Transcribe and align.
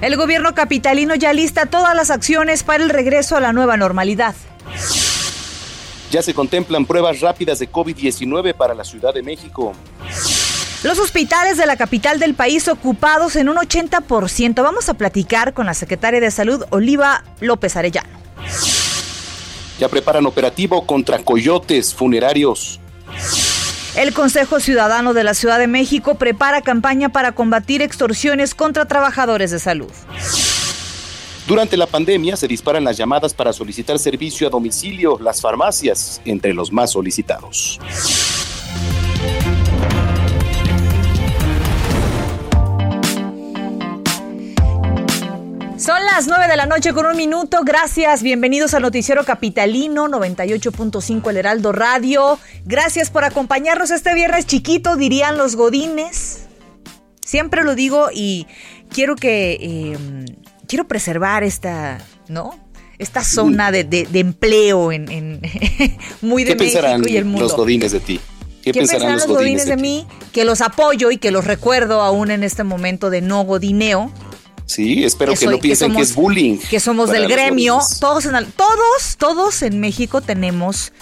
El 0.00 0.16
gobierno 0.16 0.54
capitalino 0.54 1.16
ya 1.16 1.32
lista 1.32 1.66
todas 1.66 1.94
las 1.94 2.10
acciones 2.10 2.62
para 2.62 2.84
el 2.84 2.90
regreso 2.90 3.36
a 3.36 3.40
la 3.40 3.52
nueva 3.52 3.76
normalidad. 3.76 4.34
Ya 6.10 6.22
se 6.22 6.34
contemplan 6.34 6.86
pruebas 6.86 7.20
rápidas 7.20 7.58
de 7.58 7.70
COVID-19 7.70 8.54
para 8.54 8.74
la 8.74 8.84
Ciudad 8.84 9.12
de 9.12 9.22
México. 9.22 9.72
Los 10.84 11.00
hospitales 11.00 11.56
de 11.56 11.66
la 11.66 11.76
capital 11.76 12.20
del 12.20 12.34
país 12.34 12.68
ocupados 12.68 13.34
en 13.34 13.48
un 13.48 13.56
80%. 13.56 14.62
Vamos 14.62 14.88
a 14.88 14.94
platicar 14.94 15.52
con 15.52 15.66
la 15.66 15.74
secretaria 15.74 16.20
de 16.20 16.30
Salud, 16.30 16.64
Oliva 16.70 17.24
López 17.40 17.76
Arellano. 17.76 18.16
Ya 19.80 19.88
preparan 19.88 20.26
operativo 20.26 20.86
contra 20.86 21.18
coyotes 21.18 21.92
funerarios. 21.92 22.80
El 23.98 24.14
Consejo 24.14 24.60
Ciudadano 24.60 25.12
de 25.12 25.24
la 25.24 25.34
Ciudad 25.34 25.58
de 25.58 25.66
México 25.66 26.14
prepara 26.14 26.62
campaña 26.62 27.08
para 27.08 27.32
combatir 27.32 27.82
extorsiones 27.82 28.54
contra 28.54 28.84
trabajadores 28.84 29.50
de 29.50 29.58
salud. 29.58 29.90
Durante 31.48 31.76
la 31.76 31.88
pandemia 31.88 32.36
se 32.36 32.46
disparan 32.46 32.84
las 32.84 32.96
llamadas 32.96 33.34
para 33.34 33.52
solicitar 33.52 33.98
servicio 33.98 34.46
a 34.46 34.50
domicilio, 34.50 35.18
las 35.20 35.40
farmacias, 35.40 36.20
entre 36.24 36.54
los 36.54 36.70
más 36.70 36.92
solicitados. 36.92 37.80
Las 46.18 46.26
9 46.26 46.48
de 46.48 46.56
la 46.56 46.66
noche 46.66 46.92
con 46.92 47.06
un 47.06 47.16
minuto. 47.16 47.60
Gracias. 47.64 48.24
Bienvenidos 48.24 48.74
al 48.74 48.82
Noticiero 48.82 49.22
Capitalino 49.24 50.08
98.5 50.08 51.30
El 51.30 51.36
Heraldo 51.36 51.70
Radio. 51.70 52.40
Gracias 52.64 53.08
por 53.08 53.22
acompañarnos 53.22 53.92
este 53.92 54.12
viernes 54.14 54.44
chiquito, 54.44 54.96
dirían 54.96 55.38
los 55.38 55.54
godines. 55.54 56.48
Siempre 57.24 57.62
lo 57.62 57.76
digo 57.76 58.08
y 58.12 58.48
quiero 58.90 59.14
que. 59.14 59.58
Eh, 59.60 59.98
quiero 60.66 60.88
preservar 60.88 61.44
esta. 61.44 61.98
¿No? 62.26 62.58
Esta 62.98 63.22
zona 63.22 63.70
de, 63.70 63.84
de, 63.84 64.04
de 64.06 64.18
empleo 64.18 64.90
en, 64.90 65.08
en 65.12 65.40
muy 66.20 66.42
de 66.42 66.56
¿Qué 66.56 66.64
México 66.64 66.80
pensarán 66.80 67.08
y 67.08 67.16
el 67.16 67.26
mundo. 67.26 67.42
los 67.42 67.54
godines 67.54 67.92
de 67.92 68.00
ti? 68.00 68.18
¿Qué, 68.64 68.72
pensarán 68.72 69.12
los 69.12 69.28
godines 69.28 69.66
de, 69.66 69.76
mí? 69.76 70.04
Que 70.32 70.44
los 70.44 70.62
apoyo 70.62 71.12
y 71.12 71.18
que 71.18 71.30
los 71.30 71.44
recuerdo 71.44 72.00
aún 72.00 72.32
en 72.32 72.42
este 72.42 72.64
momento 72.64 73.08
de 73.08 73.20
no 73.20 73.44
godineo. 73.44 74.12
Sí, 74.68 75.02
espero 75.02 75.32
que, 75.32 75.38
soy- 75.38 75.54
no 75.54 75.58
piensen 75.60 75.88
que, 75.92 75.94
somos- 76.04 76.08
es 76.10 76.14
bullying. 76.14 76.58
Que 76.58 76.78
somos 76.78 77.10
del 77.10 77.26
gremio. 77.26 77.78
Todos 78.00 78.26
en, 78.26 78.32
todos, 78.52 79.16
todos 79.18 79.62
en 79.62 79.80
México 79.80 80.20
tenemos 80.20 80.92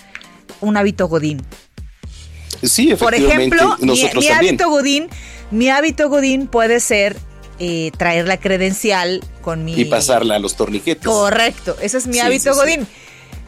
un 0.60 0.76
hábito 0.76 1.08
godín. 1.08 1.42
Sí, 2.62 2.94
Por 2.94 3.12
efectivamente. 3.14 3.56
ejemplo, 3.56 3.76
mi, 3.80 3.86
nosotros 3.88 4.24
mi 4.24 4.28
también. 4.30 4.54
hábito 4.54 4.70
godín, 4.70 5.08
mi 5.50 5.68
hábito 5.68 6.08
godín 6.08 6.46
puede 6.46 6.78
ser 6.80 7.16
eh, 7.58 7.90
traer 7.98 8.26
la 8.28 8.38
credencial 8.38 9.22
con 9.42 9.64
mi 9.64 9.74
Y 9.74 9.84
pasarla 9.86 10.36
a 10.36 10.38
los 10.38 10.54
torniquetes. 10.56 11.04
Correcto, 11.06 11.76
ese 11.82 11.98
es 11.98 12.06
mi 12.06 12.14
Sí, 12.14 12.20
hábito 12.20 12.52
sí, 12.54 12.60
sí. 12.60 12.64
godín. 12.76 12.86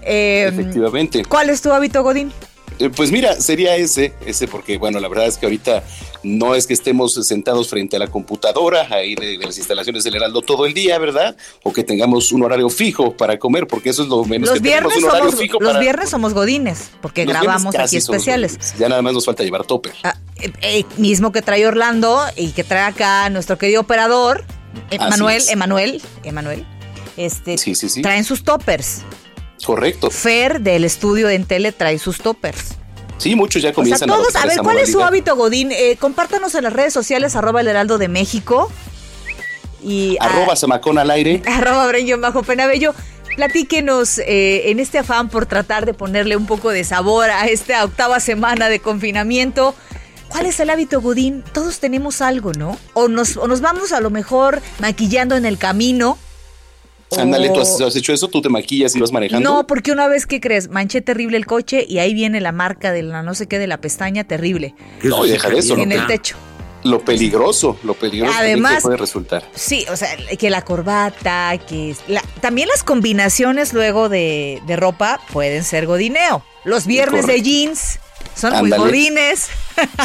Eh, 0.02 0.46
Efectivamente. 0.52 1.24
¿Cuál 1.24 1.48
es 1.50 1.60
tu 1.62 1.70
hábito 1.72 2.02
godín? 2.02 2.32
Eh, 2.78 2.91
Pues 2.91 3.11
mira, 3.11 3.41
sería 3.41 3.77
ese, 3.77 4.12
ese 4.27 4.47
porque, 4.49 4.78
bueno, 4.78 5.00
la 5.00 5.09
verdad 5.09 5.27
es 5.27 5.37
que 5.39 5.47
ahorita 5.47 5.83
no 6.22 6.55
es 6.55 6.66
que 6.66 6.75
estemos 6.75 7.15
sentados 7.27 7.69
frente 7.69 7.97
a 7.97 7.99
la 7.99 8.09
computadora 8.09 8.87
ahí 8.91 9.15
de, 9.15 9.39
de 9.39 9.47
las 9.47 9.56
instalaciones 9.59 10.05
del 10.05 10.16
Heraldo 10.16 10.43
todo 10.43 10.66
el 10.66 10.75
día, 10.75 10.99
¿verdad? 10.99 11.37
O 11.62 11.72
que 11.72 11.84
tengamos 11.84 12.33
un 12.33 12.43
horario 12.43 12.69
fijo 12.71 13.16
para 13.16 13.39
comer, 13.39 13.66
porque 13.66 13.91
eso 13.91 14.03
es 14.03 14.09
lo 14.09 14.25
menos 14.25 14.49
Los 14.49 14.59
que 14.59 14.69
tenemos, 14.69 14.93
viernes 14.93 15.05
un 15.05 15.11
horario 15.11 15.31
somos 15.31 15.41
fijo 15.41 15.59
los 15.61 15.69
para- 15.71 15.81
viernes 15.81 16.11
somos 16.11 16.34
godines 16.34 16.91
porque 17.00 17.25
grabamos 17.25 17.75
aquí 17.75 17.97
especiales. 17.97 18.53
godines. 18.56 18.75
Ya 18.78 18.89
nada 18.89 19.03
más 19.03 19.12
nos 19.12 19.25
falta 19.25 19.43
llevar 19.45 19.65
topper. 19.65 19.93
Ah, 20.03 20.16
eh, 20.41 20.53
eh, 20.62 20.84
mismo 20.97 21.33
que 21.33 21.43
trae 21.43 21.66
Orlando 21.66 22.21
y 22.37 22.50
que 22.53 22.65
trae 22.65 22.83
acá 22.83 23.28
nuestro 23.31 23.59
querido 23.59 23.81
operador, 23.81 24.45
Emanuel. 24.91 25.43
Emanuel, 25.49 26.03
Emanuel. 26.25 26.65
Este, 27.16 27.59
Sí, 27.59 27.75
sí, 27.75 27.89
sí. 27.89 28.03
traen 28.03 28.25
sus 28.25 28.45
toppers. 28.45 29.03
Correcto. 29.64 30.10
Fer 30.10 30.60
del 30.60 30.84
estudio 30.84 31.28
en 31.28 31.44
tele 31.44 31.72
trae 31.72 31.98
sus 31.98 32.19
toppers. 32.19 32.76
Sí, 33.19 33.34
muchos 33.34 33.62
ya 33.62 33.70
O 33.70 33.72
sea, 33.72 33.74
comienzan 33.74 34.08
todos, 34.08 34.20
adoptar 34.20 34.44
a 34.44 34.46
ver, 34.46 34.58
¿cuál 34.60 34.78
es 34.78 34.92
su 34.92 35.02
hábito, 35.02 35.34
Godín? 35.34 35.72
Eh, 35.72 35.96
compártanos 35.98 36.54
en 36.54 36.64
las 36.64 36.72
redes 36.72 36.92
sociales, 36.92 37.34
arroba 37.34 37.60
el 37.60 37.68
heraldo 37.68 37.98
de 37.98 38.08
México. 38.08 38.70
Y 39.82 40.16
ah, 40.20 40.26
Arroba 40.26 40.56
Samacón 40.56 40.98
al 40.98 41.10
aire. 41.10 41.42
arroba 41.47 41.86
Breño 41.88 42.18
bajo 42.18 42.42
Penabello. 42.42 42.94
Platíquenos 43.36 44.18
eh, 44.18 44.70
en 44.70 44.80
este 44.80 44.98
afán 44.98 45.28
por 45.28 45.47
tratar 45.47 45.86
de 45.86 45.94
ponerle 45.94 46.36
un 46.36 46.47
poco 46.47 46.70
de 46.70 46.82
sabor 46.82 47.30
a 47.30 47.47
esta 47.47 47.84
octava 47.84 48.20
semana 48.20 48.68
de 48.68 48.80
confinamiento. 48.80 49.74
¿Cuál 50.28 50.47
es 50.47 50.60
el 50.60 50.70
hábito, 50.70 51.00
Godín? 51.00 51.42
Todos 51.52 51.78
tenemos 51.80 52.20
algo, 52.20 52.52
¿no? 52.52 52.76
O 52.94 53.08
nos, 53.08 53.36
o 53.36 53.47
nos 53.48 53.60
vamos 53.60 53.92
a 53.92 54.00
lo 54.00 54.10
mejor 54.10 54.60
maquillando 54.78 55.36
en 55.36 55.47
el 55.47 55.56
camino. 55.56 56.18
O- 57.10 57.20
Ándale, 57.20 57.50
¿tú 57.50 57.60
has, 57.60 57.80
has 57.80 57.96
hecho 57.96 58.12
eso? 58.12 58.28
¿Tú 58.28 58.41
te 58.42 58.48
maquillas 58.48 58.94
y 58.96 59.00
vas 59.00 59.12
manejando? 59.12 59.48
No, 59.48 59.66
porque 59.66 59.92
una 59.92 60.08
vez 60.08 60.26
que 60.26 60.41
crees, 60.41 60.69
manché 60.69 61.00
terrible 61.00 61.36
el 61.36 61.46
coche 61.46 61.84
y 61.88 61.98
ahí 61.98 62.14
viene 62.14 62.41
la 62.41 62.52
marca 62.52 62.92
de 62.92 63.02
la 63.02 63.22
no 63.22 63.34
sé 63.34 63.46
qué 63.48 63.58
de 63.58 63.66
la 63.66 63.80
pestaña 63.80 64.24
terrible 64.24 64.74
No, 65.02 65.24
y 65.26 65.30
deja 65.30 65.48
de 65.48 65.58
eso. 65.58 65.76
en 65.78 65.88
Lo, 65.91 65.94
el 65.94 66.06
techo. 66.06 66.36
lo 66.84 67.00
peligroso, 67.00 67.76
lo 67.82 67.94
peligroso 67.94 68.34
Además- 68.38 68.76
que 68.76 68.80
puede 68.82 68.97
resultar. 68.98 69.42
Sí, 69.54 69.84
o 69.91 69.97
sea, 69.97 70.08
que 70.38 70.50
la 70.50 70.62
corbata, 70.64 71.56
que 71.68 71.97
la- 72.08 72.22
también 72.41 72.68
las 72.68 72.84
combinaciones 72.84 73.72
luego 73.72 74.08
de, 74.08 74.60
de 74.66 74.76
ropa 74.76 75.20
pueden 75.32 75.64
ser 75.64 75.86
godineo. 75.86 76.44
Los 76.65 76.86
viernes 76.86 77.27
de 77.27 77.41
jeans 77.42 77.98
son 78.34 78.56
muy 78.60 78.71
godines. 78.71 79.48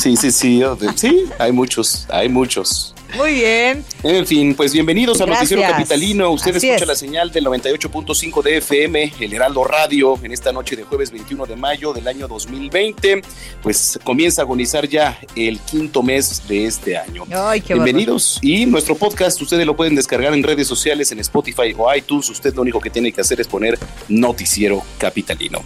Sí, 0.02 0.16
sí, 0.16 0.32
sí. 0.32 0.62
Sí, 0.96 1.26
hay 1.40 1.52
muchos, 1.52 2.06
hay 2.10 2.30
muchos. 2.30 2.96
Muy 3.16 3.36
bien. 3.36 3.86
En 4.02 4.26
fin, 4.26 4.56
pues 4.56 4.74
bienvenidos 4.74 5.22
al 5.22 5.28
Gracias. 5.28 5.52
Noticiero 5.52 5.72
Capitalino. 5.72 6.32
Usted 6.32 6.56
Así 6.56 6.68
escucha 6.68 6.84
es. 6.84 6.88
la 6.88 6.96
señal 6.96 7.32
del 7.32 7.46
98.5 7.46 8.42
de 8.42 8.58
FM, 8.58 9.14
el 9.20 9.34
Heraldo 9.34 9.64
Radio, 9.64 10.20
en 10.24 10.32
esta 10.32 10.52
noche 10.52 10.76
de 10.76 10.84
jueves 10.84 11.12
21 11.12 11.46
de 11.46 11.56
mayo 11.56 11.94
del 11.94 12.08
año 12.08 12.28
2020. 12.28 13.22
Pues 13.62 14.00
comienza 14.04 14.42
a 14.42 14.46
agonizar 14.46 14.88
ya 14.88 15.20
el 15.36 15.60
quinto 15.60 16.02
mes 16.02 16.48
de 16.48 16.66
este 16.66 16.98
año. 16.98 17.26
Ay, 17.32 17.62
qué 17.62 17.76
Bienvenidos. 17.76 18.40
Y 18.42 18.66
nuestro 18.66 18.96
podcast, 18.96 19.40
ustedes 19.42 19.66
lo 19.66 19.76
pueden 19.76 19.96
descargar 19.96 20.34
en 20.34 20.42
redes 20.42 20.68
sociales, 20.68 21.12
en 21.12 21.20
Spotify 21.20 21.76
o 21.78 21.94
iTunes. 21.94 22.30
Usted 22.30 22.54
lo 22.56 22.64
único 22.64 22.80
que 22.80 22.90
tiene 22.90 23.12
que 23.12 23.22
hacer 23.22 23.40
es 23.40 23.48
poner 23.48 23.78
Noticiero 24.08 24.84
Capitalino. 24.98 25.62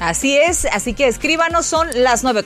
Así 0.00 0.36
es, 0.36 0.66
así 0.66 0.92
que 0.92 1.06
escríbanos, 1.06 1.66
son 1.66 1.88
las 1.94 2.22
9 2.22 2.42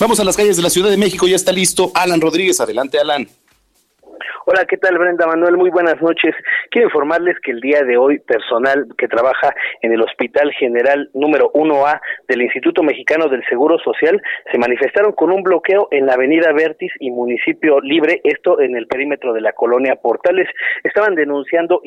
Vamos 0.00 0.18
a 0.18 0.24
las 0.24 0.36
calles 0.36 0.56
de 0.56 0.62
la 0.62 0.70
Ciudad 0.70 0.90
de 0.90 0.96
México, 0.96 1.28
ya 1.28 1.36
está 1.36 1.52
listo 1.52 1.92
Alan 1.94 2.20
Rodríguez. 2.20 2.60
Adelante, 2.60 2.98
Alan. 2.98 3.28
Hola, 4.46 4.66
¿qué 4.66 4.76
tal 4.76 4.98
Brenda 4.98 5.26
Manuel? 5.26 5.56
Muy 5.56 5.70
buenas 5.70 6.02
noches. 6.02 6.34
Quiero 6.70 6.88
informarles 6.88 7.40
que 7.40 7.50
el 7.50 7.60
día 7.60 7.80
de 7.80 7.96
hoy 7.96 8.18
personal 8.18 8.86
que 8.98 9.08
trabaja 9.08 9.54
en 9.80 9.90
el 9.90 10.02
Hospital 10.02 10.52
General 10.52 11.08
número 11.14 11.50
1A 11.54 11.98
del 12.28 12.42
Instituto 12.42 12.82
Mexicano 12.82 13.28
del 13.28 13.42
Seguro 13.46 13.78
Social 13.78 14.20
se 14.52 14.58
manifestaron 14.58 15.12
con 15.12 15.32
un 15.32 15.42
bloqueo 15.42 15.88
en 15.90 16.04
la 16.04 16.12
Avenida 16.12 16.52
Vertis 16.52 16.92
y 17.00 17.10
Municipio 17.10 17.80
Libre, 17.80 18.20
esto 18.22 18.60
en 18.60 18.76
el 18.76 18.86
perímetro 18.86 19.32
de 19.32 19.40
la 19.40 19.52
colonia 19.52 19.96
Portales. 19.96 20.48
Estaban 20.82 21.14
denunciando 21.14 21.80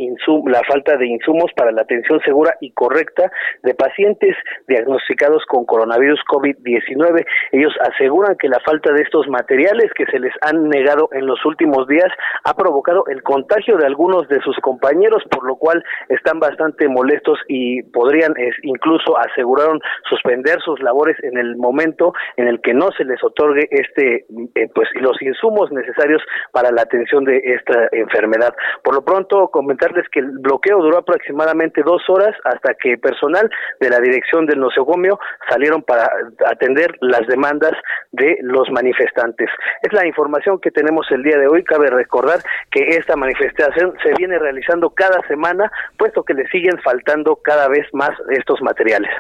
la 0.47 0.61
falta 0.67 0.97
de 0.97 1.05
insumos 1.05 1.51
para 1.55 1.71
la 1.71 1.83
atención 1.83 2.19
segura 2.21 2.55
y 2.59 2.71
correcta 2.71 3.31
de 3.61 3.75
pacientes 3.75 4.35
diagnosticados 4.67 5.45
con 5.45 5.65
coronavirus 5.65 6.19
COVID-19. 6.27 7.23
Ellos 7.51 7.73
aseguran 7.81 8.35
que 8.35 8.49
la 8.49 8.59
falta 8.61 8.91
de 8.93 9.03
estos 9.03 9.27
materiales 9.27 9.91
que 9.93 10.07
se 10.07 10.17
les 10.17 10.33
han 10.41 10.69
negado 10.69 11.09
en 11.11 11.27
los 11.27 11.45
últimos 11.45 11.87
días 11.87 12.11
ha 12.47 12.53
provocado 12.53 13.03
el 13.07 13.23
contagio 13.23 13.75
de 13.77 13.85
algunos 13.85 14.29
de 14.29 14.39
sus 14.39 14.55
compañeros, 14.61 15.21
por 15.29 15.45
lo 15.45 15.57
cual 15.57 15.83
están 16.07 16.39
bastante 16.39 16.87
molestos 16.87 17.37
y 17.49 17.83
podrían 17.83 18.33
incluso 18.63 19.17
aseguraron 19.17 19.81
suspender 20.09 20.61
sus 20.61 20.79
labores 20.79 21.17
en 21.23 21.37
el 21.37 21.57
momento 21.57 22.13
en 22.37 22.47
el 22.47 22.61
que 22.61 22.73
no 22.73 22.89
se 22.97 23.03
les 23.03 23.21
otorgue 23.21 23.67
este 23.69 24.25
eh, 24.55 24.69
pues 24.73 24.87
los 24.95 25.21
insumos 25.21 25.73
necesarios 25.73 26.21
para 26.53 26.71
la 26.71 26.83
atención 26.83 27.25
de 27.25 27.37
esta 27.43 27.89
enfermedad. 27.91 28.55
Por 28.81 28.95
lo 28.95 29.03
pronto 29.03 29.49
comentarles 29.49 30.07
que 30.09 30.21
el 30.21 30.39
bloqueo 30.39 30.77
duró 30.79 30.99
aproximadamente 30.99 31.83
dos 31.83 32.01
horas 32.07 32.33
hasta 32.45 32.75
que 32.75 32.97
personal 32.97 33.49
de 33.81 33.89
la 33.89 33.99
dirección 33.99 34.45
del 34.45 34.61
nosocomio 34.61 35.19
salieron 35.49 35.81
para 35.81 36.09
atender 36.45 36.95
las 37.01 37.27
demandas 37.27 37.73
de 38.13 38.37
los 38.41 38.71
manifestantes. 38.71 39.49
Es 39.81 39.91
la 39.91 40.07
información 40.07 40.61
que 40.61 40.71
tenemos 40.71 41.05
el 41.11 41.23
día 41.23 41.37
de 41.37 41.47
hoy. 41.47 41.65
Cabe 41.65 41.87
recordar 41.87 42.36
que 42.71 42.89
esta 42.97 43.15
manifestación 43.15 43.93
se 44.03 44.13
viene 44.17 44.39
realizando 44.39 44.89
cada 44.89 45.25
semana, 45.27 45.71
puesto 45.97 46.23
que 46.23 46.33
le 46.33 46.47
siguen 46.49 46.79
faltando 46.83 47.37
cada 47.37 47.67
vez 47.67 47.85
más 47.93 48.11
estos 48.31 48.61
materiales. 48.61 49.11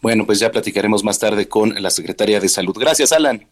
Bueno, 0.00 0.24
pues 0.24 0.38
ya 0.38 0.50
platicaremos 0.50 1.04
más 1.04 1.18
tarde 1.18 1.48
con 1.48 1.74
la 1.82 1.90
secretaria 1.90 2.40
de 2.40 2.48
Salud. 2.48 2.76
Gracias, 2.78 3.12
Alan. 3.12 3.46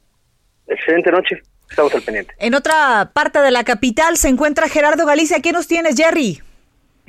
Excelente 0.66 1.10
noche. 1.10 1.42
Estamos 1.68 1.94
al 1.94 2.02
pendiente. 2.02 2.34
En 2.38 2.54
otra 2.54 3.10
parte 3.12 3.40
de 3.40 3.50
la 3.50 3.64
capital 3.64 4.16
se 4.16 4.28
encuentra 4.28 4.68
Gerardo 4.68 5.06
Galicia. 5.06 5.40
¿Qué 5.40 5.52
nos 5.52 5.66
tienes, 5.66 5.96
Jerry? 5.96 6.40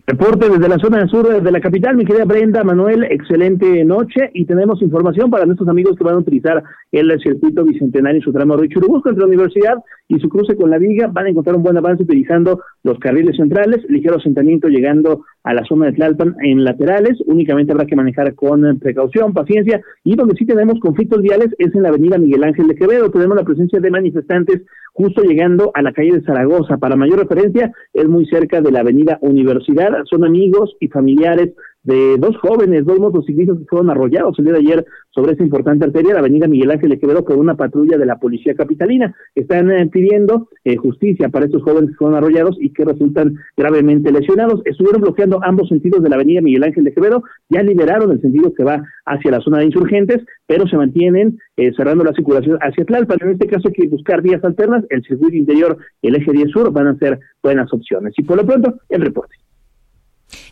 Reporte 0.08 0.48
desde 0.48 0.70
la 0.70 0.78
zona 0.78 1.08
sur 1.08 1.42
de 1.42 1.52
la 1.52 1.60
capital, 1.60 1.96
mi 1.96 2.06
querida 2.06 2.26
Brenda, 2.26 2.64
Manuel, 2.64 3.06
excelente 3.06 3.84
noche 3.84 4.30
y 4.36 4.46
tenemos 4.46 4.80
información 4.84 5.32
para 5.32 5.48
nuestros 5.48 5.68
amigos 5.68 5.98
que 5.98 6.04
van 6.04 6.14
a 6.14 6.20
utilizar 6.20 6.64
el 6.92 7.20
circuito 7.20 7.64
bicentenario 7.64 8.20
y 8.20 8.24
su 8.24 8.32
tramo 8.32 8.56
de 8.56 8.70
Churubusco 8.70 9.10
entre 9.10 9.22
la 9.22 9.28
universidad 9.30 9.78
y 10.08 10.20
su 10.20 10.30
cruce 10.30 10.56
con 10.56 10.70
la 10.70 10.78
viga. 10.78 11.08
Van 11.08 11.26
a 11.26 11.30
encontrar 11.30 11.56
un 11.56 11.64
buen 11.64 11.78
avance 11.78 12.04
utilizando 12.04 12.62
los 12.84 13.00
carriles 13.00 13.36
centrales, 13.36 13.84
ligero 13.90 14.18
asentamiento 14.18 14.68
llegando 14.68 15.26
a 15.46 15.54
la 15.54 15.64
zona 15.64 15.86
de 15.86 15.94
Tlalpan 15.94 16.36
en 16.42 16.64
laterales. 16.64 17.18
Únicamente 17.26 17.72
habrá 17.72 17.86
que 17.86 17.96
manejar 17.96 18.34
con 18.36 18.80
precaución, 18.80 19.34
paciencia 19.34 19.82
y 20.04 20.16
donde 20.16 20.36
sí 20.36 20.46
tenemos 20.46 20.80
conflictos 20.80 21.22
viales 21.22 21.50
es 21.60 21.74
en 21.74 21.84
la 21.84 21.90
avenida 21.90 22.18
Miguel 22.18 22.44
Ángel 22.44 22.68
de 22.68 22.76
Quevedo. 22.76 23.12
Tenemos 23.12 23.38
la 23.38 23.44
presencia 23.44 23.80
de 23.80 23.92
manifestantes 23.92 24.64
justo 24.94 25.22
llegando 25.22 25.72
a 25.76 25.82
la 25.82 25.94
calle 25.94 26.14
de 26.14 26.24
Zaragoza. 26.24 26.78
Para 26.78 26.96
mayor 26.96 27.20
referencia, 27.20 27.72
es 27.94 28.08
muy 28.08 28.26
cerca 28.26 28.60
de 28.62 28.72
la 28.72 28.80
avenida 28.80 29.20
Universidad. 29.22 29.92
Son 30.10 30.26
amigos 30.26 30.76
y 30.80 30.88
familiares 30.88 31.54
de 31.86 32.18
dos 32.18 32.36
jóvenes, 32.38 32.86
dos 32.86 33.00
motociclistas 33.00 33.60
que 33.60 33.66
fueron 33.66 33.90
arrollados 33.90 34.38
el 34.40 34.46
día 34.46 34.54
de 34.54 34.60
ayer 34.60 34.86
sobre 35.12 35.32
esta 35.32 35.44
importante 35.44 35.86
arteria, 35.86 36.14
la 36.14 36.20
avenida 36.20 36.48
Miguel 36.48 36.72
Ángel 36.72 36.90
de 36.90 37.00
Quevedo, 37.00 37.24
con 37.24 37.40
una 37.40 37.56
patrulla 37.56 37.98
de 37.98 38.06
la 38.06 38.18
policía 38.18 38.56
capitalina. 38.56 39.16
Están 39.34 39.72
eh, 39.72 39.88
pidiendo 39.88 40.50
eh, 40.64 40.76
justicia 40.76 41.30
para 41.30 41.46
estos 41.46 41.64
jóvenes 41.64 41.92
que 41.92 41.96
fueron 41.96 42.18
arrollados 42.18 42.58
y 42.60 42.74
que 42.74 42.84
resultan 42.84 43.36
gravemente 43.56 44.12
lesionados. 44.12 44.62
Estuvieron 44.66 45.02
bloqueando 45.02 45.40
ambos 45.44 45.70
sentidos 45.70 46.04
de 46.04 46.10
la 46.10 46.16
avenida 46.16 46.42
Miguel 46.42 46.64
Ángel 46.64 46.84
de 46.84 46.94
Quevedo, 46.94 47.24
ya 47.50 47.64
liberaron 47.64 48.12
el 48.12 48.22
sentido 48.22 48.54
que 48.54 48.64
va 48.64 48.84
hacia 49.06 49.32
la 49.32 49.40
zona 49.42 49.60
de 49.60 49.66
insurgentes, 49.66 50.26
pero 50.48 50.68
se 50.68 50.78
mantienen 50.78 51.40
eh, 51.56 51.72
cerrando 51.78 52.04
la 52.04 52.14
circulación 52.14 52.58
hacia 52.62 52.84
Tlalpan. 52.84 53.20
En 53.22 53.30
este 53.32 53.48
caso 53.48 53.68
hay 53.68 53.74
que 53.74 53.88
buscar 53.88 54.22
vías 54.22 54.44
alternas, 54.44 54.84
el 54.90 55.04
circuito 55.04 55.36
interior, 55.36 55.78
el 56.02 56.16
eje 56.16 56.32
10 56.32 56.50
sur 56.52 56.72
van 56.72 56.88
a 56.88 56.98
ser 56.98 57.20
buenas 57.42 57.72
opciones. 57.72 58.14
Y 58.18 58.24
por 58.24 58.38
lo 58.38 58.46
pronto, 58.46 58.74
el 58.90 59.02
reporte. 59.02 59.36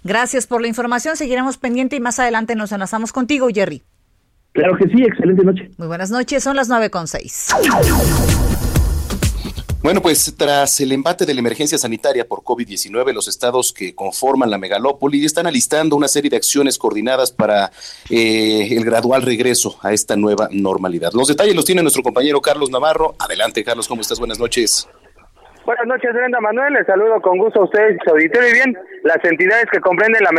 Gracias 0.03 0.47
por 0.47 0.61
la 0.61 0.67
información. 0.67 1.15
Seguiremos 1.17 1.57
pendiente 1.57 1.95
y 1.95 1.99
más 1.99 2.19
adelante 2.19 2.55
nos 2.55 2.71
enlazamos 2.71 3.11
contigo, 3.11 3.47
Jerry. 3.53 3.83
Claro 4.53 4.77
que 4.77 4.87
sí, 4.89 5.03
excelente 5.03 5.43
noche. 5.43 5.71
Muy 5.77 5.87
buenas 5.87 6.11
noches, 6.11 6.43
son 6.43 6.55
las 6.55 6.69
nueve 6.69 6.89
con 6.89 7.07
seis. 7.07 7.47
Bueno, 9.83 10.01
pues 10.01 10.35
tras 10.37 10.79
el 10.79 10.93
embate 10.93 11.25
de 11.25 11.33
la 11.33 11.41
emergencia 11.41 11.77
sanitaria 11.77 12.25
por 12.25 12.39
COVID-19, 12.39 13.11
los 13.11 13.27
estados 13.27 13.73
que 13.73 13.93
conforman 13.93 14.49
la 14.49 14.57
megalópoli 14.57 15.25
están 15.25 15.45
alistando 15.45 15.97
una 15.97 16.07
serie 16.07 16.29
de 16.29 16.37
acciones 16.37 16.77
coordinadas 16.77 17.33
para 17.33 17.69
eh, 18.09 18.69
el 18.71 18.85
gradual 18.85 19.23
regreso 19.23 19.77
a 19.81 19.91
esta 19.91 20.15
nueva 20.15 20.47
normalidad. 20.51 21.11
Los 21.11 21.27
detalles 21.27 21.53
los 21.53 21.65
tiene 21.65 21.81
nuestro 21.81 22.01
compañero 22.01 22.39
Carlos 22.39 22.69
Navarro. 22.69 23.15
Adelante, 23.19 23.61
Carlos, 23.65 23.89
¿cómo 23.89 24.01
estás? 24.01 24.19
Buenas 24.19 24.39
noches. 24.39 24.87
Buenas 25.65 25.87
noches, 25.87 26.11
Brenda 26.11 26.41
Manuel. 26.41 26.73
Les 26.73 26.85
saludo 26.85 27.21
con 27.21 27.37
gusto 27.37 27.61
a 27.61 27.63
ustedes, 27.63 27.97
su 28.03 28.11
auditorio. 28.11 28.49
Y 28.49 28.53
bien, 28.53 28.77
las 29.03 29.23
entidades 29.23 29.65
que 29.71 29.79
comprenden 29.79 30.21
la 30.21 30.31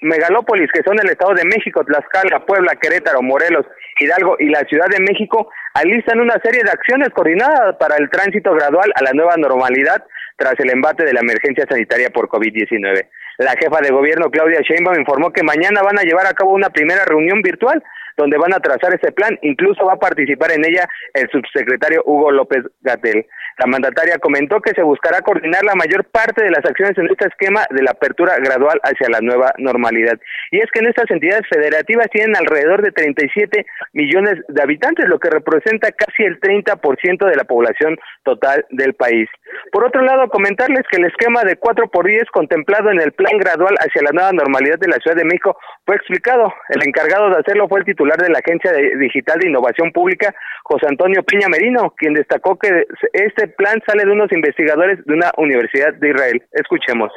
megalópolis, 0.00 0.72
que 0.72 0.82
son 0.82 0.98
el 1.02 1.10
Estado 1.10 1.34
de 1.34 1.44
México, 1.44 1.84
Tlaxcala, 1.84 2.46
Puebla, 2.46 2.74
Querétaro, 2.80 3.20
Morelos, 3.20 3.66
Hidalgo 4.00 4.36
y 4.38 4.48
la 4.48 4.60
Ciudad 4.60 4.86
de 4.88 5.00
México, 5.00 5.50
alistan 5.74 6.18
una 6.18 6.40
serie 6.42 6.62
de 6.64 6.70
acciones 6.70 7.10
coordinadas 7.10 7.76
para 7.76 7.96
el 7.96 8.08
tránsito 8.08 8.54
gradual 8.54 8.90
a 8.94 9.04
la 9.04 9.12
nueva 9.12 9.34
normalidad 9.36 10.02
tras 10.38 10.54
el 10.58 10.70
embate 10.70 11.04
de 11.04 11.12
la 11.12 11.20
emergencia 11.20 11.66
sanitaria 11.68 12.08
por 12.08 12.28
COVID-19. 12.28 13.06
La 13.38 13.52
jefa 13.60 13.80
de 13.82 13.90
gobierno, 13.90 14.30
Claudia 14.30 14.60
Sheinbaum, 14.62 14.98
informó 14.98 15.30
que 15.30 15.42
mañana 15.42 15.82
van 15.82 15.98
a 15.98 16.04
llevar 16.04 16.26
a 16.26 16.32
cabo 16.32 16.52
una 16.52 16.70
primera 16.70 17.04
reunión 17.04 17.42
virtual 17.42 17.82
donde 18.16 18.38
van 18.38 18.54
a 18.54 18.60
trazar 18.60 18.94
ese 18.94 19.12
plan. 19.12 19.38
Incluso 19.42 19.84
va 19.84 19.94
a 19.94 19.98
participar 19.98 20.52
en 20.52 20.64
ella 20.64 20.88
el 21.12 21.28
subsecretario 21.30 22.02
Hugo 22.06 22.30
López 22.30 22.64
Gatel. 22.80 23.26
La 23.58 23.66
mandataria 23.66 24.18
comentó 24.18 24.60
que 24.60 24.72
se 24.74 24.82
buscará 24.82 25.20
coordinar 25.20 25.64
la 25.64 25.74
mayor 25.74 26.04
parte 26.04 26.44
de 26.44 26.50
las 26.50 26.64
acciones 26.64 26.98
en 26.98 27.08
este 27.08 27.28
esquema 27.28 27.62
de 27.70 27.82
la 27.82 27.92
apertura 27.92 28.36
gradual 28.38 28.80
hacia 28.82 29.08
la 29.08 29.20
nueva 29.20 29.52
normalidad. 29.58 30.18
Y 30.50 30.58
es 30.58 30.70
que 30.72 30.80
en 30.80 30.86
estas 30.86 31.10
entidades 31.10 31.46
federativas 31.48 32.08
tienen 32.10 32.36
alrededor 32.36 32.82
de 32.82 32.90
37 32.90 33.66
millones 33.92 34.40
de 34.48 34.62
habitantes, 34.62 35.08
lo 35.08 35.18
que 35.18 35.30
representa 35.30 35.92
casi 35.92 36.24
el 36.24 36.40
30% 36.40 37.28
de 37.28 37.36
la 37.36 37.44
población 37.44 37.96
total 38.24 38.64
del 38.70 38.94
país. 38.94 39.28
Por 39.70 39.84
otro 39.84 40.02
lado, 40.02 40.28
comentarles 40.28 40.82
que 40.90 40.98
el 40.98 41.06
esquema 41.06 41.42
de 41.44 41.56
4 41.56 41.88
por 41.88 42.06
10 42.06 42.24
contemplado 42.32 42.90
en 42.90 43.00
el 43.00 43.12
plan 43.12 43.38
gradual 43.38 43.74
hacia 43.78 44.02
la 44.02 44.12
nueva 44.12 44.32
normalidad 44.32 44.78
de 44.78 44.88
la 44.88 44.96
Ciudad 44.96 45.16
de 45.16 45.24
México 45.24 45.56
fue 45.86 45.96
explicado. 45.96 46.52
El 46.70 46.86
encargado 46.86 47.30
de 47.30 47.38
hacerlo 47.38 47.68
fue 47.68 47.80
el 47.80 47.86
titular 47.86 48.18
de 48.18 48.30
la 48.30 48.38
Agencia 48.38 48.72
Digital 48.98 49.38
de 49.38 49.48
Innovación 49.48 49.92
Pública, 49.92 50.34
José 50.64 50.86
Antonio 50.88 51.22
Piña 51.22 51.48
Merino, 51.48 51.94
quien 51.96 52.14
destacó 52.14 52.58
que 52.58 52.86
este 53.12 53.43
plan 53.48 53.80
sale 53.86 54.04
de 54.04 54.12
unos 54.12 54.30
investigadores 54.32 54.98
de 55.04 55.14
una 55.14 55.30
universidad 55.36 55.94
de 55.94 56.10
Israel. 56.10 56.42
Escuchemos. 56.52 57.10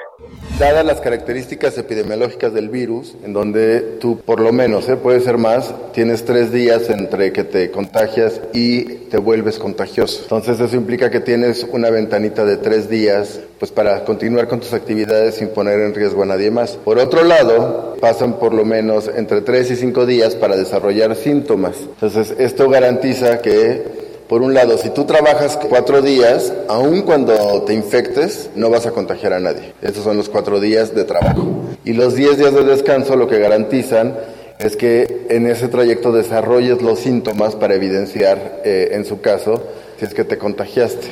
Dadas 0.60 0.86
las 0.86 1.02
características 1.02 1.78
epidemiológicas 1.78 2.54
del 2.54 2.70
virus, 2.70 3.16
en 3.24 3.34
donde 3.34 3.82
tú 4.00 4.20
por 4.22 4.40
lo 4.40 4.52
menos, 4.52 4.90
¿eh? 4.90 4.98
puede 4.98 5.20
ser 5.20 5.38
más, 5.38 5.74
tienes 5.94 6.26
tres 6.26 6.52
días 6.52 6.90
entre 6.90 7.32
que 7.32 7.44
te 7.44 7.70
contagias 7.70 8.42
y 8.54 8.84
te 9.10 9.18
vuelves 9.18 9.60
contagioso. 9.60 10.24
Entonces 10.24 10.60
eso 10.60 10.76
implica 10.76 11.12
que 11.12 11.20
tienes 11.20 11.64
una 11.64 11.90
ventanita 11.90 12.44
de 12.44 12.58
tres 12.58 12.90
días 12.90 13.40
pues 13.60 13.72
para 13.72 14.04
continuar 14.04 14.48
con 14.48 14.60
tus 14.60 14.74
actividades 14.74 15.36
sin 15.36 15.50
poner 15.50 15.80
en 15.80 15.94
riesgo 15.94 16.24
a 16.24 16.26
nadie 16.26 16.52
más. 16.52 16.78
Por 16.78 16.98
otro 16.98 17.24
lado, 17.24 17.96
pasan 18.02 18.40
por 18.40 18.54
lo 18.54 18.66
menos 18.66 19.10
entre 19.16 19.42
tres 19.42 19.70
y 19.72 19.76
cinco 19.76 20.06
días 20.06 20.36
para 20.36 20.56
desarrollar 20.56 21.16
síntomas. 21.16 21.80
Entonces 21.82 22.36
esto 22.40 22.70
garantiza 22.70 23.42
que 23.42 24.07
por 24.28 24.42
un 24.42 24.54
lado, 24.54 24.78
si 24.78 24.90
tú 24.90 25.06
trabajas 25.06 25.58
cuatro 25.70 26.02
días, 26.02 26.52
aun 26.68 27.04
cuando 27.04 27.62
te 27.64 27.74
infectes, 27.74 28.50
no 28.56 28.70
vas 28.70 28.86
a 28.86 28.92
contagiar 28.92 29.32
a 29.32 29.40
nadie. 29.40 29.74
Esos 29.82 30.04
son 30.04 30.18
los 30.18 30.28
cuatro 30.28 30.60
días 30.60 30.94
de 30.94 31.06
trabajo. 31.06 31.48
Y 31.86 31.94
los 31.94 32.16
diez 32.16 32.38
días 32.38 32.54
de 32.54 32.64
descanso 32.64 33.16
lo 33.16 33.28
que 33.28 33.40
garantizan 33.40 34.18
es 34.60 34.76
que 34.76 35.28
en 35.30 35.48
ese 35.48 35.70
trayecto 35.70 36.12
desarrolles 36.12 36.82
los 36.82 37.00
síntomas 37.00 37.56
para 37.56 37.76
evidenciar, 37.76 38.62
eh, 38.66 38.90
en 38.92 39.06
su 39.06 39.22
caso, 39.22 39.64
si 39.98 40.06
es 40.06 40.14
que 40.14 40.26
te 40.26 40.38
contagiaste. 40.38 41.08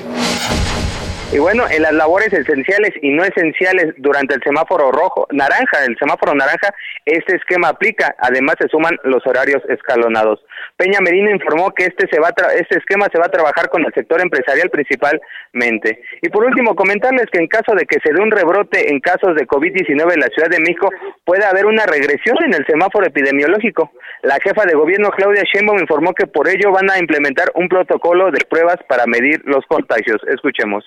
Y 1.34 1.39
bueno, 1.39 1.63
en 1.70 1.82
las 1.82 1.91
labores 1.91 2.32
esenciales 2.32 2.91
y 3.01 3.12
no 3.12 3.24
esenciales 3.24 3.94
durante 3.98 4.36
el 4.36 4.41
semáforo 4.44 4.91
rojo, 4.91 5.27
naranja, 5.32 5.84
el 5.86 5.98
semáforo 5.98 6.34
naranja, 6.34 6.74
este 7.03 7.36
esquema 7.36 7.70
aplica. 7.70 8.15
Además, 8.20 8.55
se 8.60 8.70
suman 8.70 8.98
los 9.03 9.25
horarios 9.25 9.62
escalonados. 9.67 10.39
Peña 10.77 11.00
Merino 11.01 11.32
informó 11.32 11.72
que 11.72 11.86
este, 11.86 12.08
se 12.12 12.20
va 12.20 12.29
este 12.55 12.77
esquema 12.77 13.08
se 13.12 13.20
va 13.20 13.25
a 13.25 13.32
trabajar 13.32 13.70
con 13.70 13.84
el 13.86 13.94
sector 13.94 14.22
empresarial 14.22 14.70
principalmente. 14.70 16.01
Y 16.22 16.29
por 16.29 16.46
último, 16.46 16.75
comentarles 16.75 17.25
que 17.32 17.39
en 17.39 17.48
caso 17.48 17.74
de 17.75 17.86
que 17.86 18.00
se 18.03 18.13
dé 18.13 18.22
un 18.22 18.32
rebrote 18.32 18.91
en 18.91 19.00
casos 19.00 19.36
de 19.36 19.48
COVID-19 19.48 20.13
en 20.13 20.20
la 20.20 20.27
Ciudad 20.27 20.50
de 20.50 20.60
México, 20.60 20.89
puede 21.24 21.46
haber 21.46 21.65
una 21.65 21.86
regresión 21.86 22.38
en 22.46 22.53
el 22.53 22.65
semáforo 22.65 23.08
epidemiológico. 23.08 23.91
La 24.22 24.38
jefa 24.44 24.65
de 24.65 24.75
gobierno, 24.75 25.10
Claudia 25.12 25.44
Sheinbaum, 25.44 25.79
informó 25.79 26.13
que 26.13 26.27
por 26.27 26.48
ello 26.48 26.72
van 26.72 26.89
a 26.89 27.00
implementar 27.00 27.51
un 27.55 27.67
protocolo 27.67 28.32
de 28.32 28.46
pruebas 28.50 28.77
para 28.88 29.05
medir 29.05 29.41
los 29.46 29.65
contagios. 29.65 30.22
Escuchemos. 30.27 30.84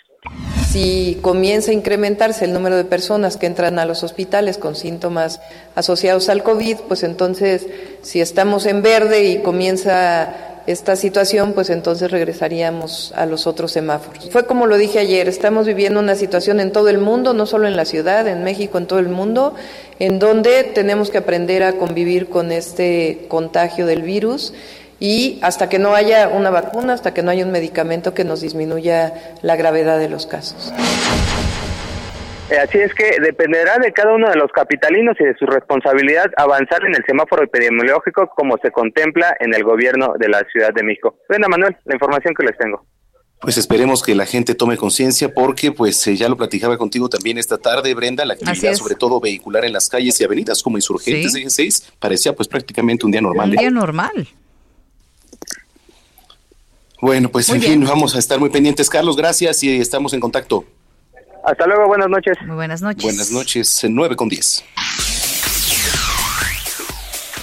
Si 0.71 1.17
comienza 1.23 1.71
a 1.71 1.75
incrementarse 1.75 2.45
el 2.45 2.53
número 2.53 2.77
de 2.77 2.85
personas 2.85 3.39
que 3.39 3.47
entran 3.47 3.79
a 3.79 3.87
los 3.87 4.03
hospitales 4.03 4.59
con 4.59 4.77
síntomas 4.77 5.41
asociados 5.75 6.29
al 6.29 6.43
COVID, 6.43 6.77
pues 6.89 7.05
entonces 7.05 7.67
si 8.03 8.21
estamos 8.21 8.67
en 8.67 8.83
verde 8.83 9.25
y 9.31 9.39
comienza 9.39 10.61
esta 10.67 10.97
situación, 10.97 11.55
pues 11.55 11.71
entonces 11.71 12.11
regresaríamos 12.11 13.15
a 13.17 13.25
los 13.25 13.47
otros 13.47 13.73
semáforos. 13.73 14.29
Fue 14.29 14.45
como 14.45 14.67
lo 14.67 14.77
dije 14.77 14.99
ayer, 14.99 15.27
estamos 15.27 15.67
viviendo 15.67 16.01
una 16.01 16.17
situación 16.17 16.61
en 16.61 16.71
todo 16.71 16.91
el 16.91 16.99
mundo, 16.99 17.33
no 17.33 17.47
solo 17.47 17.67
en 17.67 17.75
la 17.75 17.87
ciudad, 17.87 18.29
en 18.29 18.45
México, 18.45 18.77
en 18.77 18.87
todo 18.87 18.99
el 18.99 19.09
mundo, 19.09 19.55
en 19.99 20.19
donde 20.19 20.65
tenemos 20.65 21.09
que 21.09 21.17
aprender 21.17 21.63
a 21.63 21.79
convivir 21.79 22.29
con 22.29 22.53
este 22.53 23.25
contagio 23.29 23.87
del 23.87 24.03
virus 24.03 24.53
y 25.00 25.38
hasta 25.43 25.69
que 25.69 25.78
no 25.78 25.95
haya 25.95 26.28
una 26.28 26.50
vacuna, 26.50 26.95
hasta 26.95 27.14
que 27.14 27.23
no 27.23 27.31
haya 27.31 27.45
un 27.45 27.52
medicamento 27.52 28.14
que 28.14 28.25
nos 28.25 28.40
disminuya 28.40 29.12
la 29.43 29.57
gravedad 29.57 29.99
de 29.99 30.09
los 30.09 30.26
casos. 30.26 30.73
Eh, 32.50 32.57
así 32.57 32.78
es 32.78 32.95
que 32.95 33.21
dependerá 33.21 33.78
de 33.78 33.93
cada 33.93 34.14
uno 34.14 34.31
de 34.31 34.37
los 34.37 34.50
capitalinos 34.52 35.17
y 35.21 35.25
de 35.25 35.37
su 35.37 35.45
responsabilidad 35.45 36.31
avanzar 36.37 36.83
en 36.87 36.95
el 36.95 37.05
semáforo 37.07 37.45
epidemiológico 37.45 38.31
como 38.35 38.57
se 38.62 38.71
contempla 38.71 39.37
en 39.38 39.55
el 39.55 39.64
gobierno 39.64 40.14
de 40.19 40.28
la 40.28 40.43
Ciudad 40.50 40.73
de 40.73 40.83
México. 40.83 41.19
Brenda 41.28 41.49
Manuel, 41.49 41.76
la 41.85 41.95
información 41.95 42.35
que 42.35 42.47
les 42.47 42.57
tengo. 42.57 42.87
Pues 43.40 43.57
esperemos 43.57 44.02
que 44.02 44.14
la 44.14 44.26
gente 44.26 44.55
tome 44.55 44.76
conciencia 44.76 45.33
porque 45.33 45.71
pues 45.71 46.05
eh, 46.09 46.17
ya 46.17 46.28
lo 46.28 46.37
platicaba 46.37 46.76
contigo 46.76 47.09
también 47.09 47.38
esta 47.38 47.59
tarde, 47.59 47.95
Brenda, 47.95 48.25
la 48.25 48.35
actividad 48.35 48.75
sobre 48.75 48.95
todo 48.95 49.21
vehicular 49.21 49.64
en 49.64 49.73
las 49.73 49.88
calles 49.88 50.21
y 50.21 50.25
avenidas 50.25 50.62
como 50.62 50.78
Insurgentes 50.78 51.33
¿Sí? 51.33 51.45
6 51.49 51.93
parecía 52.00 52.33
pues 52.35 52.49
prácticamente 52.49 53.05
un 53.05 53.12
día 53.12 53.21
normal. 53.21 53.50
Un 53.50 53.57
día 53.57 53.71
normal. 53.71 54.28
Bueno, 57.00 57.28
pues 57.31 57.49
en 57.50 57.62
fin, 57.62 57.85
vamos 57.85 58.17
a 58.17 58.19
estar 58.19 58.40
muy 58.40 58.50
pendientes. 58.50 58.90
Carlos, 58.90 59.17
gracias 59.17 59.62
y 59.62 59.81
estamos 59.81 60.12
en 60.12 60.21
contacto. 60.21 60.64
Hasta 61.45 61.67
luego, 61.67 61.87
buenas 61.87 62.09
noches. 62.09 62.37
Muy 62.47 62.57
buenas 62.57 62.83
noches. 62.83 63.02
Buenas 63.02 63.31
noches, 63.31 63.87
9 63.88 64.17
con 64.17 64.28
10. 64.28 64.64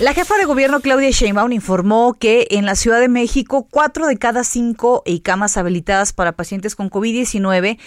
La 0.01 0.13
jefa 0.13 0.37
de 0.37 0.43
gobierno 0.43 0.81
Claudia 0.81 1.09
Sheinbaum 1.09 1.53
informó 1.53 2.15
que 2.19 2.47
en 2.51 2.65
la 2.65 2.75
Ciudad 2.75 2.99
de 2.99 3.07
México, 3.07 3.65
cuatro 3.71 4.07
de 4.07 4.17
cada 4.17 4.43
cinco 4.43 5.03
camas 5.23 5.55
habilitadas 5.55 6.11
para 6.11 6.33
pacientes 6.33 6.75
con 6.75 6.89
COVID-19 6.89 7.77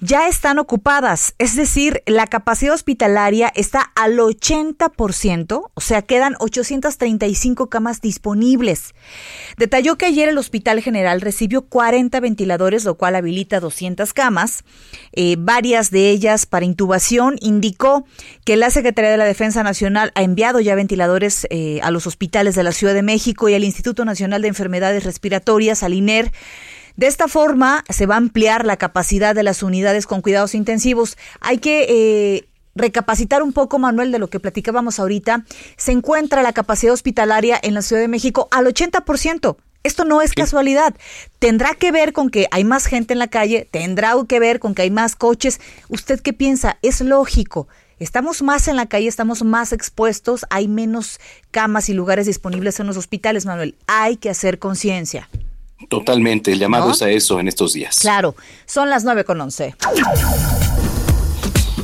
ya 0.00 0.28
están 0.28 0.58
ocupadas, 0.58 1.34
es 1.38 1.56
decir, 1.56 2.02
la 2.06 2.26
capacidad 2.26 2.74
hospitalaria 2.74 3.52
está 3.54 3.92
al 3.94 4.18
80%, 4.18 5.70
o 5.72 5.80
sea, 5.80 6.02
quedan 6.02 6.36
835 6.38 7.68
camas 7.68 8.00
disponibles. 8.00 8.94
Detalló 9.58 9.96
que 9.96 10.06
ayer 10.06 10.28
el 10.28 10.38
Hospital 10.38 10.80
General 10.80 11.20
recibió 11.20 11.62
40 11.62 12.18
ventiladores, 12.20 12.84
lo 12.84 12.94
cual 12.94 13.14
habilita 13.14 13.60
200 13.60 14.12
camas, 14.14 14.64
eh, 15.12 15.36
varias 15.38 15.90
de 15.90 16.10
ellas 16.10 16.46
para 16.46 16.64
intubación. 16.64 17.36
Indicó 17.40 18.06
que 18.44 18.56
la 18.56 18.70
Secretaría 18.70 19.10
de 19.10 19.16
la 19.18 19.24
Defensa 19.24 19.62
Nacional 19.62 20.12
ha 20.14 20.22
enviado 20.22 20.60
ya 20.60 20.74
ventiladores 20.74 21.46
eh, 21.50 21.80
a 21.82 21.90
los 21.90 22.06
hospitales 22.06 22.54
de 22.54 22.62
la 22.62 22.72
Ciudad 22.72 22.94
de 22.94 23.02
México 23.02 23.48
y 23.48 23.54
al 23.54 23.64
Instituto 23.64 24.04
Nacional 24.04 24.40
de 24.42 24.48
Enfermedades 24.48 25.04
Respiratorias, 25.04 25.82
al 25.82 25.92
INER. 25.92 26.32
De 27.00 27.06
esta 27.06 27.28
forma 27.28 27.82
se 27.88 28.04
va 28.04 28.16
a 28.16 28.18
ampliar 28.18 28.66
la 28.66 28.76
capacidad 28.76 29.34
de 29.34 29.42
las 29.42 29.62
unidades 29.62 30.06
con 30.06 30.20
cuidados 30.20 30.54
intensivos. 30.54 31.16
Hay 31.40 31.56
que 31.56 31.86
eh, 31.88 32.48
recapacitar 32.74 33.42
un 33.42 33.54
poco, 33.54 33.78
Manuel, 33.78 34.12
de 34.12 34.18
lo 34.18 34.28
que 34.28 34.38
platicábamos 34.38 35.00
ahorita. 35.00 35.46
Se 35.78 35.92
encuentra 35.92 36.42
la 36.42 36.52
capacidad 36.52 36.92
hospitalaria 36.92 37.58
en 37.62 37.72
la 37.72 37.80
Ciudad 37.80 38.02
de 38.02 38.08
México 38.08 38.48
al 38.50 38.66
80%. 38.66 39.56
Esto 39.82 40.04
no 40.04 40.20
es 40.20 40.34
casualidad. 40.34 40.94
Tendrá 41.38 41.70
que 41.72 41.90
ver 41.90 42.12
con 42.12 42.28
que 42.28 42.48
hay 42.50 42.64
más 42.64 42.84
gente 42.84 43.14
en 43.14 43.18
la 43.18 43.28
calle, 43.28 43.66
tendrá 43.70 44.12
que 44.28 44.38
ver 44.38 44.60
con 44.60 44.74
que 44.74 44.82
hay 44.82 44.90
más 44.90 45.16
coches. 45.16 45.58
¿Usted 45.88 46.20
qué 46.20 46.34
piensa? 46.34 46.76
Es 46.82 47.00
lógico. 47.00 47.66
Estamos 47.98 48.42
más 48.42 48.68
en 48.68 48.76
la 48.76 48.90
calle, 48.90 49.08
estamos 49.08 49.42
más 49.42 49.72
expuestos, 49.72 50.44
hay 50.50 50.68
menos 50.68 51.18
camas 51.50 51.88
y 51.88 51.94
lugares 51.94 52.26
disponibles 52.26 52.78
en 52.78 52.88
los 52.88 52.98
hospitales, 52.98 53.46
Manuel. 53.46 53.74
Hay 53.86 54.18
que 54.18 54.28
hacer 54.28 54.58
conciencia. 54.58 55.30
Totalmente, 55.88 56.52
el 56.52 56.58
llamado 56.58 56.90
es 56.90 57.02
a 57.02 57.10
eso 57.10 57.40
en 57.40 57.48
estos 57.48 57.72
días. 57.72 57.98
Claro, 58.00 58.34
son 58.66 58.90
las 58.90 59.04
nueve 59.04 59.24
con 59.24 59.40
once. 59.40 59.74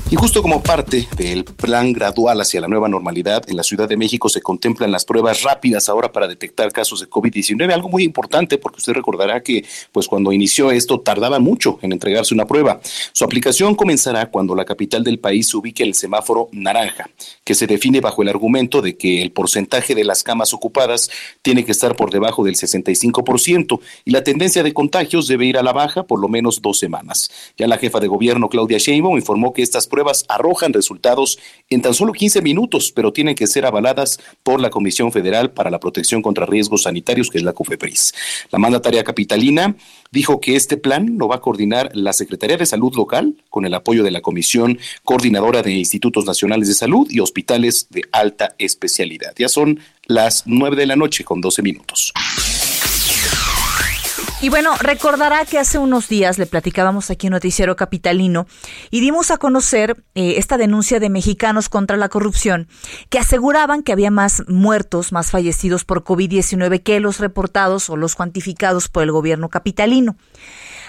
Y 0.08 0.14
justo 0.14 0.40
como 0.40 0.62
parte 0.62 1.08
del 1.16 1.44
plan 1.44 1.92
gradual 1.92 2.40
hacia 2.40 2.60
la 2.60 2.68
nueva 2.68 2.88
normalidad, 2.88 3.42
en 3.50 3.56
la 3.56 3.64
Ciudad 3.64 3.88
de 3.88 3.96
México 3.96 4.28
se 4.28 4.40
contemplan 4.40 4.92
las 4.92 5.04
pruebas 5.04 5.42
rápidas 5.42 5.88
ahora 5.88 6.12
para 6.12 6.28
detectar 6.28 6.70
casos 6.70 7.00
de 7.00 7.10
COVID-19, 7.10 7.72
algo 7.72 7.88
muy 7.88 8.04
importante 8.04 8.56
porque 8.56 8.78
usted 8.78 8.92
recordará 8.92 9.42
que 9.42 9.64
pues 9.90 10.06
cuando 10.06 10.30
inició 10.30 10.70
esto 10.70 11.00
tardaba 11.00 11.40
mucho 11.40 11.80
en 11.82 11.90
entregarse 11.90 12.34
una 12.34 12.46
prueba. 12.46 12.80
Su 13.12 13.24
aplicación 13.24 13.74
comenzará 13.74 14.30
cuando 14.30 14.54
la 14.54 14.64
capital 14.64 15.02
del 15.02 15.18
país 15.18 15.48
se 15.48 15.56
ubique 15.56 15.82
el 15.82 15.94
semáforo 15.94 16.50
naranja, 16.52 17.10
que 17.42 17.56
se 17.56 17.66
define 17.66 18.00
bajo 18.00 18.22
el 18.22 18.28
argumento 18.28 18.82
de 18.82 18.96
que 18.96 19.22
el 19.22 19.32
porcentaje 19.32 19.96
de 19.96 20.04
las 20.04 20.22
camas 20.22 20.54
ocupadas 20.54 21.10
tiene 21.42 21.64
que 21.64 21.72
estar 21.72 21.96
por 21.96 22.12
debajo 22.12 22.44
del 22.44 22.54
65% 22.54 23.80
y 24.04 24.12
la 24.12 24.22
tendencia 24.22 24.62
de 24.62 24.72
contagios 24.72 25.26
debe 25.26 25.46
ir 25.46 25.58
a 25.58 25.64
la 25.64 25.72
baja 25.72 26.04
por 26.04 26.20
lo 26.20 26.28
menos 26.28 26.62
dos 26.62 26.78
semanas. 26.78 27.28
Ya 27.58 27.66
la 27.66 27.76
jefa 27.76 27.98
de 27.98 28.06
gobierno 28.06 28.48
Claudia 28.48 28.78
Sheinbaum 28.78 29.16
informó 29.16 29.52
que 29.52 29.62
estas 29.62 29.88
arrojan 30.28 30.72
resultados 30.72 31.38
en 31.70 31.82
tan 31.82 31.94
solo 31.94 32.12
15 32.12 32.42
minutos, 32.42 32.92
pero 32.92 33.12
tienen 33.12 33.34
que 33.34 33.46
ser 33.46 33.66
avaladas 33.66 34.18
por 34.42 34.60
la 34.60 34.70
Comisión 34.70 35.12
Federal 35.12 35.50
para 35.50 35.70
la 35.70 35.80
Protección 35.80 36.22
contra 36.22 36.46
Riesgos 36.46 36.82
Sanitarios, 36.82 37.30
que 37.30 37.38
es 37.38 37.44
la 37.44 37.52
COFEPRIS. 37.52 38.14
La 38.50 38.58
mandataria 38.58 39.04
capitalina 39.04 39.76
dijo 40.10 40.40
que 40.40 40.56
este 40.56 40.76
plan 40.76 41.16
lo 41.18 41.28
va 41.28 41.36
a 41.36 41.40
coordinar 41.40 41.90
la 41.94 42.12
Secretaría 42.12 42.56
de 42.56 42.66
Salud 42.66 42.94
local 42.94 43.34
con 43.50 43.64
el 43.64 43.74
apoyo 43.74 44.02
de 44.02 44.10
la 44.10 44.20
Comisión 44.20 44.78
Coordinadora 45.04 45.62
de 45.62 45.72
Institutos 45.72 46.24
Nacionales 46.24 46.68
de 46.68 46.74
Salud 46.74 47.06
y 47.10 47.20
Hospitales 47.20 47.88
de 47.90 48.02
Alta 48.12 48.54
Especialidad. 48.58 49.34
Ya 49.36 49.48
son 49.48 49.80
las 50.06 50.44
9 50.46 50.76
de 50.76 50.86
la 50.86 50.96
noche 50.96 51.24
con 51.24 51.40
12 51.40 51.62
minutos. 51.62 52.12
Y 54.42 54.50
bueno, 54.50 54.76
recordará 54.78 55.46
que 55.46 55.58
hace 55.58 55.78
unos 55.78 56.08
días 56.08 56.36
le 56.36 56.44
platicábamos 56.44 57.10
aquí 57.10 57.26
en 57.26 57.32
Noticiero 57.32 57.74
Capitalino 57.74 58.46
y 58.90 59.00
dimos 59.00 59.30
a 59.30 59.38
conocer 59.38 60.04
eh, 60.14 60.34
esta 60.36 60.58
denuncia 60.58 61.00
de 61.00 61.08
mexicanos 61.08 61.70
contra 61.70 61.96
la 61.96 62.10
corrupción 62.10 62.68
que 63.08 63.18
aseguraban 63.18 63.82
que 63.82 63.92
había 63.92 64.10
más 64.10 64.42
muertos, 64.46 65.10
más 65.10 65.30
fallecidos 65.30 65.86
por 65.86 66.04
COVID-19 66.04 66.82
que 66.82 67.00
los 67.00 67.18
reportados 67.18 67.88
o 67.88 67.96
los 67.96 68.14
cuantificados 68.14 68.88
por 68.88 69.04
el 69.04 69.10
gobierno 69.10 69.48
capitalino. 69.48 70.16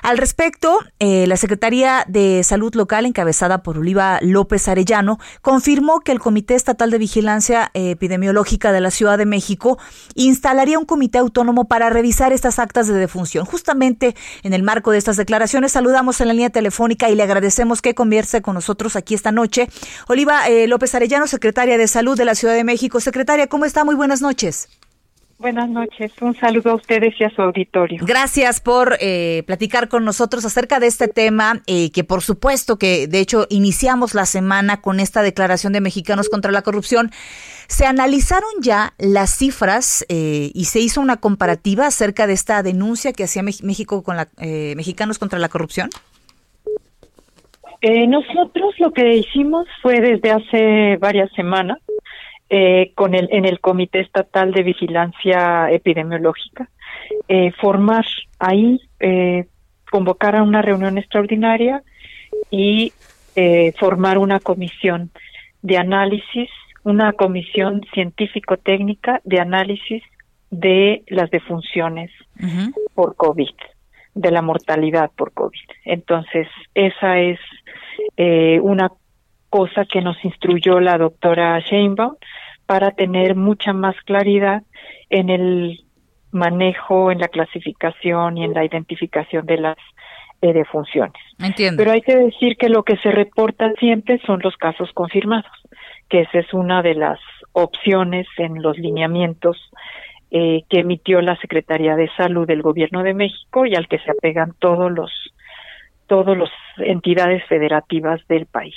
Al 0.01 0.17
respecto, 0.17 0.79
eh, 0.99 1.25
la 1.27 1.37
Secretaría 1.37 2.05
de 2.07 2.43
Salud 2.43 2.73
Local, 2.75 3.05
encabezada 3.05 3.63
por 3.63 3.77
Oliva 3.77 4.19
López 4.21 4.67
Arellano, 4.67 5.19
confirmó 5.41 5.99
que 5.99 6.11
el 6.11 6.19
Comité 6.19 6.55
Estatal 6.55 6.91
de 6.91 6.97
Vigilancia 6.97 7.71
Epidemiológica 7.73 8.71
de 8.71 8.81
la 8.81 8.91
Ciudad 8.91 9.17
de 9.17 9.25
México 9.25 9.77
instalaría 10.15 10.79
un 10.79 10.85
comité 10.85 11.17
autónomo 11.17 11.65
para 11.65 11.89
revisar 11.89 12.33
estas 12.33 12.59
actas 12.59 12.87
de 12.87 12.93
defunción. 12.93 13.45
Justamente 13.45 14.15
en 14.43 14.53
el 14.53 14.63
marco 14.63 14.91
de 14.91 14.97
estas 14.97 15.17
declaraciones, 15.17 15.71
saludamos 15.71 16.21
en 16.21 16.27
la 16.27 16.33
línea 16.33 16.49
telefónica 16.49 17.09
y 17.09 17.15
le 17.15 17.23
agradecemos 17.23 17.81
que 17.81 17.95
converse 17.95 18.41
con 18.41 18.55
nosotros 18.55 18.95
aquí 18.95 19.13
esta 19.13 19.31
noche. 19.31 19.69
Oliva 20.07 20.47
eh, 20.47 20.67
López 20.67 20.93
Arellano, 20.95 21.27
secretaria 21.27 21.77
de 21.77 21.87
Salud 21.87 22.17
de 22.17 22.25
la 22.25 22.35
Ciudad 22.35 22.53
de 22.53 22.63
México. 22.63 22.99
Secretaria, 22.99 23.47
¿cómo 23.47 23.65
está? 23.65 23.83
Muy 23.83 23.95
buenas 23.95 24.21
noches. 24.21 24.67
Buenas 25.39 25.69
noches, 25.69 26.11
un 26.19 26.33
saludo 26.33 26.71
a 26.71 26.73
ustedes 26.73 27.13
y 27.19 27.23
a 27.23 27.29
su 27.29 27.43
auditorio. 27.43 28.03
Gracias 28.03 28.59
por 28.59 28.97
eh, 28.99 29.43
platicar 29.45 29.87
con 29.87 30.03
nosotros 30.03 30.43
acerca 30.45 30.79
de 30.79 30.87
este 30.87 31.07
tema, 31.07 31.61
eh, 31.67 31.91
que 31.91 32.03
por 32.03 32.23
supuesto 32.23 32.79
que 32.79 33.05
de 33.05 33.19
hecho 33.19 33.45
iniciamos 33.51 34.15
la 34.15 34.25
semana 34.25 34.81
con 34.81 34.99
esta 34.99 35.21
declaración 35.21 35.73
de 35.73 35.81
Mexicanos 35.81 36.29
contra 36.29 36.51
la 36.51 36.63
Corrupción. 36.63 37.11
Se 37.67 37.85
analizaron 37.85 38.49
ya 38.61 38.93
las 38.97 39.29
cifras 39.29 40.03
eh, 40.09 40.49
y 40.55 40.65
se 40.65 40.79
hizo 40.79 41.01
una 41.01 41.17
comparativa 41.17 41.85
acerca 41.85 42.25
de 42.25 42.33
esta 42.33 42.63
denuncia 42.63 43.13
que 43.13 43.25
hacía 43.25 43.43
México 43.43 44.01
con 44.01 44.17
la, 44.17 44.29
Mexicanos 44.39 45.19
contra 45.19 45.37
la 45.37 45.49
Corrupción. 45.49 45.91
nosotros 47.83 48.73
lo 48.79 48.91
que 48.91 49.17
hicimos 49.17 49.67
fue 49.83 50.01
desde 50.01 50.31
hace 50.31 50.97
varias 50.97 51.31
semanas 51.33 51.77
eh, 52.49 52.91
con 52.95 53.13
el, 53.13 53.27
en 53.31 53.45
el 53.45 53.59
Comité 53.59 53.99
Estatal 53.99 54.51
de 54.51 54.63
Vigilancia 54.63 55.69
Epidemiológica, 55.71 56.69
eh, 57.27 57.51
formar 57.59 58.05
ahí, 58.39 58.79
eh, 58.99 59.45
convocar 59.89 60.35
a 60.35 60.43
una 60.43 60.61
reunión 60.61 60.97
extraordinaria 60.97 61.83
y 62.49 62.93
eh, 63.35 63.73
formar 63.79 64.17
una 64.17 64.39
comisión 64.39 65.11
de 65.61 65.77
análisis, 65.77 66.49
una 66.83 67.13
comisión 67.13 67.81
científico-técnica 67.93 69.21
de 69.23 69.39
análisis 69.39 70.03
de 70.49 71.03
las 71.07 71.29
defunciones 71.29 72.11
por 72.93 73.15
COVID, 73.15 73.53
de 74.15 74.31
la 74.31 74.41
mortalidad 74.41 75.11
por 75.15 75.33
COVID. 75.33 75.67
Entonces, 75.83 76.47
esa 76.73 77.19
es 77.19 77.39
eh, 78.15 78.59
una 78.61 78.91
cosa 79.49 79.85
que 79.85 80.01
nos 80.01 80.23
instruyó 80.23 80.79
la 80.79 80.97
doctora 80.97 81.59
Sheinbaum 81.59 82.15
para 82.65 82.91
tener 82.91 83.35
mucha 83.35 83.73
más 83.73 83.95
claridad 84.05 84.63
en 85.09 85.29
el 85.29 85.83
manejo, 86.31 87.11
en 87.11 87.19
la 87.19 87.29
clasificación 87.29 88.37
y 88.37 88.43
en 88.43 88.53
la 88.53 88.65
identificación 88.65 89.45
de 89.45 89.57
las 89.57 89.77
de 90.41 90.53
defunciones. 90.53 91.19
Entiendo. 91.39 91.79
Pero 91.79 91.91
hay 91.91 92.01
que 92.01 92.15
decir 92.15 92.57
que 92.57 92.69
lo 92.69 92.83
que 92.83 92.97
se 92.97 93.11
reporta 93.11 93.71
siempre 93.79 94.19
son 94.25 94.39
los 94.43 94.55
casos 94.57 94.91
confirmados, 94.93 95.51
que 96.09 96.21
esa 96.21 96.39
es 96.39 96.53
una 96.53 96.83
de 96.83 96.93
las 96.93 97.19
opciones 97.53 98.27
en 98.37 98.61
los 98.61 98.77
lineamientos 98.77 99.57
eh, 100.29 100.63
que 100.69 100.81
emitió 100.81 101.21
la 101.21 101.37
Secretaría 101.37 101.95
de 101.95 102.09
Salud 102.17 102.45
del 102.45 102.61
Gobierno 102.61 103.01
de 103.01 103.13
México 103.13 103.65
y 103.65 103.75
al 103.75 103.87
que 103.87 103.97
se 103.99 104.11
apegan 104.11 104.53
todos 104.59 104.91
los 104.91 105.11
todos 106.05 106.37
las 106.37 106.49
entidades 106.77 107.43
federativas 107.47 108.25
del 108.27 108.45
país. 108.45 108.75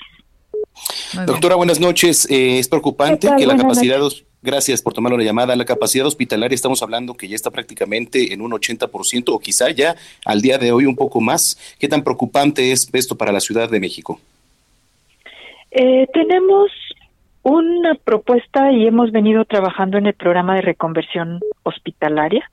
Doctora, 1.27 1.57
buenas 1.57 1.81
noches. 1.81 2.31
Eh, 2.31 2.59
es 2.59 2.69
preocupante 2.69 3.29
que 3.37 3.47
la 3.47 3.57
capacidad, 3.57 4.01
gracias 4.43 4.81
por 4.83 4.93
tomar 4.93 5.13
la 5.13 5.23
llamada, 5.23 5.57
la 5.57 5.65
capacidad 5.65 6.07
hospitalaria 6.07 6.55
estamos 6.55 6.83
hablando 6.83 7.15
que 7.15 7.29
ya 7.29 7.35
está 7.35 7.51
prácticamente 7.51 8.33
en 8.33 8.41
un 8.41 8.53
80% 8.53 9.25
o 9.29 9.39
quizá 9.39 9.71
ya 9.71 9.97
al 10.25 10.41
día 10.41 10.59
de 10.59 10.73
hoy 10.73 10.87
un 10.87 10.97
poco 10.97 11.21
más. 11.21 11.59
¿Qué 11.79 11.89
tan 11.89 12.03
preocupante 12.03 12.73
es 12.73 12.89
esto 12.93 13.17
para 13.17 13.33
la 13.33 13.41
Ciudad 13.41 13.69
de 13.69 13.81
México? 13.81 14.21
Eh, 15.71 16.07
tenemos 16.13 16.71
una 17.43 17.95
propuesta 17.95 18.73
y 18.73 18.87
hemos 18.87 19.13
venido 19.13 19.45
trabajando 19.45 19.99
en 19.99 20.07
el 20.07 20.15
programa 20.15 20.55
de 20.57 20.63
reconversión 20.63 21.41
hospitalaria 21.63 22.51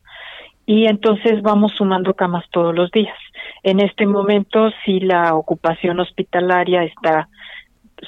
y 0.65 0.85
entonces 0.85 1.41
vamos 1.41 1.73
sumando 1.77 2.13
camas 2.13 2.45
todos 2.51 2.75
los 2.75 2.91
días. 2.91 3.17
En 3.63 3.79
este 3.79 4.05
momento, 4.05 4.69
si 4.85 4.99
la 4.99 5.33
ocupación 5.33 5.99
hospitalaria 5.99 6.83
está 6.83 7.29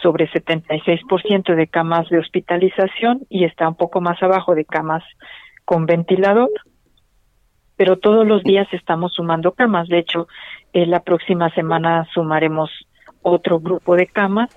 sobre 0.02 0.30
76% 0.30 1.56
de 1.56 1.68
camas 1.68 2.10
de 2.10 2.20
hospitalización 2.20 3.22
y 3.30 3.46
está 3.46 3.68
un 3.68 3.76
poco 3.76 4.02
más 4.02 4.22
abajo 4.22 4.56
de 4.56 4.66
camas 4.66 5.04
con 5.66 5.86
ventilador, 5.86 6.50
pero 7.76 7.98
todos 7.98 8.28
los 8.28 8.44
días 8.44 8.68
estamos 8.72 9.14
sumando 9.14 9.54
camas. 9.54 9.88
De 9.88 10.00
hecho, 10.00 10.28
eh, 10.74 10.86
la 10.86 11.02
próxima 11.02 11.50
semana 11.52 12.08
sumaremos 12.14 12.70
otro 13.22 13.60
grupo 13.60 13.96
de 13.96 14.08
camas 14.08 14.50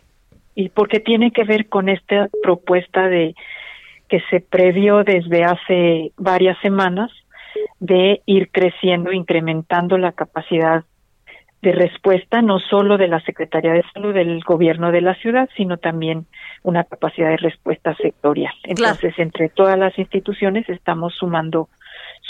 y 0.55 0.69
porque 0.69 1.01
tiene 1.01 1.31
que 1.31 1.45
ver 1.45 1.69
con 1.69 1.89
esta 1.89 2.29
propuesta 2.43 3.09
de 3.09 3.35
que 4.09 4.21
se 4.31 4.41
previó 4.41 5.05
desde 5.05 5.45
hace 5.45 6.13
varias 6.19 6.59
semanas 6.61 7.11
de 7.81 8.21
ir 8.27 8.51
creciendo, 8.51 9.13
incrementando 9.13 9.97
la 9.99 10.13
capacidad 10.13 10.85
de 11.63 11.73
respuesta 11.73 12.43
no 12.43 12.59
solo 12.59 12.99
de 12.99 13.07
la 13.07 13.21
Secretaría 13.21 13.73
de 13.73 13.85
Salud 13.95 14.13
del 14.13 14.43
gobierno 14.43 14.91
de 14.91 15.01
la 15.01 15.15
ciudad, 15.15 15.49
sino 15.57 15.77
también 15.77 16.27
una 16.65 16.83
capacidad 16.85 17.31
de 17.31 17.37
respuesta 17.37 17.95
sectorial. 17.97 18.53
Entonces, 18.65 19.15
entre 19.19 19.49
todas 19.49 19.79
las 19.79 19.97
instituciones 19.97 20.69
estamos 20.69 21.15
sumando 21.15 21.69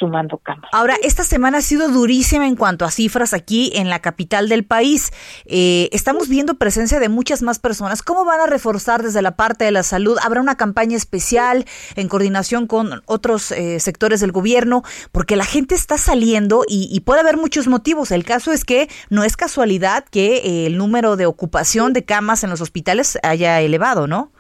sumando 0.03 0.39
camas. 0.39 0.69
Ahora, 0.73 0.97
esta 1.01 1.23
semana 1.23 1.59
ha 1.59 1.63
sido 1.63 1.89
durísima 1.89 2.49
en 2.49 2.57
cuanto 2.57 2.85
a 2.85 2.91
cifras 2.91 3.33
aquí 3.33 3.71
en 3.77 3.89
la 3.89 4.01
capital 4.01 4.49
del 4.49 4.65
país. 4.65 5.13
Eh, 5.45 5.89
estamos 5.93 6.29
viendo 6.29 6.55
presencia 6.55 6.99
de 6.99 7.09
muchas 7.09 7.41
más 7.43 7.61
personas. 7.61 8.03
¿Cómo 8.03 8.25
van 8.25 8.41
a 8.41 8.47
reforzar 8.47 9.05
desde 9.05 9.23
la 9.23 9.37
parte 9.37 9.65
de 9.65 9.71
la 9.71 9.85
salud? 9.85 10.19
¿Habrá 10.21 10.41
una 10.41 10.57
campaña 10.57 10.97
especial 10.97 11.67
en 11.95 12.09
coordinación 12.09 12.67
con 12.67 13.03
otros 13.07 13.53
eh, 13.53 13.79
sectores 13.79 14.21
del 14.21 14.33
gobierno? 14.33 14.83
Porque 15.13 15.37
la 15.37 15.45
gente 15.45 15.77
está 15.77 15.97
saliendo 15.99 16.65
y, 16.67 17.01
puede 17.01 17.21
haber 17.21 17.37
muchos 17.37 17.69
motivos. 17.69 18.11
El 18.11 18.25
caso 18.25 18.53
es 18.53 18.65
que 18.65 18.89
no 19.09 19.23
es 19.23 19.37
casualidad 19.37 20.05
que 20.05 20.39
eh, 20.39 20.67
el 20.67 20.79
número 20.79 21.17
de 21.17 21.27
ocupación 21.27 21.93
de 21.93 22.05
camas 22.05 22.43
en 22.43 22.51
los 22.51 22.61
hospitales 22.61 23.19
haya 23.23 23.61
elevado, 23.61 24.09
¿no? 24.09 24.33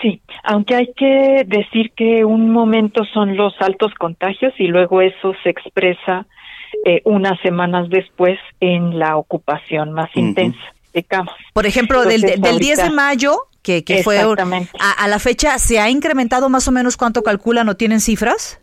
Sí, 0.00 0.22
aunque 0.42 0.74
hay 0.74 0.92
que 0.96 1.44
decir 1.46 1.92
que 1.94 2.24
un 2.24 2.50
momento 2.50 3.04
son 3.12 3.36
los 3.36 3.54
altos 3.60 3.92
contagios 3.94 4.52
y 4.58 4.66
luego 4.66 5.02
eso 5.02 5.34
se 5.42 5.50
expresa 5.50 6.26
eh, 6.84 7.02
unas 7.04 7.38
semanas 7.40 7.88
después 7.90 8.38
en 8.60 8.98
la 8.98 9.16
ocupación 9.16 9.92
más 9.92 10.10
intensa 10.16 10.58
de 10.92 11.02
camas. 11.02 11.34
Por 11.52 11.66
ejemplo, 11.66 12.04
del, 12.04 12.22
del 12.22 12.58
10 12.58 12.84
de 12.84 12.90
mayo, 12.90 13.36
que, 13.62 13.84
que 13.84 14.02
fue 14.02 14.18
a, 14.18 14.24
a, 14.24 15.08
la 15.08 15.18
fecha, 15.18 15.58
¿se 15.58 15.78
ha 15.78 15.90
incrementado 15.90 16.48
más 16.48 16.66
o 16.68 16.72
menos 16.72 16.96
cuánto 16.96 17.22
calculan 17.22 17.68
o 17.68 17.76
tienen 17.76 18.00
cifras? 18.00 18.60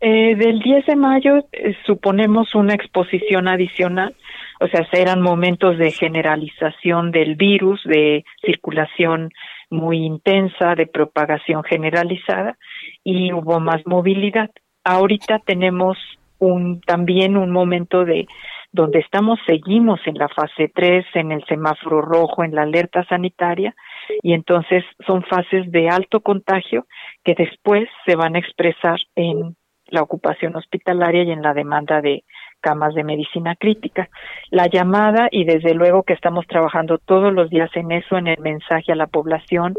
Eh, 0.00 0.34
del 0.36 0.58
10 0.58 0.86
de 0.86 0.96
mayo 0.96 1.38
eh, 1.52 1.74
suponemos 1.86 2.54
una 2.54 2.74
exposición 2.74 3.48
adicional, 3.48 4.14
o 4.60 4.68
sea, 4.68 4.86
eran 4.92 5.22
momentos 5.22 5.78
de 5.78 5.90
generalización 5.92 7.10
del 7.10 7.36
virus, 7.36 7.82
de 7.84 8.24
circulación 8.44 9.30
muy 9.70 10.04
intensa 10.04 10.74
de 10.74 10.86
propagación 10.86 11.62
generalizada 11.64 12.56
y 13.02 13.32
hubo 13.32 13.60
más 13.60 13.86
movilidad. 13.86 14.50
Ahorita 14.84 15.40
tenemos 15.44 15.96
un 16.38 16.80
también 16.80 17.36
un 17.36 17.50
momento 17.50 18.04
de 18.04 18.26
donde 18.72 18.98
estamos 18.98 19.38
seguimos 19.46 20.00
en 20.04 20.18
la 20.18 20.28
fase 20.28 20.68
3, 20.74 21.06
en 21.14 21.30
el 21.30 21.44
semáforo 21.46 22.02
rojo, 22.02 22.42
en 22.42 22.54
la 22.54 22.62
alerta 22.62 23.04
sanitaria 23.04 23.74
y 24.20 24.32
entonces 24.32 24.84
son 25.06 25.22
fases 25.22 25.70
de 25.70 25.88
alto 25.88 26.20
contagio 26.20 26.86
que 27.22 27.34
después 27.34 27.88
se 28.04 28.16
van 28.16 28.34
a 28.34 28.40
expresar 28.40 28.98
en 29.14 29.56
la 29.86 30.02
ocupación 30.02 30.56
hospitalaria 30.56 31.22
y 31.22 31.30
en 31.30 31.42
la 31.42 31.54
demanda 31.54 32.00
de 32.00 32.24
camas 32.64 32.94
de 32.94 33.04
medicina 33.04 33.54
crítica. 33.56 34.08
La 34.50 34.68
llamada, 34.68 35.28
y 35.30 35.44
desde 35.44 35.74
luego 35.74 36.02
que 36.02 36.14
estamos 36.14 36.46
trabajando 36.46 36.96
todos 36.96 37.30
los 37.30 37.50
días 37.50 37.70
en 37.74 37.92
eso, 37.92 38.16
en 38.16 38.26
el 38.26 38.40
mensaje 38.40 38.90
a 38.90 38.96
la 38.96 39.06
población, 39.06 39.74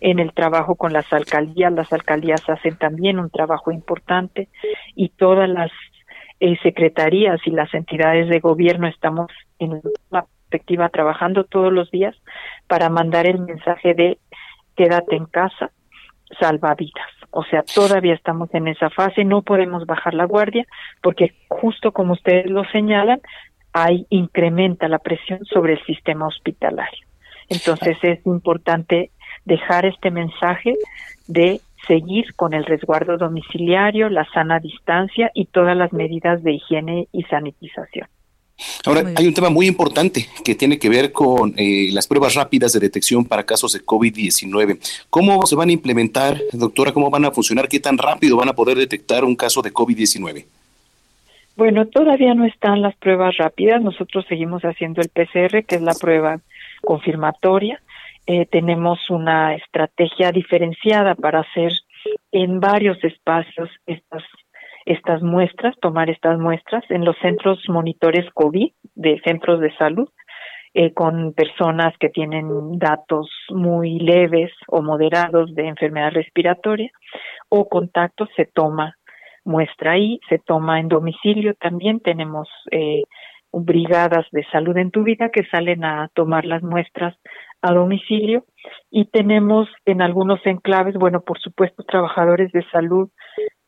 en 0.00 0.20
el 0.20 0.32
trabajo 0.32 0.76
con 0.76 0.92
las 0.92 1.12
alcaldías. 1.12 1.72
Las 1.72 1.92
alcaldías 1.92 2.48
hacen 2.48 2.76
también 2.76 3.18
un 3.18 3.30
trabajo 3.30 3.72
importante 3.72 4.48
y 4.94 5.08
todas 5.08 5.48
las 5.48 5.72
eh, 6.38 6.56
secretarías 6.62 7.40
y 7.44 7.50
las 7.50 7.74
entidades 7.74 8.28
de 8.28 8.38
gobierno 8.38 8.86
estamos 8.86 9.26
en 9.58 9.82
la 10.10 10.24
perspectiva 10.24 10.88
trabajando 10.88 11.42
todos 11.44 11.72
los 11.72 11.90
días 11.90 12.14
para 12.68 12.88
mandar 12.90 13.26
el 13.26 13.40
mensaje 13.40 13.94
de 13.94 14.18
quédate 14.76 15.16
en 15.16 15.26
casa, 15.26 15.72
salva 16.38 16.76
vidas. 16.76 17.19
O 17.30 17.44
sea, 17.44 17.62
todavía 17.62 18.14
estamos 18.14 18.52
en 18.54 18.68
esa 18.68 18.90
fase, 18.90 19.24
no 19.24 19.42
podemos 19.42 19.86
bajar 19.86 20.14
la 20.14 20.24
guardia 20.24 20.66
porque 21.02 21.32
justo 21.48 21.92
como 21.92 22.14
ustedes 22.14 22.50
lo 22.50 22.64
señalan, 22.64 23.20
hay 23.72 24.06
incrementa 24.10 24.88
la 24.88 24.98
presión 24.98 25.44
sobre 25.44 25.74
el 25.74 25.84
sistema 25.84 26.26
hospitalario. 26.26 27.06
Entonces 27.48 27.96
es 28.02 28.24
importante 28.26 29.10
dejar 29.44 29.86
este 29.86 30.10
mensaje 30.10 30.74
de 31.26 31.60
seguir 31.86 32.34
con 32.34 32.52
el 32.52 32.64
resguardo 32.64 33.16
domiciliario, 33.16 34.08
la 34.08 34.24
sana 34.32 34.58
distancia 34.60 35.30
y 35.34 35.46
todas 35.46 35.76
las 35.76 35.92
medidas 35.92 36.42
de 36.42 36.52
higiene 36.52 37.08
y 37.12 37.22
sanitización. 37.24 38.08
Ahora, 38.84 39.12
hay 39.16 39.26
un 39.26 39.34
tema 39.34 39.50
muy 39.50 39.66
importante 39.66 40.26
que 40.44 40.54
tiene 40.54 40.78
que 40.78 40.88
ver 40.88 41.12
con 41.12 41.54
eh, 41.56 41.90
las 41.92 42.06
pruebas 42.06 42.34
rápidas 42.34 42.72
de 42.72 42.80
detección 42.80 43.24
para 43.24 43.44
casos 43.44 43.72
de 43.72 43.80
COVID-19. 43.80 44.78
¿Cómo 45.10 45.44
se 45.46 45.56
van 45.56 45.68
a 45.68 45.72
implementar, 45.72 46.40
doctora? 46.52 46.92
¿Cómo 46.92 47.10
van 47.10 47.24
a 47.24 47.30
funcionar? 47.30 47.68
¿Qué 47.68 47.80
tan 47.80 47.98
rápido 47.98 48.36
van 48.36 48.48
a 48.48 48.54
poder 48.54 48.76
detectar 48.76 49.24
un 49.24 49.36
caso 49.36 49.62
de 49.62 49.72
COVID-19? 49.72 50.44
Bueno, 51.56 51.86
todavía 51.86 52.34
no 52.34 52.46
están 52.46 52.80
las 52.80 52.96
pruebas 52.96 53.36
rápidas. 53.36 53.82
Nosotros 53.82 54.24
seguimos 54.28 54.62
haciendo 54.62 55.02
el 55.02 55.10
PCR, 55.10 55.64
que 55.64 55.76
es 55.76 55.82
la 55.82 55.94
prueba 55.94 56.40
confirmatoria. 56.80 57.80
Eh, 58.26 58.46
tenemos 58.46 58.98
una 59.10 59.54
estrategia 59.54 60.32
diferenciada 60.32 61.14
para 61.14 61.40
hacer 61.40 61.72
en 62.32 62.60
varios 62.60 63.02
espacios 63.04 63.68
estas 63.86 64.22
estas 64.90 65.22
muestras, 65.22 65.76
tomar 65.80 66.10
estas 66.10 66.38
muestras 66.38 66.84
en 66.90 67.04
los 67.04 67.16
centros 67.18 67.58
monitores 67.68 68.26
COVID 68.34 68.72
de 68.94 69.20
centros 69.24 69.60
de 69.60 69.74
salud 69.76 70.08
eh, 70.72 70.92
con 70.92 71.32
personas 71.32 71.94
que 71.98 72.10
tienen 72.10 72.78
datos 72.78 73.28
muy 73.48 73.98
leves 73.98 74.52
o 74.68 74.82
moderados 74.82 75.52
de 75.54 75.66
enfermedad 75.66 76.12
respiratoria 76.12 76.90
o 77.48 77.68
contactos, 77.68 78.28
se 78.36 78.46
toma 78.46 78.96
muestra 79.44 79.92
ahí, 79.92 80.20
se 80.28 80.38
toma 80.38 80.78
en 80.78 80.88
domicilio. 80.88 81.54
También, 81.54 81.98
tenemos 81.98 82.48
eh, 82.70 83.02
brigadas 83.52 84.26
de 84.30 84.44
salud 84.52 84.76
en 84.76 84.90
tu 84.90 85.02
vida 85.02 85.30
que 85.30 85.44
salen 85.50 85.84
a 85.84 86.08
tomar 86.14 86.44
las 86.44 86.62
muestras 86.62 87.16
a 87.62 87.72
domicilio. 87.72 88.44
Y 88.90 89.06
tenemos 89.06 89.68
en 89.86 90.02
algunos 90.02 90.40
enclaves, 90.46 90.94
bueno, 90.94 91.20
por 91.20 91.40
supuesto, 91.40 91.82
trabajadores 91.82 92.52
de 92.52 92.64
salud 92.70 93.10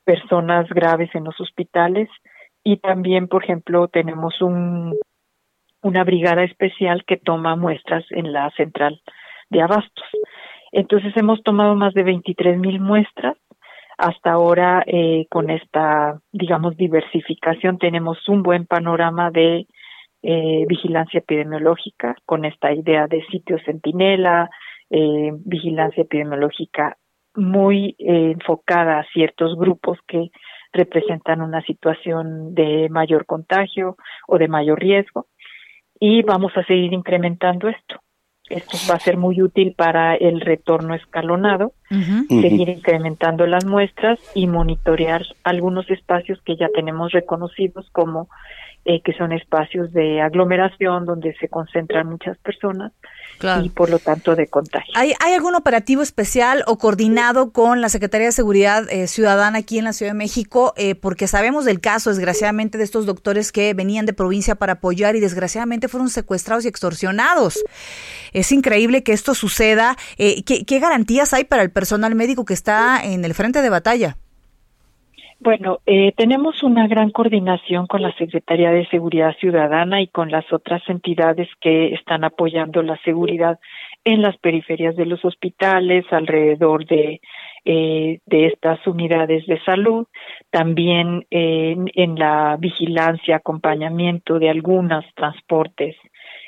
personas 0.05 0.69
graves 0.69 1.11
en 1.15 1.25
los 1.25 1.41
hospitales 1.41 2.09
y 2.65 2.77
también, 2.79 3.29
por 3.29 3.45
ejemplo, 3.45 3.89
tenemos 3.89 4.41
un, 4.41 4.95
una 5.83 6.05
brigada 6.05 6.45
especial 6.45 7.05
que 7.07 7.17
toma 7.17 7.57
muestras 7.57 8.05
en 8.11 8.33
la 8.33 8.51
central 8.51 9.01
de 9.51 9.63
abastos. 9.63 10.07
Entonces 10.71 11.13
hemos 11.17 11.43
tomado 11.43 11.75
más 11.75 11.93
de 11.95 12.03
23 12.03 12.59
mil 12.59 12.81
muestras. 12.81 13.37
Hasta 13.99 14.33
ahora, 14.33 14.83
eh, 14.87 15.27
con 15.29 15.51
esta, 15.51 16.19
digamos, 16.33 16.77
diversificación, 16.77 17.79
tenemos 17.79 18.27
un 18.29 18.43
buen 18.43 18.67
panorama 18.67 19.31
de 19.31 19.67
eh, 20.23 20.65
vigilancia 20.67 21.19
epidemiológica 21.19 22.17
con 22.25 22.45
esta 22.45 22.73
idea 22.73 23.07
de 23.07 23.25
sitio 23.27 23.59
centinela, 23.65 24.49
eh, 24.89 25.31
vigilancia 25.45 26.03
epidemiológica 26.03 26.97
muy 27.35 27.97
eh, 27.99 28.33
enfocada 28.33 28.99
a 28.99 29.07
ciertos 29.13 29.57
grupos 29.57 29.99
que 30.07 30.31
representan 30.73 31.43
una 31.43 31.63
situación 31.63 32.55
de 32.55 32.89
mayor 32.91 33.27
contagio 33.27 33.97
o 34.27 34.39
de 34.39 34.49
mayor 34.49 34.81
riesgo. 34.81 35.27
Y 36.01 36.23
vamos 36.23 36.53
a 36.57 36.65
seguir 36.65 36.93
incrementando 36.93 37.69
esto. 37.69 38.01
Esto 38.49 38.77
va 38.91 38.97
a 38.97 39.01
ser 39.01 39.17
muy 39.17 39.41
útil 39.41 39.75
para 39.75 40.15
el 40.15 40.41
retorno 40.41 40.95
escalonado, 40.95 41.73
seguir 42.29 42.69
incrementando 42.69 43.47
las 43.47 43.65
muestras 43.65 44.19
y 44.35 44.47
monitorear 44.47 45.23
algunos 45.43 45.89
espacios 45.91 46.41
que 46.43 46.57
ya 46.57 46.69
tenemos 46.75 47.13
reconocidos 47.13 47.89
como 47.93 48.29
eh, 48.85 49.01
que 49.01 49.13
son 49.13 49.31
espacios 49.31 49.93
de 49.93 50.21
aglomeración 50.21 51.07
donde 51.07 51.37
se 51.39 51.49
concentran 51.49 52.09
muchas 52.09 52.37
personas 52.39 52.91
y 53.63 53.69
por 53.71 53.91
lo 53.91 54.01
tanto 54.01 54.35
de 54.35 54.49
contagio. 54.49 54.93
¿Hay, 54.97 55.15
¿Hay 55.21 55.35
algún 55.35 55.55
operativo 55.55 56.03
especial 56.03 56.65
o 56.67 56.79
coordinado 56.79 57.53
con 57.53 57.81
la 57.81 57.89
Secretaría 57.89 58.27
de 58.27 58.33
Seguridad 58.33 58.91
eh, 58.91 59.07
Ciudadana 59.07 59.59
aquí 59.59 59.79
en 59.79 59.85
la 59.85 59.93
Ciudad 59.93 60.11
de 60.13 60.19
México? 60.19 60.75
Eh, 60.77 60.97
porque 60.97 61.29
sabemos 61.29 61.65
del 61.65 61.81
caso, 61.81 62.11
desgraciadamente, 62.11 62.77
de 62.77 62.83
estos 62.83 63.07
doctores 63.07 63.53
que 63.53 63.73
venían 63.73 64.05
de 64.05 64.15
provincia 64.15 64.57
para 64.57 64.75
apoyar 64.75 65.15
y 65.15 65.21
desgraciadamente 65.21 65.87
fueron 65.87 66.09
secuestrados 66.09 66.65
y 66.65 66.69
extorsionados. 66.69 67.65
Es 68.33 68.51
increíble 68.51 69.05
que 69.05 69.13
esto 69.13 69.35
suceda. 69.35 69.97
¿qué, 70.17 70.65
¿Qué 70.67 70.79
garantías 70.81 71.33
hay 71.35 71.45
para 71.45 71.63
el 71.63 71.71
personal 71.71 72.17
médico 72.17 72.45
que 72.45 72.55
está 72.55 73.01
en 73.05 73.25
el 73.25 73.35
frente 73.35 73.63
de 73.63 73.71
batalla? 73.71 74.17
Bueno, 75.45 75.81
eh, 75.87 76.13
tenemos 76.17 76.63
una 76.63 76.87
gran 76.87 77.11
coordinación 77.11 77.89
con 77.89 78.01
la 78.01 78.15
Secretaría 78.15 78.71
de 78.71 78.87
Seguridad 78.87 79.35
Ciudadana 79.41 80.01
y 80.01 80.07
con 80.07 80.31
las 80.31 80.45
otras 80.53 80.83
entidades 80.89 81.49
que 81.61 81.95
están 81.95 82.23
apoyando 82.23 82.81
la 82.81 82.97
seguridad 82.99 83.59
en 84.05 84.23
las 84.23 84.37
periferias 84.37 84.95
de 84.95 85.05
los 85.05 85.25
hospitales, 85.25 86.05
alrededor 86.13 86.87
de, 86.87 87.21
eh, 87.65 88.21
de 88.25 88.47
estas 88.47 88.87
unidades 88.87 89.45
de 89.47 89.61
salud, 89.65 90.07
también 90.51 91.27
en 91.31 92.15
la 92.15 92.57
vigilancia, 92.61 93.35
acompañamiento 93.35 94.39
de 94.39 94.49
algunos 94.49 95.05
transportes 95.17 95.97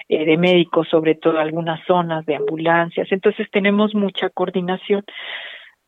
eh, 0.08 0.24
de 0.24 0.36
médicos, 0.36 0.86
sobre 0.88 1.16
todo 1.16 1.40
algunas 1.40 1.84
zonas 1.84 2.24
de 2.26 2.36
ambulancias. 2.36 3.10
Entonces 3.10 3.50
tenemos 3.50 3.92
mucha 3.92 4.30
coordinación. 4.30 5.02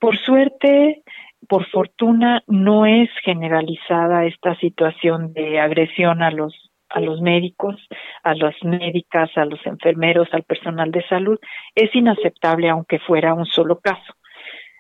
Por 0.01 0.19
suerte, 0.19 1.03
por 1.49 1.67
fortuna 1.71 2.43
no 2.47 2.87
es 2.87 3.09
generalizada 3.25 4.25
esta 4.25 4.57
situación 4.57 5.33
de 5.33 5.61
agresión 5.61 6.23
a 6.23 6.31
los 6.31 6.67
a 6.89 7.01
los 7.01 7.21
médicos, 7.21 7.77
a 8.23 8.35
las 8.35 8.55
médicas, 8.63 9.31
a 9.37 9.45
los 9.45 9.65
enfermeros, 9.67 10.29
al 10.33 10.45
personal 10.45 10.93
de 10.93 11.07
salud, 11.09 11.39
es 11.75 11.95
inaceptable 11.95 12.69
aunque 12.69 12.99
fuera 13.01 13.35
un 13.35 13.47
solo 13.47 13.81
caso. 13.81 14.15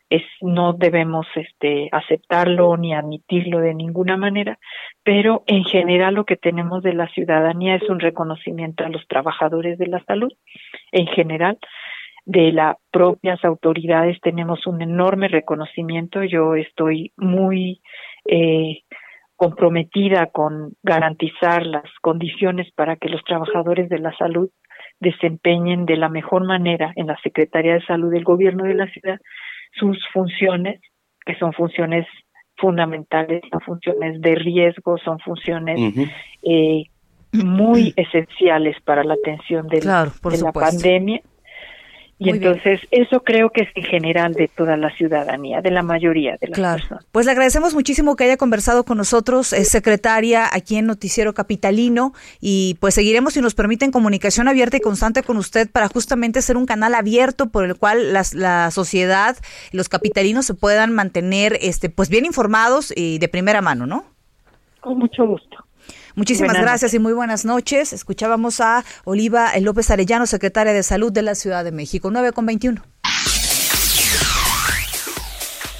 Es, 0.08 0.22
no 0.40 0.72
debemos 0.72 1.26
este, 1.34 1.88
aceptarlo 1.90 2.76
ni 2.76 2.94
admitirlo 2.94 3.58
de 3.58 3.74
ninguna 3.74 4.16
manera, 4.16 4.56
pero 5.02 5.42
en 5.48 5.64
general 5.64 6.14
lo 6.14 6.24
que 6.24 6.36
tenemos 6.36 6.84
de 6.84 6.92
la 6.92 7.08
ciudadanía 7.08 7.74
es 7.74 7.88
un 7.88 7.98
reconocimiento 7.98 8.84
a 8.84 8.88
los 8.88 9.06
trabajadores 9.08 9.78
de 9.78 9.88
la 9.88 9.98
salud, 10.04 10.32
en 10.92 11.08
general, 11.08 11.58
de 12.26 12.50
las 12.52 12.76
propias 12.90 13.42
autoridades 13.44 14.20
tenemos 14.20 14.66
un 14.66 14.82
enorme 14.82 15.28
reconocimiento. 15.28 16.24
Yo 16.24 16.56
estoy 16.56 17.12
muy 17.16 17.80
eh, 18.24 18.80
comprometida 19.36 20.26
con 20.26 20.74
garantizar 20.82 21.64
las 21.64 21.84
condiciones 22.02 22.70
para 22.74 22.96
que 22.96 23.08
los 23.08 23.22
trabajadores 23.22 23.88
de 23.88 24.00
la 24.00 24.14
salud 24.16 24.50
desempeñen 24.98 25.86
de 25.86 25.96
la 25.96 26.08
mejor 26.08 26.44
manera 26.44 26.92
en 26.96 27.06
la 27.06 27.16
Secretaría 27.22 27.74
de 27.74 27.86
Salud 27.86 28.10
del 28.12 28.24
Gobierno 28.24 28.64
de 28.64 28.74
la 28.74 28.88
ciudad 28.88 29.20
sus 29.78 29.98
funciones, 30.12 30.80
que 31.24 31.36
son 31.38 31.52
funciones 31.52 32.06
fundamentales, 32.56 33.42
son 33.50 33.60
funciones 33.60 34.20
de 34.20 34.34
riesgo, 34.34 34.96
son 34.98 35.18
funciones 35.20 35.78
eh, 36.42 36.84
muy 37.32 37.92
esenciales 37.96 38.80
para 38.82 39.04
la 39.04 39.14
atención 39.14 39.68
de 39.68 39.82
la 39.82 40.10
pandemia 40.52 41.20
y 42.18 42.30
entonces 42.30 42.80
eso 42.90 43.20
creo 43.22 43.50
que 43.50 43.62
es 43.62 43.68
en 43.74 43.82
general 43.82 44.32
de 44.32 44.48
toda 44.48 44.78
la 44.78 44.90
ciudadanía, 44.90 45.60
de 45.60 45.70
la 45.70 45.82
mayoría 45.82 46.38
de 46.40 46.48
las 46.48 46.58
claro. 46.58 46.78
personas. 46.78 47.06
Pues 47.12 47.26
le 47.26 47.32
agradecemos 47.32 47.74
muchísimo 47.74 48.16
que 48.16 48.24
haya 48.24 48.38
conversado 48.38 48.84
con 48.84 48.96
nosotros, 48.96 49.52
es 49.52 49.68
secretaria 49.68 50.48
aquí 50.50 50.76
en 50.76 50.86
Noticiero 50.86 51.34
Capitalino 51.34 52.14
y 52.40 52.78
pues 52.80 52.94
seguiremos 52.94 53.34
si 53.34 53.42
nos 53.42 53.54
permiten 53.54 53.90
comunicación 53.90 54.48
abierta 54.48 54.78
y 54.78 54.80
constante 54.80 55.22
con 55.22 55.36
usted 55.36 55.70
para 55.70 55.88
justamente 55.88 56.40
ser 56.40 56.56
un 56.56 56.64
canal 56.64 56.94
abierto 56.94 57.50
por 57.50 57.66
el 57.66 57.76
cual 57.76 58.14
las, 58.14 58.32
la 58.32 58.70
sociedad, 58.70 59.36
los 59.72 59.90
capitalinos 59.90 60.46
se 60.46 60.54
puedan 60.54 60.94
mantener 60.94 61.58
este 61.60 61.90
pues 61.90 62.08
bien 62.08 62.24
informados 62.24 62.94
y 62.96 63.18
de 63.18 63.28
primera 63.28 63.60
mano, 63.60 63.86
¿no? 63.86 64.04
Con 64.80 64.98
mucho 64.98 65.26
gusto. 65.26 65.65
Muchísimas 66.16 66.58
gracias 66.58 66.94
y 66.94 66.98
muy 66.98 67.12
buenas 67.12 67.44
noches. 67.44 67.92
Escuchábamos 67.92 68.60
a 68.60 68.84
Oliva 69.04 69.52
López 69.60 69.90
Arellano, 69.90 70.26
secretaria 70.26 70.72
de 70.72 70.82
Salud 70.82 71.12
de 71.12 71.20
la 71.20 71.34
Ciudad 71.34 71.62
de 71.62 71.72
México. 71.72 72.10
9 72.10 72.32
con 72.32 72.46
21. 72.46 72.82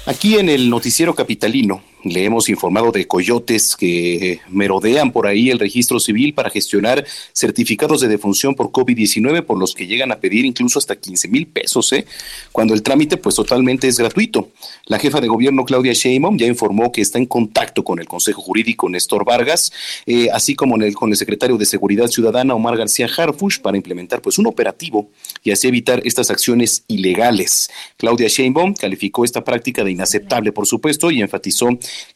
Aquí 0.07 0.37
en 0.37 0.47
el 0.47 0.69
noticiero 0.69 1.13
capitalino 1.13 1.81
le 2.03 2.23
hemos 2.23 2.47
informado 2.49 2.91
de 2.91 3.07
coyotes 3.07 3.75
que 3.75 4.39
merodean 4.49 5.11
por 5.11 5.27
ahí 5.27 5.49
el 5.49 5.59
registro 5.59 5.99
civil 5.99 6.33
para 6.33 6.49
gestionar 6.49 7.05
certificados 7.33 8.01
de 8.01 8.07
defunción 8.07 8.55
por 8.55 8.71
COVID-19 8.71 9.43
por 9.43 9.57
los 9.57 9.73
que 9.73 9.87
llegan 9.87 10.11
a 10.11 10.19
pedir 10.19 10.45
incluso 10.45 10.79
hasta 10.79 10.95
15 10.95 11.27
mil 11.27 11.47
pesos, 11.47 11.91
¿eh? 11.93 12.05
cuando 12.51 12.73
el 12.73 12.83
trámite 12.83 13.17
pues 13.17 13.35
totalmente 13.35 13.87
es 13.87 13.97
gratuito. 13.97 14.51
La 14.85 14.99
jefa 14.99 15.19
de 15.19 15.27
gobierno 15.27 15.65
Claudia 15.65 15.93
Sheinbaum 15.93 16.37
ya 16.37 16.45
informó 16.45 16.91
que 16.91 17.01
está 17.01 17.17
en 17.17 17.25
contacto 17.25 17.83
con 17.83 17.99
el 17.99 18.07
Consejo 18.07 18.41
Jurídico 18.41 18.89
Néstor 18.89 19.25
Vargas, 19.25 19.71
eh, 20.05 20.29
así 20.31 20.55
como 20.55 20.77
con 20.93 21.11
el 21.11 21.17
secretario 21.17 21.57
de 21.57 21.65
Seguridad 21.65 22.07
Ciudadana 22.07 22.53
Omar 22.53 22.77
García 22.77 23.07
Harfush 23.07 23.59
para 23.59 23.77
implementar 23.77 24.21
pues 24.21 24.37
un 24.37 24.47
operativo 24.47 25.09
y 25.43 25.51
así 25.51 25.67
evitar 25.67 26.01
estas 26.05 26.29
acciones 26.29 26.83
ilegales. 26.87 27.69
Claudia 27.97 28.27
Sheinbaum 28.27 28.73
calificó 28.73 29.25
esta 29.25 29.43
práctica 29.43 29.83
de 29.83 29.96
inaceptable, 29.97 30.51
por 30.51 30.67
supuesto, 30.67 31.11
y 31.11 31.21
enfatizó 31.21 31.67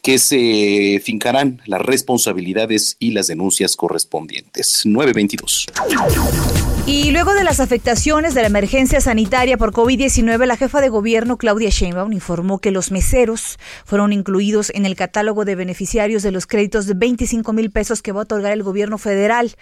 que 0.01 0.17
se 0.19 1.01
fincarán 1.03 1.61
las 1.65 1.81
responsabilidades 1.81 2.95
y 2.99 3.11
las 3.11 3.27
denuncias 3.27 3.75
correspondientes. 3.75 4.83
922. 4.85 5.67
Y 6.87 7.11
luego 7.11 7.33
de 7.35 7.43
las 7.43 7.59
afectaciones 7.59 8.33
de 8.33 8.41
la 8.41 8.47
emergencia 8.47 8.99
sanitaria 9.01 9.55
por 9.55 9.71
COVID-19, 9.71 10.45
la 10.45 10.57
jefa 10.57 10.81
de 10.81 10.89
gobierno 10.89 11.37
Claudia 11.37 11.69
Sheinbaum 11.69 12.11
informó 12.11 12.57
que 12.57 12.71
los 12.71 12.91
meseros 12.91 13.59
fueron 13.85 14.13
incluidos 14.13 14.71
en 14.73 14.87
el 14.87 14.95
catálogo 14.95 15.45
de 15.45 15.55
beneficiarios 15.55 16.23
de 16.23 16.31
los 16.31 16.47
créditos 16.47 16.87
de 16.87 16.95
25 16.95 17.53
mil 17.53 17.69
pesos 17.69 18.01
que 18.01 18.11
va 18.11 18.21
a 18.21 18.23
otorgar 18.23 18.51
el 18.53 18.63
gobierno 18.63 18.97
federal. 18.97 19.55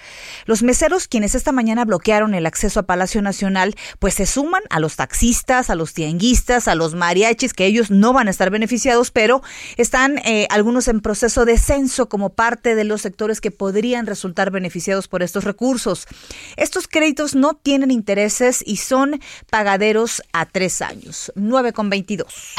Los 0.46 0.64
meseros, 0.64 1.08
quienes 1.08 1.36
esta 1.36 1.52
mañana 1.52 1.84
bloquearon 1.84 2.34
el 2.34 2.46
acceso 2.46 2.80
a 2.80 2.84
Palacio 2.84 3.22
Nacional, 3.22 3.76
pues 4.00 4.14
se 4.14 4.26
suman 4.26 4.64
a 4.70 4.80
los 4.80 4.96
taxistas, 4.96 5.70
a 5.70 5.76
los 5.76 5.94
tianguistas, 5.94 6.70
a 6.70 6.76
los 6.76 6.96
mariachis, 6.96 7.54
que 7.54 7.66
ellos 7.66 7.92
no 7.92 8.09
van 8.14 8.28
a 8.28 8.32
estar 8.32 8.50
beneficiados, 8.50 9.12
pero 9.12 9.42
están 9.78 10.20
eh, 10.20 10.48
algunos 10.50 10.88
en 10.88 11.02
proceso 11.02 11.46
de 11.46 11.58
censo 11.58 12.10
como 12.10 12.30
parte 12.30 12.76
de 12.76 12.84
los 12.84 13.02
sectores 13.02 13.42
que 13.42 13.52
podrían 13.52 14.06
resultar 14.06 14.52
beneficiados 14.52 15.08
por 15.08 15.24
estos 15.24 15.44
recursos. 15.44 16.08
Estos 16.58 16.88
créditos 16.88 17.36
no 17.36 17.54
tienen 17.54 17.92
intereses 17.92 18.64
y 18.66 18.78
son 18.78 19.20
pagaderos 19.50 20.22
a 20.34 20.46
tres 20.46 20.82
años. 20.82 21.32
9 21.36 21.74
con 21.74 21.90
22. 21.90 22.56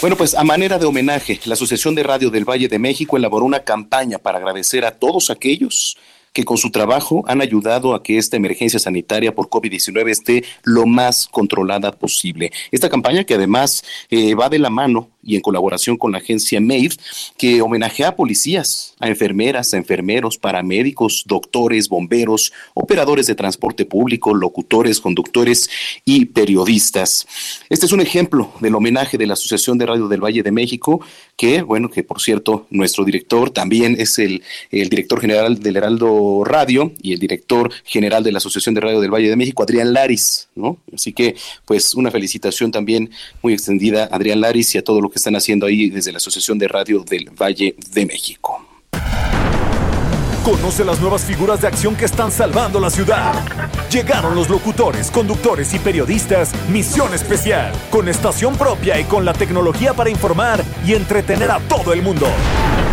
Bueno, 0.00 0.16
pues 0.16 0.34
a 0.34 0.44
manera 0.44 0.78
de 0.78 0.84
homenaje, 0.84 1.40
la 1.46 1.54
Asociación 1.54 1.94
de 1.94 2.02
Radio 2.02 2.28
del 2.28 2.44
Valle 2.44 2.68
de 2.68 2.78
México 2.78 3.16
elaboró 3.16 3.46
una 3.46 3.60
campaña 3.60 4.18
para 4.18 4.36
agradecer 4.36 4.84
a 4.84 4.90
todos 4.90 5.30
aquellos 5.30 5.96
que 6.34 6.44
con 6.44 6.58
su 6.58 6.70
trabajo 6.70 7.24
han 7.26 7.40
ayudado 7.40 7.94
a 7.94 8.02
que 8.02 8.18
esta 8.18 8.36
emergencia 8.36 8.78
sanitaria 8.78 9.34
por 9.34 9.48
COVID-19 9.48 10.10
esté 10.10 10.44
lo 10.64 10.84
más 10.84 11.28
controlada 11.28 11.92
posible. 11.92 12.52
Esta 12.70 12.90
campaña 12.90 13.24
que 13.24 13.34
además 13.34 13.84
eh, 14.10 14.34
va 14.34 14.50
de 14.50 14.58
la 14.58 14.68
mano 14.68 15.08
y 15.24 15.36
en 15.36 15.40
colaboración 15.40 15.96
con 15.96 16.12
la 16.12 16.18
agencia 16.18 16.60
MAID, 16.60 16.92
que 17.36 17.62
homenajea 17.62 18.08
a 18.08 18.16
policías, 18.16 18.94
a 19.00 19.08
enfermeras, 19.08 19.74
a 19.74 19.76
enfermeros, 19.76 20.38
paramédicos, 20.38 21.24
doctores, 21.26 21.88
bomberos, 21.88 22.52
operadores 22.74 23.26
de 23.26 23.34
transporte 23.34 23.84
público, 23.84 24.34
locutores, 24.34 25.00
conductores 25.00 25.68
y 26.04 26.26
periodistas. 26.26 27.26
Este 27.68 27.86
es 27.86 27.92
un 27.92 28.00
ejemplo 28.00 28.52
del 28.60 28.74
homenaje 28.74 29.18
de 29.18 29.26
la 29.26 29.34
Asociación 29.34 29.78
de 29.78 29.86
Radio 29.86 30.08
del 30.08 30.22
Valle 30.22 30.42
de 30.42 30.52
México, 30.52 31.00
que, 31.36 31.62
bueno, 31.62 31.90
que 31.90 32.02
por 32.02 32.20
cierto, 32.20 32.66
nuestro 32.70 33.04
director 33.04 33.50
también 33.50 33.96
es 33.98 34.18
el, 34.18 34.42
el 34.70 34.88
director 34.88 35.20
general 35.20 35.60
del 35.60 35.76
Heraldo 35.76 36.42
Radio 36.44 36.92
y 37.02 37.12
el 37.12 37.18
director 37.18 37.72
general 37.84 38.22
de 38.22 38.32
la 38.32 38.38
Asociación 38.38 38.74
de 38.74 38.80
Radio 38.80 39.00
del 39.00 39.12
Valle 39.12 39.30
de 39.30 39.36
México, 39.36 39.62
Adrián 39.62 39.92
Laris, 39.92 40.48
¿no? 40.54 40.78
Así 40.92 41.12
que, 41.12 41.34
pues, 41.64 41.94
una 41.94 42.10
felicitación 42.10 42.70
también 42.70 43.10
muy 43.42 43.52
extendida 43.52 44.04
a 44.04 44.16
Adrián 44.16 44.40
Laris 44.40 44.74
y 44.74 44.78
a 44.78 44.84
todo 44.84 45.00
lo 45.00 45.10
que 45.10 45.13
están 45.16 45.36
haciendo 45.36 45.66
ahí 45.66 45.90
desde 45.90 46.12
la 46.12 46.18
Asociación 46.18 46.58
de 46.58 46.68
Radio 46.68 47.00
del 47.00 47.30
Valle 47.30 47.74
de 47.92 48.06
México. 48.06 48.64
Conoce 50.44 50.84
las 50.84 51.00
nuevas 51.00 51.24
figuras 51.24 51.62
de 51.62 51.68
acción 51.68 51.96
que 51.96 52.04
están 52.04 52.30
salvando 52.30 52.78
la 52.78 52.90
ciudad. 52.90 53.32
Llegaron 53.90 54.34
los 54.34 54.50
locutores, 54.50 55.10
conductores 55.10 55.72
y 55.72 55.78
periodistas 55.78 56.52
Misión 56.68 57.14
Especial, 57.14 57.72
con 57.90 58.10
estación 58.10 58.54
propia 58.56 59.00
y 59.00 59.04
con 59.04 59.24
la 59.24 59.32
tecnología 59.32 59.94
para 59.94 60.10
informar 60.10 60.62
y 60.86 60.92
entretener 60.92 61.50
a 61.50 61.60
todo 61.60 61.94
el 61.94 62.02
mundo. 62.02 62.26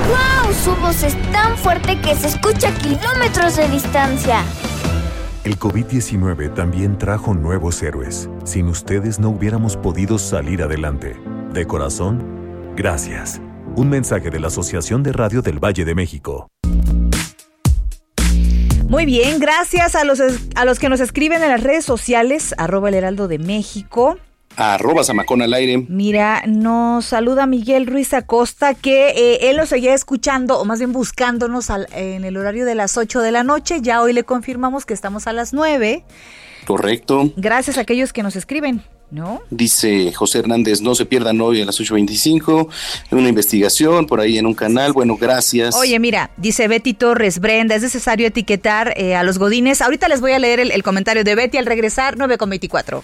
¡Wow! 0.08 0.54
Su 0.64 0.76
voz 0.80 1.04
es 1.04 1.14
tan 1.34 1.58
fuerte 1.58 2.00
que 2.00 2.16
se 2.16 2.28
escucha 2.28 2.70
a 2.70 2.74
kilómetros 2.76 3.58
de 3.58 3.68
distancia. 3.68 4.46
El 5.44 5.60
COVID-19 5.60 6.54
también 6.54 6.98
trajo 6.98 7.34
nuevos 7.34 7.82
héroes. 7.84 8.30
Sin 8.46 8.68
ustedes 8.68 9.20
no 9.20 9.30
hubiéramos 9.30 9.76
podido 9.76 10.18
salir 10.18 10.64
adelante. 10.64 11.18
De 11.54 11.68
corazón, 11.68 12.74
gracias. 12.78 13.42
Un 13.76 13.90
mensaje 13.90 14.30
de 14.30 14.40
la 14.40 14.48
Asociación 14.48 15.04
de 15.04 15.12
Radio 15.12 15.42
del 15.42 15.60
Valle 15.60 15.84
de 15.84 15.94
México. 15.94 16.48
Muy 18.88 19.06
bien, 19.06 19.38
gracias 19.38 19.96
a 19.96 20.06
los, 20.06 20.22
a 20.56 20.64
los 20.64 20.80
que 20.80 20.88
nos 20.88 21.02
escriben 21.02 21.44
en 21.44 21.50
las 21.50 21.62
redes 21.62 21.84
sociales, 21.84 22.56
arroba 22.58 22.88
el 22.88 22.96
heraldo 22.96 23.28
de 23.28 23.38
México. 23.38 24.18
Arroba 24.56 25.04
Zamacón 25.04 25.42
al 25.42 25.54
aire. 25.54 25.86
Mira, 25.90 26.44
nos 26.48 27.08
saluda 27.08 27.48
Miguel 27.48 27.86
Ruiz 27.86 28.14
Acosta, 28.14 28.74
que 28.74 29.10
eh, 29.10 29.50
él 29.50 29.58
nos 29.58 29.68
seguía 29.68 29.94
escuchando, 29.94 30.58
o 30.58 30.64
más 30.64 30.80
bien 30.80 30.94
buscándonos 30.94 31.70
en 31.70 32.24
el 32.24 32.38
horario 32.38 32.66
de 32.66 32.76
las 32.76 32.96
8 32.96 33.20
de 33.20 33.32
la 33.32 33.44
noche. 33.44 33.82
Ya 33.82 34.02
hoy 34.02 34.14
le 34.14 34.24
confirmamos 34.24 34.86
que 34.86 34.94
estamos 34.94 35.28
a 35.28 35.34
las 35.34 35.52
9. 35.52 36.06
Correcto. 36.66 37.34
Gracias 37.36 37.78
a 37.78 37.82
aquellos 37.82 38.14
que 38.14 38.24
nos 38.24 38.38
escriben. 38.38 38.84
¿No? 39.12 39.42
Dice 39.50 40.14
José 40.14 40.40
Hernández, 40.40 40.80
no 40.80 40.96
se 40.96 41.06
pierdan 41.06 41.42
hoy 41.42 41.62
a 41.62 41.66
las 41.66 41.80
8.25, 41.80 42.70
una 43.12 43.28
investigación 43.28 44.08
por 44.08 44.22
ahí 44.22 44.38
en 44.38 44.46
un 44.46 44.54
canal, 44.54 44.94
bueno, 44.94 45.18
gracias. 45.18 45.76
Oye, 45.76 46.00
mira, 46.00 46.32
dice 46.38 46.70
Betty 46.70 46.94
Torres, 46.94 47.40
Brenda, 47.40 47.76
es 47.76 47.82
necesario 47.82 48.28
etiquetar 48.28 48.94
eh, 48.96 49.16
a 49.16 49.24
los 49.24 49.38
godines. 49.38 49.82
Ahorita 49.82 50.08
les 50.08 50.22
voy 50.22 50.32
a 50.32 50.40
leer 50.40 50.62
el, 50.62 50.72
el 50.72 50.82
comentario 50.82 51.26
de 51.26 51.36
Betty 51.36 51.58
al 51.58 51.66
regresar, 51.66 52.18
9.24. 52.18 53.04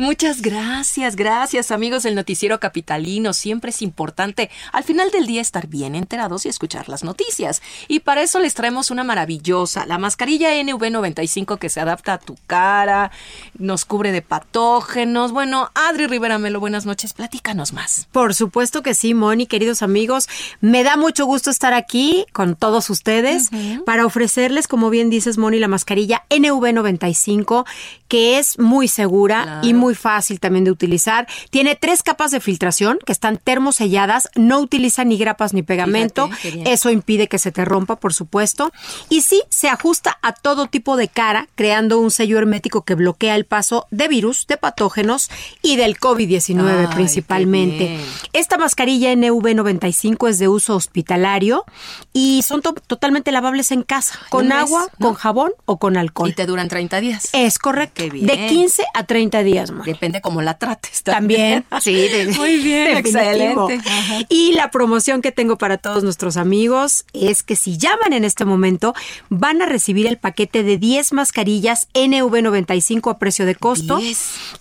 Muchas 0.00 0.42
gracias, 0.42 1.16
gracias 1.16 1.72
amigos 1.72 2.04
del 2.04 2.14
noticiero 2.14 2.60
capitalino. 2.60 3.32
Siempre 3.32 3.70
es 3.70 3.82
importante 3.82 4.48
al 4.70 4.84
final 4.84 5.10
del 5.10 5.26
día 5.26 5.40
estar 5.40 5.66
bien 5.66 5.96
enterados 5.96 6.46
y 6.46 6.48
escuchar 6.48 6.88
las 6.88 7.02
noticias. 7.02 7.62
Y 7.88 7.98
para 7.98 8.22
eso 8.22 8.38
les 8.38 8.54
traemos 8.54 8.92
una 8.92 9.02
maravillosa, 9.02 9.86
la 9.86 9.98
mascarilla 9.98 10.54
NV95 10.54 11.58
que 11.58 11.68
se 11.68 11.80
adapta 11.80 12.12
a 12.12 12.18
tu 12.18 12.36
cara, 12.46 13.10
nos 13.58 13.84
cubre 13.84 14.12
de 14.12 14.22
patógenos. 14.22 15.32
Bueno, 15.32 15.68
Adri 15.74 16.06
Rivera 16.06 16.38
Melo, 16.38 16.60
buenas 16.60 16.86
noches, 16.86 17.12
platícanos 17.12 17.72
más. 17.72 18.06
Por 18.12 18.36
supuesto 18.36 18.84
que 18.84 18.94
sí, 18.94 19.14
Moni, 19.14 19.46
queridos 19.46 19.82
amigos. 19.82 20.28
Me 20.60 20.84
da 20.84 20.96
mucho 20.96 21.26
gusto 21.26 21.50
estar 21.50 21.74
aquí 21.74 22.24
con 22.32 22.54
todos 22.54 22.88
ustedes 22.88 23.50
para 23.84 24.06
ofrecerles, 24.06 24.68
como 24.68 24.90
bien 24.90 25.10
dices, 25.10 25.38
Moni, 25.38 25.58
la 25.58 25.66
mascarilla 25.66 26.22
NV95 26.30 27.64
que 28.08 28.38
es 28.38 28.58
muy 28.58 28.88
segura 28.88 29.60
y 29.62 29.74
muy 29.74 29.87
fácil 29.94 30.40
también 30.40 30.64
de 30.64 30.70
utilizar. 30.70 31.26
Tiene 31.50 31.74
tres 31.74 32.02
capas 32.02 32.30
de 32.30 32.40
filtración 32.40 32.98
que 33.04 33.12
están 33.12 33.38
termoselladas, 33.38 34.28
no 34.34 34.60
utiliza 34.60 35.04
ni 35.04 35.18
grapas 35.18 35.54
ni 35.54 35.62
pegamento. 35.62 36.30
Eso 36.64 36.90
impide 36.90 37.28
que 37.28 37.38
se 37.38 37.52
te 37.52 37.64
rompa, 37.64 37.96
por 37.96 38.14
supuesto. 38.14 38.72
Y 39.08 39.22
sí, 39.22 39.42
se 39.48 39.68
ajusta 39.68 40.18
a 40.22 40.32
todo 40.32 40.66
tipo 40.66 40.96
de 40.96 41.08
cara, 41.08 41.48
creando 41.54 41.98
un 41.98 42.10
sello 42.10 42.38
hermético 42.38 42.84
que 42.84 42.94
bloquea 42.94 43.36
el 43.36 43.44
paso 43.44 43.86
de 43.90 44.08
virus, 44.08 44.46
de 44.46 44.56
patógenos 44.56 45.30
y 45.62 45.76
del 45.76 45.98
COVID-19 45.98 46.88
principalmente. 46.94 47.98
Esta 48.32 48.58
mascarilla 48.58 49.12
NV95 49.12 50.28
es 50.28 50.38
de 50.38 50.48
uso 50.48 50.76
hospitalario 50.76 51.64
y 52.12 52.42
son 52.42 52.62
totalmente 52.62 53.32
lavables 53.32 53.72
en 53.72 53.82
casa, 53.82 54.18
con 54.30 54.52
agua, 54.52 54.88
con 55.00 55.14
jabón 55.14 55.52
o 55.64 55.78
con 55.78 55.96
alcohol. 55.96 56.30
Y 56.30 56.32
te 56.32 56.46
duran 56.46 56.68
30 56.68 57.00
días. 57.00 57.28
Es 57.32 57.58
correcto. 57.58 58.02
De 58.02 58.46
15 58.48 58.84
a 58.94 59.04
30 59.04 59.42
días, 59.42 59.70
más. 59.70 59.77
Depende 59.84 60.20
cómo 60.20 60.40
la 60.40 60.58
trates. 60.58 61.02
También, 61.02 61.64
sí. 61.80 62.06
Muy 62.36 62.58
bien, 62.58 62.96
excelente. 62.96 63.80
Y 64.28 64.52
la 64.52 64.70
promoción 64.70 65.20
que 65.20 65.32
tengo 65.32 65.58
para 65.58 65.78
todos 65.78 66.04
nuestros 66.04 66.36
amigos 66.36 67.04
es 67.12 67.42
que 67.42 67.56
si 67.56 67.76
llaman 67.76 68.12
en 68.12 68.24
este 68.24 68.44
momento, 68.44 68.94
van 69.28 69.60
a 69.62 69.66
recibir 69.66 70.06
el 70.06 70.16
paquete 70.16 70.62
de 70.62 70.78
10 70.78 71.12
mascarillas 71.12 71.88
NV95 71.94 73.10
a 73.10 73.18
precio 73.18 73.46
de 73.46 73.54
costo. 73.54 73.98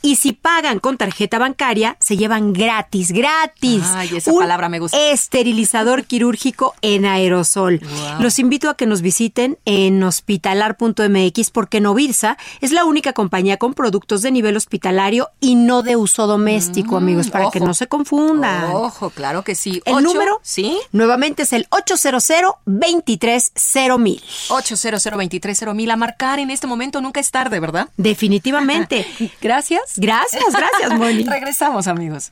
Y 0.01 0.15
si 0.15 0.33
pagan 0.33 0.79
con 0.79 0.97
tarjeta 0.97 1.39
bancaria, 1.39 1.97
se 1.99 2.17
llevan 2.17 2.53
gratis, 2.53 3.11
gratis. 3.11 3.83
Ay, 3.93 4.17
esa 4.17 4.33
palabra 4.33 4.67
me 4.67 4.79
gusta. 4.79 4.97
Esterilizador 5.11 6.03
quirúrgico 6.07 6.73
en 6.81 7.05
aerosol. 7.05 7.81
Los 8.19 8.39
invito 8.39 8.69
a 8.69 8.75
que 8.75 8.87
nos 8.87 9.01
visiten 9.01 9.57
en 9.65 10.03
hospitalar.mx 10.03 11.51
porque 11.51 11.81
Novirsa 11.81 12.37
es 12.61 12.71
la 12.71 12.85
única 12.85 13.13
compañía 13.13 13.27
compañía 13.27 13.57
con 13.57 13.73
productos 13.73 14.21
de 14.21 14.31
nivel 14.31 14.55
hospitalario 14.55 15.06
y 15.39 15.55
no 15.55 15.83
de 15.83 15.95
uso 15.95 16.27
doméstico, 16.27 16.95
mm, 16.95 16.97
amigos, 16.97 17.29
para 17.29 17.49
que 17.49 17.59
no 17.59 17.73
se 17.73 17.87
confundan. 17.87 18.71
Ojo, 18.71 19.09
claro 19.09 19.43
que 19.43 19.55
sí. 19.55 19.81
El 19.85 20.03
número, 20.03 20.39
sí, 20.43 20.77
nuevamente 20.91 21.43
es 21.43 21.53
el 21.53 21.67
800 21.69 22.23
230 22.65 23.97
mil. 23.97 24.21
800 24.49 25.03
230 25.03 25.73
mil. 25.73 25.91
A 25.91 25.95
marcar 25.95 26.39
en 26.39 26.49
este 26.49 26.67
momento 26.67 27.01
nunca 27.01 27.19
es 27.19 27.31
tarde, 27.31 27.59
¿verdad? 27.59 27.89
Definitivamente. 27.97 29.05
gracias. 29.41 29.93
Gracias, 29.95 30.43
gracias, 30.51 30.93
Moni. 30.99 31.23
Regresamos, 31.23 31.87
amigos. 31.87 32.31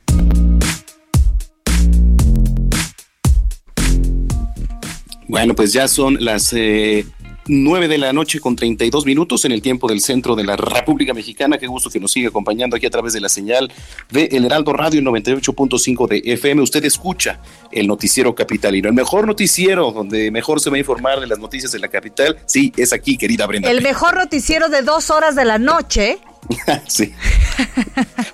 Bueno, 5.28 5.56
pues 5.56 5.74
ya 5.74 5.88
son 5.88 6.24
las 6.24 6.54
eh, 6.54 7.06
9 7.48 7.88
de 7.88 7.98
la 8.00 8.12
noche 8.12 8.40
con 8.40 8.56
32 8.56 9.06
minutos 9.06 9.46
en 9.46 9.52
el 9.52 9.62
tiempo 9.62 9.88
del 9.88 10.02
centro 10.02 10.36
de 10.36 10.44
la 10.44 10.56
República 10.56 11.14
Mexicana. 11.14 11.58
Qué 11.58 11.68
gusto 11.68 11.90
que 11.92 12.00
nos 12.00 12.12
siga 12.12 12.30
acompañando 12.30 12.76
aquí 12.76 12.88
a 12.88 12.90
través 12.90 13.14
de 13.14 13.22
la 13.22 13.30
señal 13.30 13.72
de 14.10 14.26
El 14.32 14.46
Heraldo 14.46 14.74
Radio 14.74 15.02
98.5 15.02 16.08
de 16.08 16.34
FM. 16.34 16.62
Usted 16.64 16.84
escucha 16.86 17.40
el 17.72 17.88
noticiero 17.88 18.34
capitalino, 18.34 18.90
el 18.90 18.96
mejor 18.96 19.28
noticiero 19.28 19.92
donde 19.92 20.32
mejor 20.32 20.60
se 20.60 20.70
va 20.72 20.78
a 20.78 20.80
informar 20.80 21.20
de 21.20 21.28
las 21.28 21.38
noticias 21.38 21.72
de 21.72 21.80
la 21.80 21.88
capital. 21.88 22.38
Sí, 22.46 22.74
es 22.78 22.94
aquí, 22.94 23.18
querida 23.18 23.46
Brenda. 23.46 23.70
El 23.70 23.84
mejor 23.84 24.16
noticiero 24.16 24.70
de 24.70 24.82
dos 24.82 25.12
horas 25.12 25.36
de 25.36 25.46
la 25.46 25.60
noche. 25.60 26.18
sí. 26.88 27.14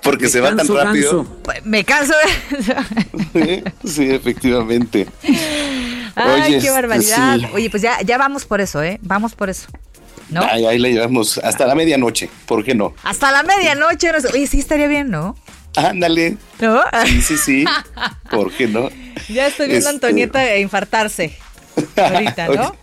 Porque 0.02 0.28
se 0.28 0.40
va 0.40 0.54
tan 0.54 0.66
rápido. 0.68 1.26
Me 1.64 1.84
canso. 1.84 2.14
sí, 3.84 4.10
efectivamente. 4.10 5.06
Ay, 6.14 6.58
qué 6.60 6.70
barbaridad. 6.70 7.40
Oye, 7.52 7.70
pues 7.70 7.82
ya, 7.82 8.00
ya 8.02 8.18
vamos 8.18 8.44
por 8.44 8.60
eso, 8.60 8.82
¿eh? 8.82 8.98
Vamos 9.02 9.34
por 9.34 9.50
eso. 9.50 9.68
¿No? 10.28 10.42
Ahí, 10.42 10.64
ahí 10.64 10.78
le 10.78 10.92
llevamos 10.92 11.38
hasta 11.38 11.66
la 11.66 11.74
medianoche, 11.74 12.30
¿por 12.46 12.64
qué 12.64 12.74
no? 12.74 12.94
Hasta 13.02 13.30
la 13.30 13.42
medianoche. 13.42 14.10
Oye, 14.32 14.46
sí 14.46 14.60
estaría 14.60 14.86
bien, 14.86 15.10
¿no? 15.10 15.36
Ándale. 15.76 16.36
¿No? 16.60 16.80
Sí, 17.04 17.22
sí, 17.22 17.36
sí. 17.36 17.64
¿Por 18.30 18.52
qué 18.52 18.66
no? 18.66 18.90
Ya 19.28 19.46
estoy 19.46 19.68
viendo 19.68 19.88
a 19.88 19.92
este 19.92 20.06
Antonieta 20.06 20.56
infartarse 20.58 21.36
ahorita, 21.96 22.48
¿no? 22.48 22.81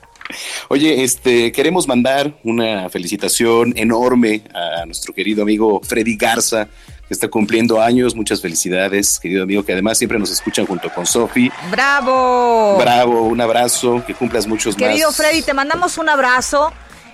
Oye, 0.67 1.03
este, 1.03 1.51
queremos 1.51 1.87
mandar 1.87 2.33
una 2.43 2.89
felicitación 2.89 3.73
enorme 3.75 4.43
a 4.53 4.85
nuestro 4.85 5.13
querido 5.13 5.43
amigo 5.43 5.81
Freddy 5.83 6.15
Garza, 6.15 6.65
que 6.65 7.13
está 7.13 7.27
cumpliendo 7.27 7.81
años. 7.81 8.15
Muchas 8.15 8.41
felicidades, 8.41 9.19
querido 9.19 9.43
amigo, 9.43 9.63
que 9.63 9.73
además 9.73 9.97
siempre 9.97 10.19
nos 10.19 10.31
escuchan 10.31 10.65
junto 10.65 10.89
con 10.93 11.05
Sofi. 11.05 11.51
¡Bravo! 11.71 12.77
Bravo, 12.79 13.23
un 13.23 13.41
abrazo, 13.41 14.03
que 14.05 14.13
cumplas 14.13 14.45
muchos 14.47 14.75
querido 14.75 14.89
más. 14.89 14.95
Querido 14.95 15.11
Freddy, 15.11 15.41
te 15.41 15.53
mandamos 15.53 15.97
un 15.97 16.09
abrazo. 16.09 16.71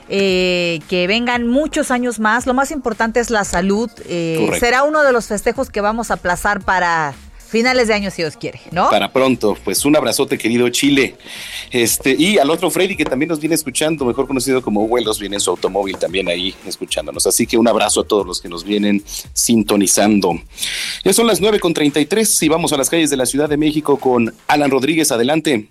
Eh, 0.08 0.82
que 0.88 1.08
vengan 1.08 1.48
muchos 1.48 1.90
años 1.90 2.20
más. 2.20 2.46
Lo 2.46 2.54
más 2.54 2.70
importante 2.70 3.20
es 3.20 3.32
la 3.32 3.44
salud. 3.44 3.90
Eh, 4.08 4.52
será 4.60 4.84
uno 4.84 5.02
de 5.02 5.12
los 5.12 5.26
festejos 5.26 5.72
que 5.72 5.82
vamos 5.82 6.12
a 6.12 6.16
aplazar 6.16 6.62
para 6.62 7.16
finales 7.56 7.88
de 7.88 7.94
año 7.94 8.12
si 8.12 8.22
Dios 8.22 8.36
quiere, 8.36 8.60
¿no? 8.72 8.90
Para 8.90 9.14
pronto, 9.14 9.58
pues 9.64 9.86
un 9.86 9.96
abrazote 9.96 10.38
querido 10.38 10.68
Chile. 10.68 11.16
Este, 11.72 12.14
y 12.14 12.38
al 12.38 12.50
otro 12.50 12.70
Freddy 12.70 12.98
que 12.98 13.06
también 13.06 13.30
nos 13.30 13.40
viene 13.40 13.56
escuchando, 13.56 14.04
mejor 14.04 14.28
conocido 14.28 14.62
como 14.62 14.86
Vuelos, 14.90 15.22
viene 15.22 15.38
en 15.38 15.40
su 15.40 15.52
automóvil 15.52 15.98
también 15.98 16.28
ahí 16.28 16.54
escuchándonos. 16.68 17.26
Así 17.26 17.48
que 17.48 17.58
un 17.58 17.66
abrazo 17.66 18.02
a 18.02 18.04
todos 18.04 18.28
los 18.28 18.42
que 18.42 18.50
nos 18.50 18.66
vienen 18.66 19.02
sintonizando. 19.32 20.34
Ya 21.06 21.14
son 21.14 21.28
las 21.28 21.40
9 21.40 21.62
con 21.62 21.74
33 21.74 22.44
y 22.44 22.50
vamos 22.50 22.74
a 22.74 22.78
las 22.78 22.90
calles 22.90 23.10
de 23.10 23.16
la 23.16 23.26
Ciudad 23.26 23.48
de 23.48 23.56
México 23.56 23.98
con 23.98 24.36
Alan 24.48 24.70
Rodríguez. 24.70 25.14
Adelante. 25.14 25.70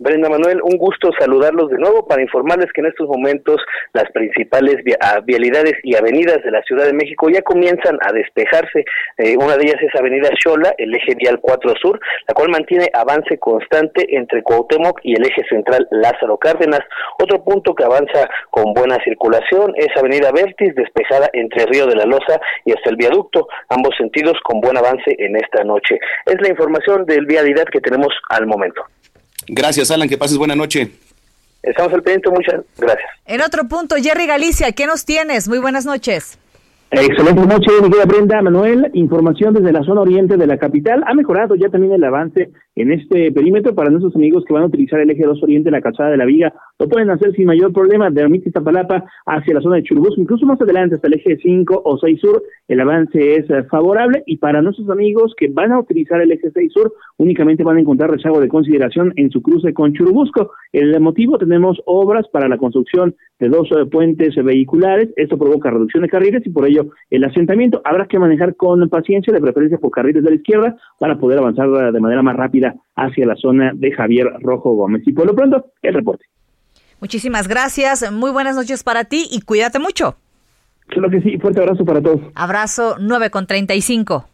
Brenda 0.00 0.30
Manuel, 0.30 0.62
un 0.62 0.78
gusto 0.78 1.10
saludarlos 1.18 1.68
de 1.68 1.76
nuevo 1.76 2.06
para 2.06 2.22
informarles 2.22 2.72
que 2.72 2.80
en 2.80 2.86
estos 2.86 3.06
momentos 3.06 3.60
las 3.92 4.10
principales 4.12 4.76
ah, 4.98 5.20
vialidades 5.22 5.74
y 5.82 5.94
avenidas 5.94 6.42
de 6.42 6.50
la 6.50 6.62
Ciudad 6.62 6.86
de 6.86 6.94
México 6.94 7.28
ya 7.28 7.42
comienzan 7.42 7.98
a 8.00 8.10
despejarse. 8.10 8.86
Eh, 9.18 9.36
una 9.36 9.58
de 9.58 9.64
ellas 9.64 9.76
es 9.82 9.94
Avenida 9.94 10.30
Xola, 10.42 10.74
el 10.78 10.94
eje 10.96 11.14
vial 11.16 11.38
4 11.42 11.74
Sur, 11.82 12.00
la 12.26 12.32
cual 12.32 12.48
mantiene 12.48 12.88
avance 12.94 13.36
constante 13.38 14.16
entre 14.16 14.42
Cuauhtémoc 14.42 15.00
y 15.02 15.16
el 15.16 15.26
eje 15.26 15.44
central 15.50 15.86
Lázaro 15.90 16.38
Cárdenas. 16.38 16.80
Otro 17.18 17.44
punto 17.44 17.74
que 17.74 17.84
avanza 17.84 18.26
con 18.48 18.72
buena 18.72 18.96
circulación 19.04 19.74
es 19.76 19.94
Avenida 19.98 20.32
Vertis, 20.32 20.74
despejada 20.76 21.28
entre 21.34 21.66
Río 21.66 21.86
de 21.86 21.96
la 21.96 22.06
Loza 22.06 22.40
y 22.64 22.72
hasta 22.72 22.88
el 22.88 22.96
viaducto, 22.96 23.48
ambos 23.68 23.94
sentidos 23.98 24.38
con 24.44 24.62
buen 24.62 24.78
avance 24.78 25.14
en 25.18 25.36
esta 25.36 25.62
noche. 25.62 25.98
Es 26.24 26.40
la 26.40 26.48
información 26.48 27.04
del 27.04 27.26
vialidad 27.26 27.66
que 27.66 27.82
tenemos 27.82 28.14
al 28.30 28.46
momento. 28.46 28.82
Gracias, 29.52 29.90
Alan. 29.90 30.08
Que 30.08 30.16
pases 30.16 30.38
buena 30.38 30.54
noche. 30.54 30.92
Estamos 31.62 31.92
al 31.92 32.02
pendiente. 32.02 32.30
Muchas 32.30 32.60
gracias. 32.78 33.10
En 33.26 33.42
otro 33.42 33.64
punto, 33.68 33.96
Jerry 33.96 34.26
Galicia, 34.26 34.72
¿qué 34.72 34.86
nos 34.86 35.04
tienes? 35.04 35.48
Muy 35.48 35.58
buenas 35.58 35.84
noches. 35.84 36.38
Excelente 36.92 37.46
noche, 37.46 37.70
mi 37.80 37.88
querida 37.88 38.04
Brenda 38.04 38.42
Manuel. 38.42 38.90
Información 38.94 39.54
desde 39.54 39.70
la 39.70 39.84
zona 39.84 40.00
oriente 40.00 40.36
de 40.36 40.46
la 40.48 40.58
capital. 40.58 41.04
Ha 41.06 41.14
mejorado 41.14 41.54
ya 41.54 41.68
también 41.68 41.92
el 41.92 42.02
avance 42.02 42.50
en 42.74 42.90
este 42.90 43.30
perímetro 43.30 43.76
para 43.76 43.90
nuestros 43.90 44.16
amigos 44.16 44.44
que 44.44 44.52
van 44.52 44.64
a 44.64 44.66
utilizar 44.66 44.98
el 44.98 45.10
eje 45.10 45.24
2 45.24 45.40
oriente, 45.40 45.70
la 45.70 45.82
calzada 45.82 46.10
de 46.10 46.16
la 46.16 46.24
Viga. 46.24 46.52
Lo 46.80 46.88
pueden 46.88 47.10
hacer 47.10 47.32
sin 47.36 47.46
mayor 47.46 47.72
problema 47.72 48.10
de 48.10 48.22
Ermita 48.22 48.48
Iztapalapa 48.48 49.04
hacia 49.26 49.54
la 49.54 49.60
zona 49.60 49.76
de 49.76 49.84
Churubusco, 49.84 50.20
incluso 50.20 50.46
más 50.46 50.60
adelante 50.60 50.96
hasta 50.96 51.06
el 51.06 51.14
eje 51.14 51.36
5 51.40 51.82
o 51.84 51.96
6 51.96 52.20
sur. 52.20 52.42
El 52.66 52.80
avance 52.80 53.36
es 53.36 53.48
eh, 53.50 53.62
favorable 53.70 54.24
y 54.26 54.38
para 54.38 54.60
nuestros 54.60 54.90
amigos 54.90 55.34
que 55.36 55.48
van 55.48 55.70
a 55.70 55.78
utilizar 55.78 56.20
el 56.20 56.32
eje 56.32 56.50
6 56.50 56.72
sur 56.72 56.92
únicamente 57.18 57.62
van 57.62 57.76
a 57.76 57.80
encontrar 57.80 58.10
rezago 58.10 58.40
de 58.40 58.48
consideración 58.48 59.12
en 59.14 59.30
su 59.30 59.42
cruce 59.42 59.72
con 59.74 59.92
Churubusco. 59.92 60.50
El 60.72 60.98
motivo 61.00 61.38
tenemos 61.38 61.80
obras 61.86 62.26
para 62.32 62.48
la 62.48 62.58
construcción 62.58 63.14
de 63.38 63.48
dos 63.48 63.68
eh, 63.72 63.86
puentes 63.86 64.34
vehiculares. 64.36 65.10
Esto 65.16 65.38
provoca 65.38 65.70
reducción 65.70 66.02
de 66.02 66.08
carriles 66.08 66.46
y 66.46 66.50
por 66.50 66.66
ello 66.66 66.79
el 67.10 67.24
asentamiento 67.24 67.80
habrá 67.84 68.06
que 68.06 68.18
manejar 68.18 68.56
con 68.56 68.88
paciencia, 68.88 69.32
de 69.32 69.40
preferencia 69.40 69.78
por 69.78 69.90
carriles 69.90 70.22
de 70.22 70.30
la 70.30 70.36
izquierda, 70.36 70.76
para 70.98 71.18
poder 71.18 71.38
avanzar 71.38 71.68
de 71.92 72.00
manera 72.00 72.22
más 72.22 72.36
rápida 72.36 72.74
hacia 72.96 73.26
la 73.26 73.36
zona 73.36 73.72
de 73.74 73.92
Javier 73.92 74.28
Rojo 74.40 74.74
Gómez. 74.74 75.02
Y 75.06 75.12
por 75.12 75.26
lo 75.26 75.34
pronto, 75.34 75.66
el 75.82 75.94
reporte. 75.94 76.24
Muchísimas 77.00 77.48
gracias, 77.48 78.10
muy 78.12 78.30
buenas 78.30 78.56
noches 78.56 78.84
para 78.84 79.04
ti 79.04 79.26
y 79.30 79.40
cuídate 79.40 79.78
mucho. 79.78 80.16
Claro 80.88 81.08
que 81.08 81.20
sí, 81.22 81.38
fuerte 81.38 81.60
abrazo 81.60 81.84
para 81.84 82.02
todos. 82.02 82.20
Abrazo 82.34 82.96
9 83.00 83.30
con 83.30 83.46
35. 83.46 84.26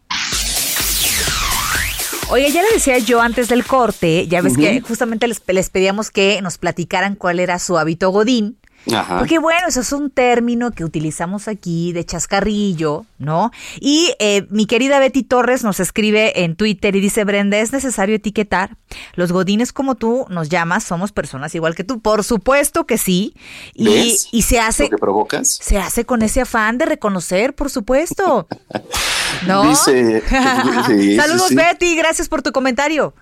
Oye, 2.29 2.51
ya 2.51 2.63
le 2.63 2.69
decía 2.73 2.99
yo 2.99 3.21
antes 3.21 3.49
del 3.49 3.65
corte, 3.65 4.27
ya 4.27 4.43
ves 4.43 4.57
que 4.57 4.81
justamente 4.81 5.29
les, 5.29 5.41
les 5.47 5.71
pedíamos 5.71 6.11
que 6.11 6.41
nos 6.43 6.59
platicaran 6.59 7.15
cuál 7.15 7.39
era 7.39 7.61
su 7.61 7.79
hábito 7.79 8.11
godín. 8.11 8.57
Porque 9.19 9.39
bueno, 9.39 9.67
eso 9.69 9.81
es 9.81 9.93
un 9.93 10.11
término 10.11 10.71
que 10.71 10.85
utilizamos 10.85 11.49
aquí 11.49 11.93
de 11.93 12.05
chascarrillo, 12.05 13.05
¿no? 13.19 13.51
Y 13.81 14.15
eh, 14.21 14.47
mi 14.51 14.67
querida 14.67 15.01
Betty 15.01 15.25
Torres 15.25 15.65
nos 15.65 15.81
escribe 15.81 16.45
en 16.45 16.55
Twitter 16.55 16.95
y 16.95 17.01
dice, 17.01 17.25
Brenda, 17.25 17.59
¿es 17.59 17.73
necesario 17.73 18.15
etiquetar? 18.15 18.77
Los 19.15 19.33
godines 19.33 19.73
como 19.73 19.97
tú 19.97 20.27
nos 20.31 20.49
llamas, 20.49 20.85
somos 20.85 21.11
personas 21.13 21.55
igual 21.55 21.75
que 21.75 21.85
tú. 21.85 22.01
Por 22.01 22.23
supuesto 22.23 22.87
que 22.87 22.97
sí. 22.99 23.35
Y, 23.75 24.17
y 24.31 24.43
se 24.43 24.61
hace... 24.61 24.85
¿Lo 24.85 24.91
que 24.91 24.99
provocas? 24.99 25.49
Se 25.49 25.79
hace 25.79 26.05
con 26.05 26.23
ese 26.23 26.43
afán 26.43 26.79
de 26.79 26.87
reconocer, 26.87 27.55
por 27.55 27.71
supuesto. 27.71 28.47
¿No? 29.47 29.69
Dice... 29.69 30.23
Saludos, 31.17 31.55
Betty, 31.55 31.97
gracias 31.97 32.29
por 32.29 32.43
tu 32.43 32.53
comentario. 32.53 33.15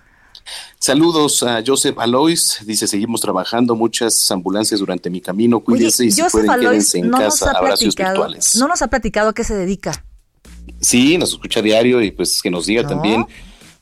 Saludos 0.79 1.41
a 1.43 1.63
Joseph 1.65 1.97
Alois, 1.97 2.59
dice, 2.65 2.87
seguimos 2.87 3.21
trabajando, 3.21 3.75
muchas 3.75 4.29
ambulancias 4.31 4.79
durante 4.79 5.09
mi 5.09 5.21
camino, 5.21 5.59
cuídense 5.59 6.05
y 6.05 6.11
si 6.11 6.21
pueden 6.31 6.59
quédense 6.59 6.99
en 6.99 7.09
casa, 7.09 7.51
abrazos 7.51 7.95
virtuales. 7.95 8.55
No 8.55 8.67
nos 8.67 8.81
ha 8.81 8.87
platicado 8.87 9.29
a 9.29 9.33
qué 9.33 9.43
se 9.43 9.55
dedica. 9.55 10.05
Sí, 10.79 11.17
nos 11.17 11.31
escucha 11.31 11.61
diario 11.61 12.01
y 12.01 12.11
pues 12.11 12.41
que 12.41 12.51
nos 12.51 12.65
diga 12.67 12.87
también 12.87 13.25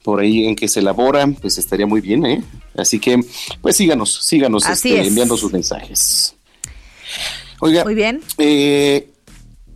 por 0.04 0.19
ahí 0.19 0.45
en 0.45 0.56
qué 0.56 0.67
se 0.67 0.82
elabora, 0.82 1.26
pues 1.41 1.58
estaría 1.58 1.88
muy 1.88 2.02
bien, 2.02 2.26
¿eh? 2.26 2.43
Así 2.78 2.99
que, 2.99 3.19
pues 3.62 3.78
síganos, 3.78 4.26
síganos 4.26 4.67
este, 4.67 5.06
enviando 5.06 5.38
sus 5.38 5.52
mensajes. 5.52 6.36
Oiga, 7.60 7.84
muy 7.84 7.95
bien. 7.95 8.21
Eh, 8.38 9.10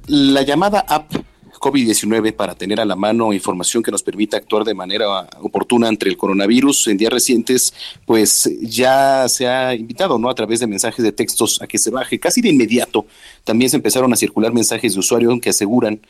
la 0.07 0.41
llamada 0.41 0.81
app 0.87 1.13
COVID-19 1.59 2.33
para 2.33 2.55
tener 2.55 2.79
a 2.79 2.85
la 2.85 2.95
mano 2.95 3.33
información 3.33 3.83
que 3.83 3.91
nos 3.91 4.03
permita 4.03 4.37
actuar 4.37 4.63
de 4.63 4.73
manera 4.73 5.27
oportuna 5.41 5.89
entre 5.89 6.09
el 6.09 6.17
coronavirus. 6.17 6.87
En 6.87 6.97
días 6.97 7.11
recientes, 7.11 7.73
pues 8.05 8.49
ya 8.61 9.27
se 9.29 9.47
ha 9.47 9.75
invitado, 9.75 10.17
¿no? 10.17 10.29
A 10.29 10.35
través 10.35 10.59
de 10.59 10.67
mensajes 10.67 11.03
de 11.03 11.11
textos 11.11 11.61
a 11.61 11.67
que 11.67 11.77
se 11.77 11.91
baje 11.91 12.19
casi 12.19 12.41
de 12.41 12.49
inmediato. 12.49 13.05
También 13.43 13.69
se 13.69 13.77
empezaron 13.77 14.11
a 14.13 14.15
circular 14.15 14.53
mensajes 14.53 14.93
de 14.93 14.99
usuarios 14.99 15.39
que 15.41 15.49
aseguran 15.49 16.01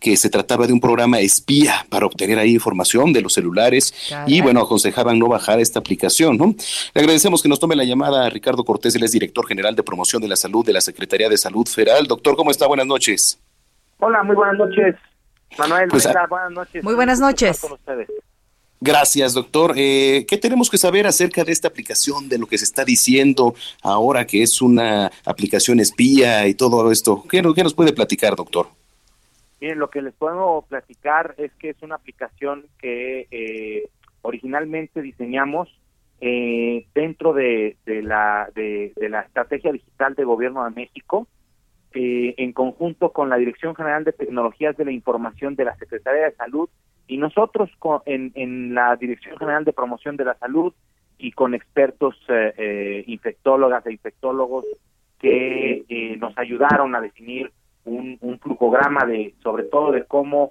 que 0.00 0.16
se 0.16 0.28
trataba 0.28 0.66
de 0.66 0.72
un 0.72 0.80
programa 0.80 1.20
espía 1.20 1.86
para 1.88 2.06
obtener 2.06 2.38
ahí 2.38 2.52
información 2.52 3.12
de 3.12 3.22
los 3.22 3.32
celulares 3.32 3.94
y 4.26 4.40
bueno, 4.40 4.60
aconsejaban 4.60 5.18
no 5.18 5.28
bajar 5.28 5.60
esta 5.60 5.78
aplicación, 5.78 6.36
¿no? 6.36 6.54
Le 6.94 7.00
agradecemos 7.00 7.42
que 7.42 7.48
nos 7.48 7.58
tome 7.58 7.76
la 7.76 7.84
llamada 7.84 8.26
a 8.26 8.30
Ricardo 8.30 8.64
Cortés, 8.64 8.94
él 8.94 9.02
es 9.02 9.12
director 9.12 9.46
general 9.46 9.74
de 9.74 9.82
promoción 9.82 10.20
de 10.20 10.28
la 10.28 10.36
salud 10.36 10.64
de 10.64 10.72
la 10.72 10.80
Secretaría 10.80 11.28
de 11.28 11.38
Salud 11.38 11.66
Federal. 11.66 12.06
Doctor, 12.06 12.36
¿cómo 12.36 12.50
está? 12.50 12.66
Buenas 12.66 12.86
noches. 12.86 13.38
Hola, 14.06 14.22
muy 14.22 14.36
buenas 14.36 14.58
noches. 14.58 14.96
Manuel, 15.58 15.88
pues, 15.88 16.06
buenas 16.28 16.50
noches. 16.50 16.84
Muy 16.84 16.94
buenas 16.94 17.20
noches. 17.20 17.66
Gracias, 18.78 19.32
doctor. 19.32 19.72
Eh, 19.78 20.26
¿Qué 20.28 20.36
tenemos 20.36 20.68
que 20.68 20.76
saber 20.76 21.06
acerca 21.06 21.42
de 21.42 21.52
esta 21.52 21.68
aplicación, 21.68 22.28
de 22.28 22.36
lo 22.36 22.46
que 22.46 22.58
se 22.58 22.64
está 22.66 22.84
diciendo 22.84 23.54
ahora 23.82 24.26
que 24.26 24.42
es 24.42 24.60
una 24.60 25.10
aplicación 25.24 25.80
espía 25.80 26.46
y 26.46 26.52
todo 26.52 26.92
esto? 26.92 27.24
¿Qué, 27.30 27.42
qué 27.54 27.62
nos 27.62 27.72
puede 27.72 27.94
platicar, 27.94 28.36
doctor? 28.36 28.66
Bien, 29.58 29.78
lo 29.78 29.88
que 29.88 30.02
les 30.02 30.12
puedo 30.12 30.66
platicar 30.68 31.34
es 31.38 31.50
que 31.54 31.70
es 31.70 31.82
una 31.82 31.94
aplicación 31.94 32.66
que 32.78 33.26
eh, 33.30 33.88
originalmente 34.20 35.00
diseñamos 35.00 35.70
eh, 36.20 36.84
dentro 36.94 37.32
de, 37.32 37.78
de 37.86 38.02
la, 38.02 38.50
de, 38.54 38.92
de 38.96 39.08
la 39.08 39.22
estrategia 39.22 39.72
digital 39.72 40.14
de 40.14 40.24
Gobierno 40.24 40.62
de 40.62 40.72
México 40.72 41.26
eh, 41.96 42.34
en 42.38 42.52
conjunto 42.52 43.12
con 43.12 43.30
la 43.30 43.36
Dirección 43.36 43.76
General 43.76 44.02
de 44.02 44.12
Tecnologías 44.12 44.76
de 44.76 44.84
la 44.84 44.90
Información 44.90 45.54
de 45.54 45.64
la 45.64 45.76
Secretaría 45.76 46.24
de 46.24 46.34
Salud 46.34 46.68
y 47.06 47.18
nosotros 47.18 47.70
en, 48.04 48.74
la 48.74 48.96
Dirección 48.96 49.38
General 49.38 49.64
de 49.64 49.72
Promoción 49.72 50.16
de 50.16 50.24
la 50.24 50.34
Salud 50.34 50.74
y 51.18 51.30
con 51.30 51.54
expertos 51.54 52.16
eh, 52.28 52.52
eh, 52.58 53.04
infectólogas 53.06 53.86
e 53.86 53.92
infectólogos 53.92 54.64
que 55.20 56.16
nos 56.18 56.36
ayudaron 56.36 56.96
a 56.96 57.00
definir 57.00 57.52
un, 57.84 58.18
un 58.20 58.40
de 59.06 59.34
sobre 59.40 59.62
todo 59.62 59.92
de 59.92 60.04
cómo 60.04 60.50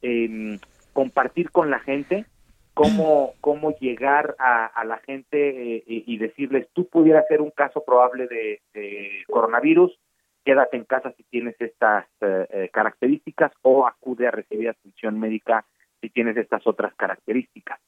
em, 0.00 0.60
compartir 0.92 1.50
con 1.50 1.70
la 1.70 1.80
gente 1.80 2.24
cómo 2.72 3.32
cómo 3.40 3.76
llegar 3.80 4.36
a, 4.38 4.84
la 4.84 4.98
gente 4.98 5.82
y 5.86 6.16
decirles 6.18 6.68
tú 6.72 6.86
pudieras 6.88 7.26
ser 7.26 7.40
un 7.40 7.50
caso 7.50 7.82
probable 7.84 8.28
de 8.28 8.60
coronavirus 9.26 9.98
quédate 10.44 10.76
en 10.76 10.84
casa 10.84 11.12
si 11.16 11.22
tienes 11.24 11.56
estas 11.58 12.06
eh, 12.20 12.46
eh, 12.50 12.70
características 12.72 13.52
o 13.62 13.86
acude 13.86 14.28
a 14.28 14.30
recibir 14.30 14.68
atención 14.68 15.18
médica 15.18 15.64
si 16.00 16.10
tienes 16.10 16.36
estas 16.36 16.66
otras 16.66 16.94
características. 16.94 17.80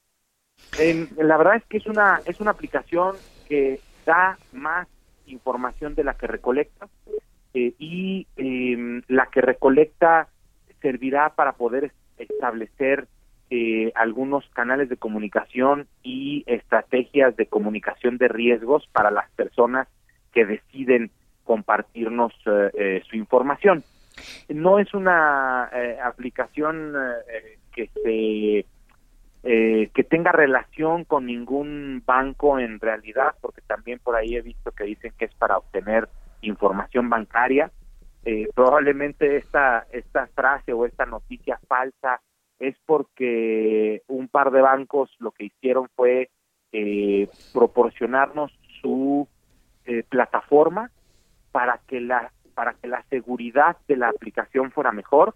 la 1.17 1.37
verdad 1.37 1.57
es 1.57 1.65
que 1.65 1.77
es 1.77 1.85
una 1.85 2.19
es 2.25 2.39
una 2.41 2.51
aplicación 2.51 3.15
que 3.47 3.79
da 4.05 4.37
más 4.53 4.87
información 5.27 5.93
de 5.93 6.03
la 6.03 6.15
que 6.15 6.27
recolecta 6.27 6.87
eh, 7.53 7.73
y 7.77 8.27
em, 8.37 9.03
la 9.07 9.27
que 9.27 9.41
recolecta 9.41 10.29
servirá 10.81 11.29
para 11.35 11.53
poder 11.53 11.91
establecer 12.17 13.07
algunos 13.95 14.45
canales 14.49 14.89
de 14.89 14.97
comunicación 14.97 15.87
y 16.03 16.43
estrategias 16.47 17.33
de 17.37 17.45
comunicación 17.45 18.17
de 18.17 18.27
riesgos 18.27 18.89
para 18.91 19.09
las 19.09 19.31
personas 19.31 19.87
que 20.33 20.45
deciden 20.45 21.11
compartirnos 21.47 22.33
eh, 22.45 22.69
eh, 22.77 23.03
su 23.09 23.15
información. 23.15 23.83
No 24.49 24.79
es 24.79 24.93
una 24.93 25.69
eh, 25.73 25.97
aplicación 26.03 26.93
que 27.73 27.89
se 28.03 28.65
que 29.43 30.03
tenga 30.03 30.33
relación 30.33 31.05
con 31.05 31.25
ningún 31.25 32.03
banco 32.05 32.59
en 32.59 32.81
realidad, 32.81 33.35
porque 33.39 33.61
también 33.61 33.99
por 33.99 34.17
ahí 34.17 34.35
he 34.35 34.41
visto 34.41 34.73
que 34.73 34.83
dicen 34.83 35.13
que 35.17 35.25
es 35.25 35.33
para 35.35 35.57
obtener 35.57 36.09
información 36.41 37.09
bancaria. 37.09 37.71
probablemente 38.53 39.37
esta 39.37 39.85
esta 39.91 40.27
frase 40.27 40.73
o 40.73 40.85
esta 40.85 41.05
noticia 41.05 41.57
falsa 41.65 42.19
es 42.59 42.75
porque 42.85 44.01
un 44.07 44.27
par 44.27 44.51
de 44.51 44.61
bancos 44.61 45.15
lo 45.19 45.31
que 45.31 45.45
hicieron 45.45 45.87
fue 45.95 46.29
eh, 46.73 47.29
proporcionarnos 47.53 48.51
su 48.81 49.25
eh, 49.85 50.03
plataforma 50.03 50.91
para 51.51 51.79
que 51.87 52.01
la 52.01 52.31
para 52.53 52.73
que 52.73 52.87
la 52.87 53.03
seguridad 53.03 53.77
de 53.87 53.97
la 53.97 54.09
aplicación 54.09 54.71
fuera 54.71 54.91
mejor 54.91 55.35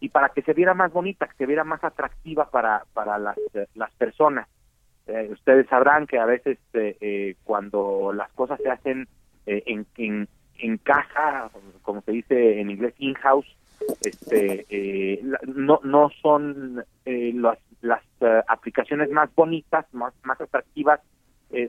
y 0.00 0.08
para 0.08 0.30
que 0.30 0.42
se 0.42 0.52
viera 0.52 0.74
más 0.74 0.92
bonita, 0.92 1.28
que 1.28 1.36
se 1.36 1.46
viera 1.46 1.64
más 1.64 1.82
atractiva 1.84 2.50
para 2.50 2.84
para 2.92 3.18
las, 3.18 3.36
las 3.74 3.92
personas. 3.92 4.48
Eh, 5.06 5.28
ustedes 5.30 5.68
sabrán 5.68 6.06
que 6.06 6.18
a 6.18 6.26
veces 6.26 6.58
cuando 7.44 8.12
las 8.12 8.30
cosas 8.32 8.60
se 8.60 8.70
hacen 8.70 9.06
en, 9.46 9.86
en, 9.96 10.28
en 10.58 10.78
casa, 10.78 11.50
como 11.82 12.02
se 12.02 12.12
dice 12.12 12.60
en 12.60 12.70
inglés, 12.70 12.94
in-house, 12.98 13.46
este, 14.00 14.66
eh, 14.68 15.22
no, 15.46 15.80
no 15.84 16.10
son 16.22 16.84
eh, 17.04 17.32
las, 17.34 17.58
las 17.82 18.02
eh, 18.20 18.42
aplicaciones 18.48 19.10
más 19.10 19.34
bonitas, 19.34 19.86
más, 19.92 20.14
más 20.24 20.40
atractivas 20.40 21.00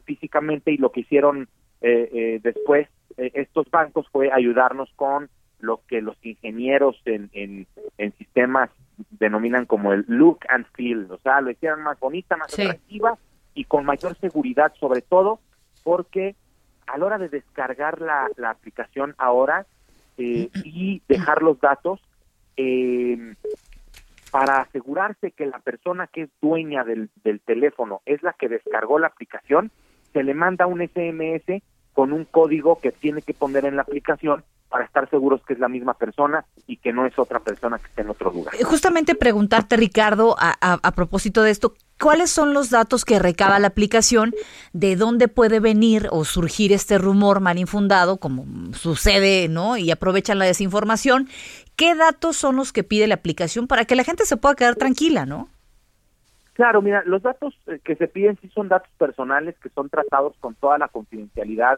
físicamente 0.05 0.71
y 0.71 0.77
lo 0.77 0.91
que 0.91 1.01
hicieron 1.01 1.47
después 1.79 2.89
estos 3.18 3.70
bancos 3.72 4.07
fue 4.11 4.32
ayudarnos 4.32 4.89
con 4.95 5.30
lo 5.59 5.82
que 5.88 6.01
los 6.01 6.15
ingenieros 6.24 7.01
en, 7.05 7.30
en, 7.34 7.68
en, 7.97 8.13
sistemas 8.13 8.70
denominan 9.11 9.65
como 9.65 9.91
el 9.91 10.05
look 10.07 10.39
and 10.49 10.65
feel, 10.74 11.07
o 11.11 11.18
sea, 11.20 11.41
lo 11.41 11.49
hicieron 11.49 11.82
más 11.82 11.99
bonita, 11.99 12.38
más 12.38 12.53
atractiva 12.53 13.18
y 13.53 13.63
con 13.65 13.86
mayor 13.86 14.15
seguridad 14.18 14.74
sobre 14.80 15.01
todo 15.01 15.39
porque 15.84 16.36
a 16.86 16.97
la 16.97 17.05
hora 17.05 17.18
de 17.18 17.30
descargar 17.30 18.01
la, 18.01 18.28
la 18.38 18.51
aplicación 18.51 19.15
ahora 19.18 19.65
eh, 20.18 20.49
y 20.63 21.01
dejar 21.07 21.41
los 21.41 21.59
datos 21.59 21.99
eh, 22.55 23.36
para 24.32 24.61
asegurarse 24.61 25.32
que 25.32 25.45
la 25.45 25.59
persona 25.59 26.07
que 26.07 26.24
es 26.24 26.30
dueña 26.41 26.84
del, 26.84 27.09
del 27.24 27.39
teléfono 27.39 28.01
es 28.05 28.22
la 28.24 28.34
que 28.34 28.49
descargó 28.49 28.99
la 28.99 29.07
aplicación, 29.07 29.72
se 30.13 30.24
le 30.24 30.34
manda 30.34 30.68
un 30.68 30.82
SMS 30.82 31.61
con 31.98 32.14
un 32.14 32.26
código 32.26 32.78
que 32.80 32.91
tiene 32.91 33.24
que 33.24 33.34
poner 33.34 33.66
en 33.66 33.76
la 33.76 33.82
aplicación 33.82 34.43
para 34.70 34.86
estar 34.86 35.10
seguros 35.10 35.41
que 35.48 35.54
es 35.54 35.60
la 35.60 35.68
misma 35.68 35.95
persona 35.95 36.45
y 36.68 36.78
que 36.78 36.93
no 36.93 37.08
es 37.08 37.18
otra 37.18 37.39
persona 37.39 37.80
que 37.80 37.88
esté 37.88 38.02
en 38.04 38.12
otro 38.12 38.32
lugar. 38.32 38.54
Eh, 38.54 38.64
justamente 38.64 39.16
preguntarte, 39.16 39.78
Ricardo, 39.78 40.36
a, 40.38 40.54
a, 40.62 40.91
propósito 40.91 41.41
de 41.41 41.50
esto, 41.50 41.74
¿cuáles 42.00 42.30
son 42.30 42.54
los 42.54 42.70
datos 42.70 43.04
que 43.04 43.18
recaba 43.18 43.58
la 43.58 43.70
aplicación? 43.70 44.36
¿De 44.74 44.95
dónde 44.95 45.28
puede 45.28 45.60
venir 45.60 46.08
o 46.12 46.24
surgir 46.24 46.72
este 46.72 47.00
rumor 47.00 47.39
mal 47.39 47.58
infundado, 47.58 48.18
como 48.18 48.45
sucede, 48.76 49.48
¿no? 49.48 49.76
Y 49.76 49.89
aprovechan 49.89 50.38
la 50.38 50.45
desinformación. 50.45 51.28
¿Qué 51.76 51.95
datos 51.95 52.38
son 52.38 52.58
los 52.58 52.74
que 52.74 52.84
pide 52.84 53.08
la 53.08 53.16
aplicación 53.16 53.66
para 53.66 53.86
que 53.86 53.95
la 53.95 54.04
gente 54.04 54.24
se 54.28 54.38
pueda 54.38 54.54
quedar 54.54 54.76
tranquila, 54.76 55.26
no? 55.26 55.50
Claro, 56.58 56.82
mira, 56.82 57.03
los 57.05 57.22
datos 57.22 57.53
eh, 57.68 57.80
que 57.84 57.95
se 57.95 58.08
piden 58.08 58.36
sí 58.41 58.49
son 58.49 58.68
datos 58.68 58.89
personales 58.97 59.55
que 59.60 59.70
son 59.70 59.89
tratados 59.89 60.36
con 60.39 60.55
toda 60.55 60.80
la 60.80 60.88
confidencialidad 60.88 61.78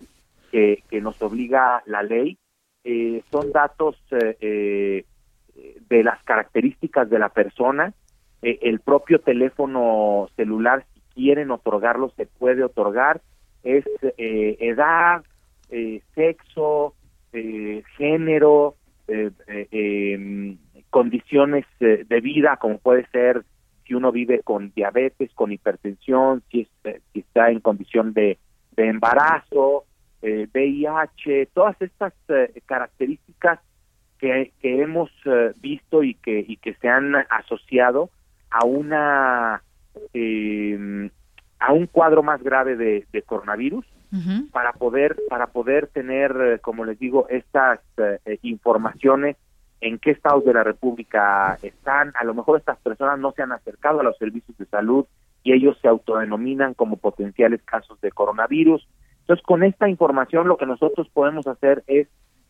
que, 0.54 0.84
nos 1.02 1.22
obliga 1.22 1.84
la 1.86 2.02
ley 2.02 2.38
eh, 2.86 3.24
son 3.30 3.52
datos 3.52 3.98
eh, 4.12 4.38
eh, 4.40 5.06
de 5.90 6.04
las 6.04 6.24
características 6.24 7.10
de 7.10 7.20
la 7.20 7.28
persona. 7.28 7.94
el 8.42 8.80
propio 8.80 9.20
teléfono 9.20 10.30
celular, 10.38 10.86
si 10.94 11.02
quieren 11.14 11.52
otorgarlo, 11.52 12.10
se 12.16 12.26
puede 12.26 12.64
otorgar. 12.64 13.20
Es 13.64 13.84
edad, 14.18 15.26
sexo, 16.16 16.96
género, 17.98 18.76
em, 19.08 20.58
condiciones 20.90 21.66
de 21.82 22.22
vida, 22.22 22.56
como 22.56 22.78
puede 22.78 23.06
ser 23.08 23.44
si 23.90 23.96
uno 23.96 24.12
vive 24.12 24.42
con 24.44 24.72
diabetes, 24.76 25.32
con 25.34 25.52
hipertensión, 25.52 26.44
si, 26.52 26.68
si 27.12 27.20
está 27.20 27.50
en 27.50 27.60
condición 27.60 28.14
de, 28.14 28.38
de 28.76 28.88
embarazo, 28.88 29.86
eh, 30.22 30.48
VIH, 30.54 31.48
todas 31.54 31.76
estas 31.82 32.14
eh, 32.28 32.62
características 32.68 33.60
que, 34.20 34.52
que 34.62 34.84
hemos 34.84 35.10
eh, 35.26 35.54
visto 35.60 36.04
y 36.04 36.14
que, 36.14 36.46
y 36.48 36.58
que 36.58 36.76
se 36.76 36.88
han 36.88 37.16
asociado 37.30 38.12
a 38.52 38.64
una 38.66 39.64
em, 40.14 41.10
a 41.60 41.74
un 41.74 41.88
cuadro 41.88 42.22
más 42.22 42.44
grave 42.44 42.76
de, 42.76 43.24
coronavirus 43.26 43.86
para 44.52 44.74
poder 44.74 45.18
para 45.30 45.48
poder 45.48 45.88
tener 45.88 46.36
eh, 46.42 46.60
como 46.60 46.84
les 46.86 46.98
digo 46.98 47.28
estas 47.30 47.80
informaciones 48.42 49.36
en 49.82 50.00
qué 50.00 50.12
estados 50.12 50.46
de 50.46 50.54
la 50.54 50.64
república 50.64 51.58
están 51.62 52.14
a 52.20 52.24
lo 52.24 52.34
mejor 52.34 52.60
estas 52.60 52.78
personas 52.80 53.20
no 53.20 53.32
se 53.32 53.42
han 53.42 53.52
acercado 53.52 54.02
a 54.02 54.04
los 54.04 54.18
servicios 54.18 54.58
de 54.58 54.66
salud 54.66 55.06
y 55.44 55.54
ellos 55.54 55.78
se 55.82 55.88
autodenominan 55.88 56.74
como 56.74 56.98
potenciales 56.98 57.62
casos 57.64 58.00
de 58.02 58.12
coronavirus 58.12 58.88
entonces, 59.30 59.46
con 59.46 59.62
esta 59.62 59.88
información 59.88 60.48
lo 60.48 60.58
que 60.58 60.66
nosotros 60.66 61.08
podemos 61.14 61.46
hacer 61.46 61.84
es 61.86 62.08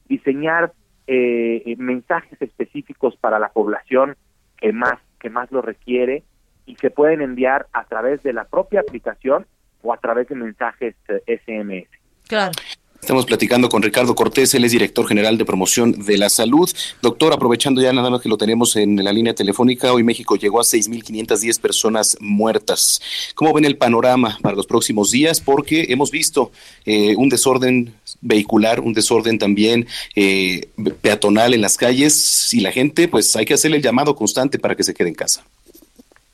diseñar 0.08 0.72
eh, 1.08 1.76
mensajes 1.78 2.42
específicos 2.42 3.18
para 3.18 3.38
la 3.38 3.50
población 3.50 4.16
que 4.56 4.72
más 4.72 4.98
que 5.20 5.30
más 5.30 5.52
lo 5.52 5.62
requiere 5.62 6.24
y 6.66 6.78
se 6.78 6.90
pueden 6.90 7.20
enviar 7.20 7.68
a 7.74 7.84
través 7.84 8.24
de 8.24 8.32
la 8.32 8.46
propia 8.46 8.80
aplicación 8.80 9.46
o 9.82 9.92
a 9.92 9.98
través 9.98 10.30
de 10.30 10.36
mensajes 10.36 10.96
SMS. 11.28 11.70
Eh, 11.70 11.90
claro. 12.30 12.54
Estamos 13.02 13.26
platicando 13.26 13.70
con 13.70 13.82
Ricardo 13.82 14.14
Cortés, 14.14 14.54
él 14.54 14.66
es 14.66 14.72
director 14.72 15.08
general 15.08 15.38
de 15.38 15.46
promoción 15.46 15.94
de 16.06 16.18
la 16.18 16.30
salud. 16.30 16.70
Doctor, 17.02 17.34
aprovechando 17.34 17.82
ya 17.82 17.92
nada 17.92 18.10
más 18.10 18.22
que 18.22 18.30
lo 18.30 18.38
tenemos 18.38 18.76
en 18.76 19.04
la 19.04 19.12
línea 19.12 19.34
telefónica, 19.34 19.92
hoy 19.94 20.04
México 20.04 20.36
llegó 20.36 20.60
a 20.60 20.64
6.510 20.64 21.60
personas 21.60 22.18
muertas. 22.20 23.02
¿Cómo 23.36 23.54
ven 23.54 23.66
el 23.66 23.78
panorama 23.78 24.38
para 24.42 24.56
los 24.56 24.68
próximos 24.68 25.12
días? 25.12 25.42
Porque 25.42 25.88
hemos 25.90 26.12
visto 26.12 26.52
eh, 26.86 27.16
un 27.16 27.30
desorden 27.30 27.96
vehicular, 28.22 28.80
un 28.80 28.94
desorden 28.94 29.40
también 29.40 29.88
eh, 30.16 30.70
peatonal 31.02 31.54
en 31.54 31.62
las 31.62 31.78
calles 31.78 32.54
y 32.54 32.60
la 32.60 32.72
gente, 32.72 33.08
pues 33.08 33.36
hay 33.36 33.46
que 33.46 33.56
hacerle 33.56 33.78
el 33.78 33.84
llamado 33.84 34.16
constante 34.16 34.60
para 34.60 34.76
que 34.76 34.84
se 34.84 34.94
quede 34.94 35.08
en 35.08 35.16
casa. 35.16 35.44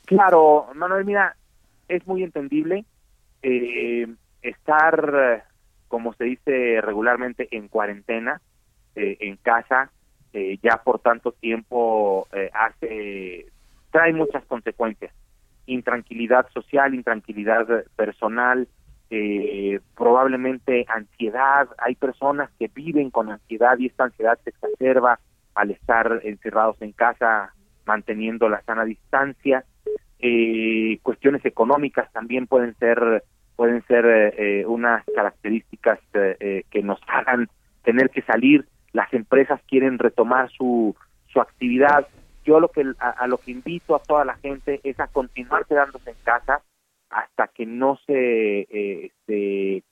Claro, 0.06 0.68
Manuel, 0.76 1.06
mira, 1.06 1.38
es 1.88 2.06
muy 2.06 2.24
entendible 2.24 2.86
eh, 3.44 4.08
estar 4.42 5.46
como 5.96 6.14
se 6.16 6.26
dice 6.26 6.82
regularmente, 6.82 7.48
en 7.52 7.70
cuarentena, 7.70 8.42
eh, 8.98 9.16
en 9.22 9.38
casa, 9.38 9.90
eh, 10.34 10.60
ya 10.62 10.84
por 10.84 11.00
tanto 11.00 11.32
tiempo 11.32 12.28
eh, 12.34 12.50
hace, 12.54 13.46
trae 13.92 14.12
muchas 14.12 14.44
consecuencias. 14.44 15.14
Intranquilidad 15.68 16.50
social, 16.50 16.94
intranquilidad 16.94 17.86
personal, 17.96 18.68
probablemente 19.96 20.86
ansiedad. 20.90 21.70
Hay 21.78 21.96
personas 21.96 22.50
que 22.60 22.68
viven 22.68 23.10
con 23.10 23.30
ansiedad 23.30 23.78
y 23.78 23.86
esta 23.86 24.04
ansiedad 24.04 24.38
se 24.44 24.50
exacerba 24.50 25.22
al 25.54 25.72
estar 25.72 26.20
encerrados 26.26 26.76
en 26.82 26.92
casa, 26.92 27.54
manteniendo 27.86 28.50
la 28.50 28.62
sana 28.64 28.84
distancia. 28.84 29.64
cuestiones 31.04 31.46
económicas 31.46 32.12
también 32.12 32.48
pueden 32.48 32.76
ser 32.80 33.24
pueden 33.56 33.84
ser 33.88 34.06
eh, 34.06 34.34
eh, 34.38 34.66
unas 34.66 35.04
características 35.14 36.00
eh, 36.14 36.64
que 36.70 36.82
nos 36.82 37.00
hagan 37.08 37.48
tener 37.84 38.10
que 38.10 38.22
salir. 38.22 38.66
Las 38.94 39.14
empresas 39.14 39.62
quieren 39.68 40.00
retomar 40.00 40.50
su, 40.52 40.96
su 41.28 41.42
actividad. 41.42 42.08
Yo 42.44 42.60
lo 42.60 42.70
que 42.70 42.84
a, 43.00 43.28
lo 43.28 43.38
que 43.38 43.52
invito 43.52 43.96
a 43.96 44.00
toda 44.00 44.26
la 44.26 44.36
gente 44.36 44.80
es 44.84 45.00
a 45.00 45.08
continuar 45.08 45.66
quedándose 45.66 46.12
en 46.12 46.18
casa 46.24 46.62
hasta 47.10 47.48
que 47.48 47.66
no 47.66 47.98
se 48.06 48.68
este, 49.06 49.84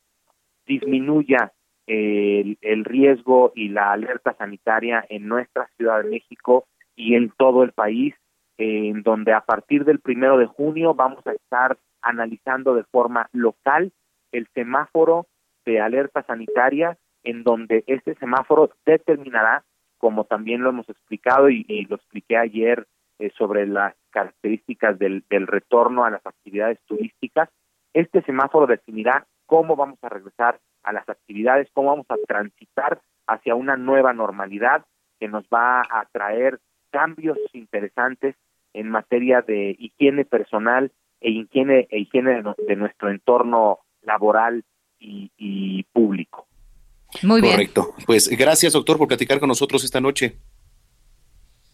disminuya 0.66 1.52
el, 1.88 2.58
el 2.62 2.86
riesgo 2.86 3.52
y 3.56 3.70
la 3.70 3.92
alerta 3.92 4.34
sanitaria 4.38 5.06
en 5.10 5.28
nuestra 5.28 5.68
Ciudad 5.78 6.04
de 6.04 6.10
México 6.10 6.66
y 6.96 7.16
en 7.16 7.32
todo 7.38 7.64
el 7.64 7.72
país, 7.72 8.14
en 8.58 9.02
donde 9.04 9.34
a 9.34 9.42
partir 9.42 9.86
del 9.86 10.00
primero 10.00 10.38
de 10.38 10.46
junio 10.46 10.94
vamos 10.94 11.26
a 11.26 11.32
estar 11.34 11.78
analizando 12.02 12.76
de 12.76 12.84
forma 12.84 13.30
local 13.32 13.92
el 14.32 14.48
semáforo 14.54 15.28
de 15.66 15.80
alerta 15.80 16.24
sanitaria, 16.24 16.98
en 17.24 17.44
donde 17.44 17.84
este 17.88 18.16
semáforo 18.16 18.72
determinará, 18.86 19.64
como 19.98 20.26
también 20.26 20.62
lo 20.62 20.70
hemos 20.70 20.90
explicado 20.90 21.50
y, 21.50 21.64
lo 21.90 21.96
expliqué 21.96 22.38
ayer 22.38 22.86
eh, 23.20 23.32
sobre 23.38 23.66
las 23.66 23.96
características 24.10 25.00
del, 25.00 25.24
del 25.30 25.48
retorno 25.48 26.04
a 26.04 26.10
las 26.10 26.26
actividades 26.26 26.80
turísticas, 26.86 27.50
este 27.94 28.22
semáforo 28.24 28.68
definirá 28.68 29.26
cómo 29.46 29.76
vamos 29.76 30.00
a 30.02 30.10
regresar 30.10 30.60
a 30.84 30.92
las 30.92 31.08
actividades, 31.08 31.70
cómo 31.74 31.90
vamos 31.90 32.06
a 32.10 32.18
transitar 32.28 33.00
hacia 33.28 33.56
una 33.56 33.78
nueva 33.78 34.14
normalidad 34.14 34.86
que 35.20 35.28
nos 35.28 35.46
va 35.46 35.82
a 35.82 36.06
traer 36.12 36.60
cambios 36.94 37.38
interesantes 37.54 38.36
en 38.74 38.90
materia 38.90 39.42
de 39.42 39.76
higiene 39.80 40.26
personal 40.26 40.92
e 41.20 41.32
higiene, 41.32 41.88
e 41.90 42.00
higiene 42.00 42.44
de, 42.68 42.76
nuestro 42.76 43.10
entorno 43.10 43.80
laboral 44.04 44.64
y, 45.00 45.84
público. 45.92 46.48
Muy 47.24 47.42
bien. 47.42 47.54
Correcto. 47.54 47.94
Pues 48.06 48.30
gracias, 48.30 48.74
doctor, 48.74 48.98
por 48.98 49.08
platicar 49.08 49.40
con 49.40 49.50
nosotros 49.50 49.84
esta 49.84 50.00
noche. 50.00 50.38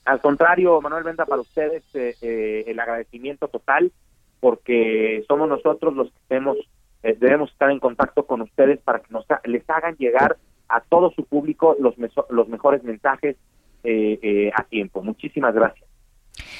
Al 0.06 0.22
contrario, 0.22 0.82
Manuel 0.82 1.04
Venda, 1.04 1.26
para 1.26 1.42
ustedes 1.42 1.84
el 1.94 2.80
agradecimiento 2.80 3.48
total 3.50 3.92
porque 4.40 5.24
somos 5.28 5.50
nosotros 5.50 5.94
los 5.94 6.08
que 6.08 6.20
tenemos, 6.30 6.58
debemos 7.02 7.52
estar 7.52 7.70
en 7.70 7.80
contacto 7.80 8.26
con 8.26 8.42
ustedes 8.42 8.80
para 8.80 9.00
que 9.00 9.12
nos 9.12 9.26
les 9.46 9.70
hagan 9.70 9.96
llegar 9.98 10.38
a 10.70 10.82
todo 10.82 11.12
su 11.12 11.26
público 11.26 11.76
los, 11.80 11.96
los 12.30 12.48
mejores 12.48 12.84
mensajes 12.84 13.36
a 13.84 14.64
tiempo. 14.64 15.02
Muchísimas 15.02 15.54
gracias. 15.54 15.90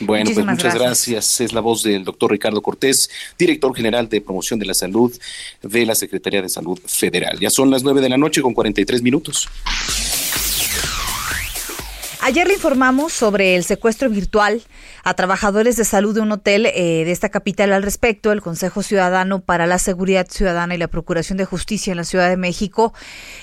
Bueno, 0.02 0.32
pues 0.34 0.46
muchas 0.46 0.76
gracias. 0.76 1.42
Es 1.42 1.54
la 1.54 1.62
voz 1.62 1.84
del 1.84 2.04
doctor 2.04 2.32
Ricardo 2.32 2.62
Cortés, 2.62 3.10
director 3.38 3.76
general 3.76 4.08
de 4.08 4.22
promoción 4.22 4.60
de 4.60 4.66
la 4.66 4.74
salud 4.74 5.12
de 5.62 5.86
la 5.86 5.96
Secretaría 5.96 6.42
de 6.42 6.50
Salud 6.50 6.80
Federal. 6.86 7.40
Ya 7.40 7.50
son 7.50 7.70
las 7.70 7.84
nueve 7.84 8.02
de 8.02 8.10
la 8.10 8.18
noche 8.18 8.42
con 8.42 8.54
43 8.54 9.02
minutos. 9.02 9.50
Ayer 12.22 12.48
le 12.48 12.54
informamos 12.54 13.14
sobre 13.14 13.56
el 13.56 13.64
secuestro 13.64 14.10
virtual 14.10 14.62
a 15.04 15.14
trabajadores 15.14 15.76
de 15.76 15.86
salud 15.86 16.14
de 16.16 16.22
un 16.22 16.32
hotel 16.32 16.66
eh, 16.66 17.04
de 17.06 17.12
esta 17.12 17.30
capital 17.30 17.74
al 17.74 17.84
respecto. 17.84 18.32
El 18.32 18.42
Consejo 18.42 18.84
Ciudadano 18.84 19.40
para 19.42 19.68
la 19.68 19.80
Seguridad 19.80 20.28
Ciudadana 20.30 20.76
y 20.76 20.78
la 20.78 20.88
Procuración 20.88 21.38
de 21.38 21.46
Justicia 21.46 21.92
en 21.92 21.98
la 21.98 22.04
Ciudad 22.04 22.30
de 22.30 22.38
México, 22.38 22.94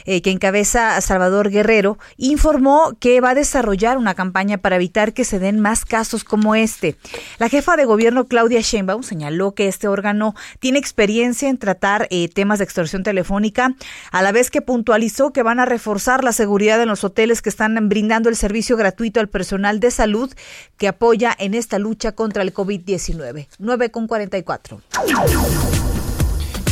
eh, 0.04 0.22
que 0.22 0.30
encabeza 0.30 0.96
a 0.96 1.00
Salvador 1.00 1.50
Guerrero, 1.50 1.98
informó 2.16 2.96
que 3.00 3.20
va 3.20 3.30
a 3.30 3.34
desarrollar 3.34 3.98
una 3.98 4.14
campaña 4.14 4.58
para 4.58 4.76
evitar 4.76 5.12
que 5.12 5.24
se 5.24 5.38
den 5.38 5.60
más 5.60 5.84
casos 5.84 6.24
como 6.24 6.54
este. 6.54 6.96
La 7.38 7.48
jefa 7.48 7.76
de 7.76 7.84
gobierno, 7.84 8.26
Claudia 8.26 8.60
Sheinbaum, 8.60 9.02
señaló 9.02 9.54
que 9.54 9.68
este 9.68 9.88
órgano 9.88 10.34
tiene 10.60 10.78
experiencia 10.78 11.48
en 11.48 11.58
tratar 11.58 12.08
eh, 12.10 12.28
temas 12.28 12.58
de 12.58 12.64
extorsión 12.64 13.02
telefónica, 13.02 13.74
a 14.10 14.22
la 14.22 14.32
vez 14.32 14.50
que 14.50 14.62
puntualizó 14.62 15.32
que 15.32 15.42
van 15.42 15.60
a 15.60 15.64
reforzar 15.66 16.24
la 16.24 16.32
seguridad 16.32 16.80
en 16.80 16.88
los 16.88 17.04
hoteles 17.04 17.42
que 17.42 17.48
están 17.48 17.88
brindando 17.88 18.28
el 18.28 18.36
servicio 18.36 18.76
gratuito 18.76 19.20
al 19.20 19.28
personal 19.28 19.80
de 19.80 19.90
salud 19.90 20.32
que 20.76 20.88
apoya 20.88 21.34
en 21.38 21.45
esta 21.54 21.78
lucha 21.78 22.12
contra 22.12 22.42
el 22.42 22.52
COVID-19. 22.52 23.48
9 23.58 23.90
con 23.90 24.06
44. 24.06 24.80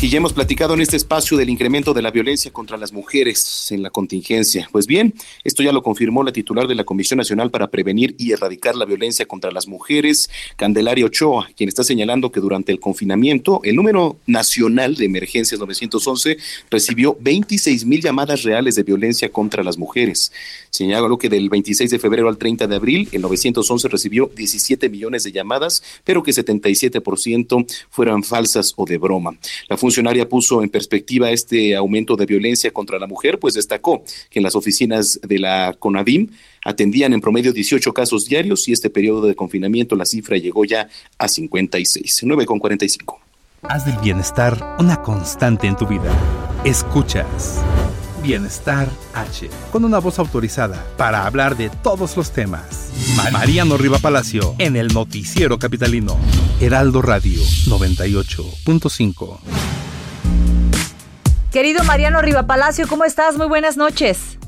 Y 0.00 0.10
ya 0.10 0.18
hemos 0.18 0.34
platicado 0.34 0.74
en 0.74 0.82
este 0.82 0.96
espacio 0.96 1.38
del 1.38 1.48
incremento 1.48 1.94
de 1.94 2.02
la 2.02 2.10
violencia 2.10 2.52
contra 2.52 2.76
las 2.76 2.92
mujeres 2.92 3.72
en 3.72 3.82
la 3.82 3.88
contingencia. 3.88 4.68
Pues 4.70 4.86
bien, 4.86 5.14
esto 5.44 5.62
ya 5.62 5.72
lo 5.72 5.82
confirmó 5.82 6.22
la 6.22 6.32
titular 6.32 6.68
de 6.68 6.74
la 6.74 6.84
Comisión 6.84 7.16
Nacional 7.16 7.50
para 7.50 7.70
Prevenir 7.70 8.14
y 8.18 8.32
Erradicar 8.32 8.76
la 8.76 8.84
Violencia 8.84 9.24
contra 9.24 9.50
las 9.50 9.66
Mujeres, 9.66 10.28
Candelaria 10.56 11.06
Ochoa, 11.06 11.48
quien 11.56 11.68
está 11.68 11.84
señalando 11.84 12.30
que 12.30 12.40
durante 12.40 12.70
el 12.70 12.80
confinamiento 12.80 13.60
el 13.64 13.76
número 13.76 14.18
nacional 14.26 14.94
de 14.94 15.06
emergencias 15.06 15.58
911 15.58 16.36
recibió 16.70 17.16
26 17.20 17.86
mil 17.86 18.02
llamadas 18.02 18.42
reales 18.42 18.74
de 18.74 18.82
violencia 18.82 19.30
contra 19.30 19.64
las 19.64 19.78
mujeres. 19.78 20.32
Señaló 20.68 21.16
que 21.16 21.30
del 21.30 21.48
26 21.48 21.90
de 21.90 21.98
febrero 21.98 22.28
al 22.28 22.36
30 22.36 22.66
de 22.66 22.76
abril 22.76 23.08
el 23.12 23.22
911 23.22 23.88
recibió 23.88 24.30
17 24.36 24.90
millones 24.90 25.22
de 25.24 25.32
llamadas, 25.32 25.82
pero 26.04 26.22
que 26.22 26.32
77% 26.32 27.66
fueran 27.88 28.22
falsas 28.22 28.74
o 28.76 28.84
de 28.84 28.98
broma. 28.98 29.38
La 29.68 29.78
funcionaria 29.94 30.28
puso 30.28 30.60
en 30.60 30.70
perspectiva 30.70 31.30
este 31.30 31.76
aumento 31.76 32.16
de 32.16 32.26
violencia 32.26 32.72
contra 32.72 32.98
la 32.98 33.06
mujer, 33.06 33.38
pues 33.38 33.54
destacó 33.54 34.02
que 34.28 34.40
en 34.40 34.42
las 34.42 34.56
oficinas 34.56 35.20
de 35.22 35.38
la 35.38 35.76
CONADIM 35.78 36.30
atendían 36.64 37.12
en 37.12 37.20
promedio 37.20 37.52
18 37.52 37.92
casos 37.92 38.24
diarios 38.24 38.66
y 38.66 38.72
este 38.72 38.90
periodo 38.90 39.24
de 39.28 39.36
confinamiento 39.36 39.94
la 39.94 40.04
cifra 40.04 40.36
llegó 40.36 40.64
ya 40.64 40.88
a 41.16 41.28
56, 41.28 42.22
9 42.24 42.44
con 42.44 42.58
45. 42.58 43.20
Haz 43.62 43.86
del 43.86 43.96
bienestar 43.98 44.76
una 44.80 45.00
constante 45.00 45.68
en 45.68 45.76
tu 45.76 45.86
vida. 45.86 46.12
Escuchas 46.64 47.62
Bienestar 48.24 48.88
H, 49.14 49.50
con 49.70 49.84
una 49.84 49.98
voz 49.98 50.18
autorizada 50.18 50.82
para 50.96 51.26
hablar 51.26 51.56
de 51.56 51.68
todos 51.82 52.16
los 52.16 52.32
temas. 52.32 52.90
Mariano 53.30 53.76
Riva 53.76 53.98
Palacio, 53.98 54.54
en 54.58 54.76
el 54.76 54.88
Noticiero 54.94 55.58
Capitalino. 55.58 56.16
Heraldo 56.58 57.02
Radio 57.02 57.42
98.5. 57.68 59.40
Querido 61.52 61.84
Mariano 61.84 62.22
Riva 62.22 62.44
Palacio, 62.44 62.86
¿cómo 62.88 63.04
estás? 63.04 63.36
Muy 63.36 63.46
buenas 63.46 63.76
noches. 63.76 64.38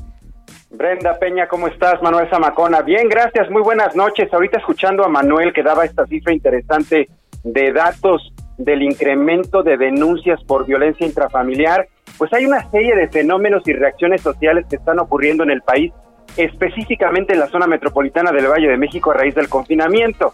Brenda 0.71 1.19
Peña, 1.19 1.47
¿cómo 1.47 1.67
estás? 1.67 2.01
Manuel 2.01 2.27
Zamacona. 2.31 2.81
Bien, 2.81 3.07
gracias, 3.07 3.47
muy 3.51 3.61
buenas 3.61 3.95
noches. 3.95 4.33
Ahorita 4.33 4.57
escuchando 4.57 5.05
a 5.05 5.07
Manuel 5.07 5.53
que 5.53 5.61
daba 5.61 5.85
esta 5.85 6.07
cifra 6.07 6.33
interesante 6.33 7.09
de 7.43 7.71
datos 7.73 8.33
del 8.57 8.81
incremento 8.81 9.61
de 9.61 9.77
denuncias 9.77 10.43
por 10.45 10.65
violencia 10.65 11.05
intrafamiliar, 11.05 11.87
pues 12.17 12.33
hay 12.33 12.45
una 12.45 12.69
serie 12.71 12.95
de 12.95 13.07
fenómenos 13.07 13.67
y 13.67 13.73
reacciones 13.73 14.21
sociales 14.21 14.65
que 14.69 14.77
están 14.77 14.99
ocurriendo 14.99 15.43
en 15.43 15.51
el 15.51 15.61
país, 15.61 15.93
específicamente 16.35 17.33
en 17.33 17.39
la 17.39 17.47
zona 17.47 17.67
metropolitana 17.67 18.31
del 18.31 18.47
Valle 18.47 18.67
de 18.67 18.77
México 18.77 19.11
a 19.11 19.15
raíz 19.15 19.35
del 19.35 19.49
confinamiento. 19.49 20.33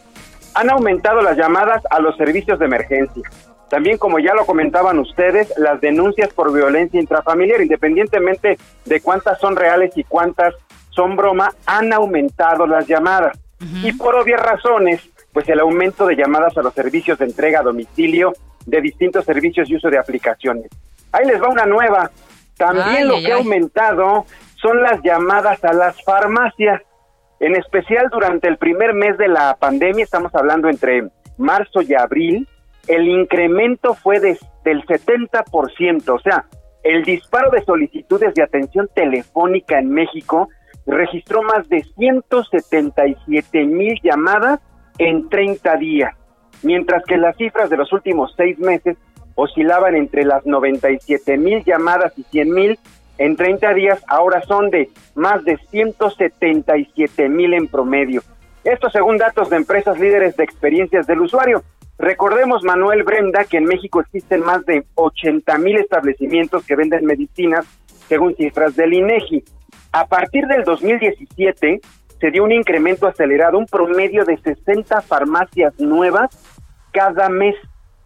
Han 0.55 0.69
aumentado 0.69 1.21
las 1.21 1.37
llamadas 1.37 1.83
a 1.89 1.99
los 1.99 2.15
servicios 2.15 2.59
de 2.59 2.65
emergencia. 2.65 3.23
También, 3.69 3.97
como 3.97 4.19
ya 4.19 4.35
lo 4.35 4.45
comentaban 4.45 4.99
ustedes, 4.99 5.51
las 5.57 5.81
denuncias 5.81 6.31
por 6.33 6.53
violencia 6.53 6.99
intrafamiliar, 6.99 7.61
independientemente 7.61 8.57
de 8.85 9.01
cuántas 9.01 9.39
son 9.39 9.55
reales 9.55 9.97
y 9.97 10.03
cuántas 10.03 10.53
son 10.91 11.15
broma, 11.15 11.51
han 11.65 11.91
aumentado 11.91 12.67
las 12.67 12.87
llamadas. 12.87 13.37
Y 13.81 13.93
por 13.93 14.13
obvias 14.15 14.41
razones, 14.41 15.01
pues 15.31 15.47
el 15.49 15.59
aumento 15.59 16.05
de 16.05 16.15
llamadas 16.15 16.55
a 16.57 16.61
los 16.61 16.73
servicios 16.73 17.17
de 17.17 17.25
entrega 17.25 17.61
a 17.61 17.63
domicilio 17.63 18.33
de 18.65 18.81
distintos 18.81 19.25
servicios 19.25 19.69
y 19.69 19.75
uso 19.75 19.89
de 19.89 19.97
aplicaciones. 19.97 20.69
Ahí 21.13 21.25
les 21.25 21.41
va 21.41 21.47
una 21.47 21.65
nueva. 21.65 22.11
También 22.57 23.07
lo 23.07 23.15
que 23.19 23.31
ha 23.31 23.37
aumentado 23.37 24.25
son 24.55 24.81
las 24.81 25.01
llamadas 25.03 25.63
a 25.63 25.73
las 25.73 26.03
farmacias, 26.03 26.81
en 27.39 27.55
especial 27.55 28.09
durante 28.11 28.47
el 28.47 28.57
primer 28.57 28.93
mes 28.93 29.17
de 29.17 29.27
la 29.27 29.55
pandemia, 29.55 30.03
estamos 30.03 30.33
hablando 30.35 30.69
entre 30.69 31.09
marzo 31.37 31.81
y 31.81 31.93
abril, 31.93 32.47
el 32.87 33.07
incremento 33.07 33.93
fue 33.93 34.19
de, 34.19 34.37
del 34.63 34.85
70%, 34.85 36.09
o 36.09 36.19
sea, 36.19 36.45
el 36.83 37.03
disparo 37.03 37.49
de 37.51 37.63
solicitudes 37.63 38.33
de 38.33 38.43
atención 38.43 38.89
telefónica 38.93 39.79
en 39.79 39.89
México 39.89 40.49
registró 40.85 41.43
más 41.43 41.67
de 41.69 41.83
177 41.97 43.65
mil 43.65 43.99
llamadas 44.03 44.59
en 44.97 45.29
30 45.29 45.75
días, 45.77 46.15
mientras 46.61 47.03
que 47.05 47.17
las 47.17 47.37
cifras 47.37 47.69
de 47.69 47.77
los 47.77 47.91
últimos 47.93 48.33
seis 48.35 48.59
meses 48.59 48.97
oscilaban 49.35 49.95
entre 49.95 50.23
las 50.25 50.45
97 50.45 51.37
mil 51.37 51.63
llamadas 51.63 52.13
y 52.17 52.23
100 52.23 52.53
mil 52.53 52.79
en 53.17 53.35
30 53.35 53.73
días, 53.73 54.03
ahora 54.07 54.41
son 54.41 54.69
de 54.69 54.89
más 55.15 55.43
de 55.43 55.57
177 55.69 57.29
mil 57.29 57.53
en 57.53 57.67
promedio. 57.67 58.21
Esto 58.63 58.89
según 58.89 59.17
datos 59.17 59.49
de 59.49 59.57
empresas 59.57 59.99
líderes 59.99 60.35
de 60.35 60.43
experiencias 60.43 61.05
del 61.05 61.21
usuario. 61.21 61.63
Recordemos, 61.97 62.63
Manuel 62.63 63.03
Brenda, 63.03 63.43
que 63.43 63.57
en 63.57 63.65
México 63.65 64.01
existen 64.01 64.41
más 64.41 64.65
de 64.65 64.85
80 64.95 65.57
mil 65.59 65.77
establecimientos 65.77 66.65
que 66.65 66.75
venden 66.75 67.05
medicinas, 67.05 67.65
según 68.07 68.35
cifras 68.35 68.75
del 68.75 68.93
INEGI. 68.93 69.43
A 69.91 70.07
partir 70.07 70.47
del 70.47 70.63
2017 70.63 71.81
se 72.19 72.31
dio 72.31 72.43
un 72.43 72.51
incremento 72.51 73.05
acelerado, 73.05 73.57
un 73.57 73.67
promedio 73.67 74.25
de 74.25 74.37
60 74.37 75.01
farmacias 75.01 75.79
nuevas 75.79 76.31
cada 76.91 77.29
mes 77.29 77.55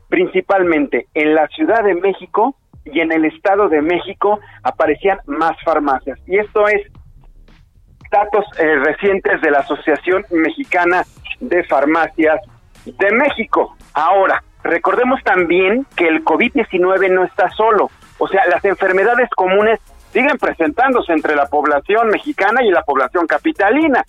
principalmente 0.10 1.08
en 1.14 1.36
la 1.36 1.48
Ciudad 1.48 1.84
de 1.84 1.96
México 1.96 2.56
y 2.86 3.00
en 3.02 3.12
el 3.12 3.26
Estado 3.26 3.70
de 3.70 3.82
México 3.82 4.40
aparecían 4.64 5.20
más 5.26 5.58
farmacias. 5.64 6.20
Y 6.28 6.38
esto 6.38 6.68
es 6.68 6.82
datos 8.12 8.46
eh, 8.58 8.76
recientes 8.78 9.42
de 9.42 9.52
la 9.52 9.60
Asociación 9.60 10.26
Mexicana 10.32 11.04
de 11.40 11.64
Farmacias 11.66 12.40
de 12.86 13.12
México. 13.12 13.76
Ahora, 13.94 14.44
recordemos 14.64 15.22
también 15.24 15.86
que 15.96 16.08
el 16.08 16.24
COVID-19 16.24 17.12
no 17.12 17.26
está 17.26 17.50
solo. 17.50 17.90
O 18.18 18.28
sea, 18.28 18.48
las 18.48 18.64
enfermedades 18.64 19.30
comunes 19.32 19.80
siguen 20.14 20.38
presentándose 20.38 21.12
entre 21.12 21.36
la 21.36 21.48
población 21.48 22.08
mexicana 22.10 22.64
y 22.64 22.72
la 22.72 22.84
población 22.84 23.28
capitalina 23.28 24.04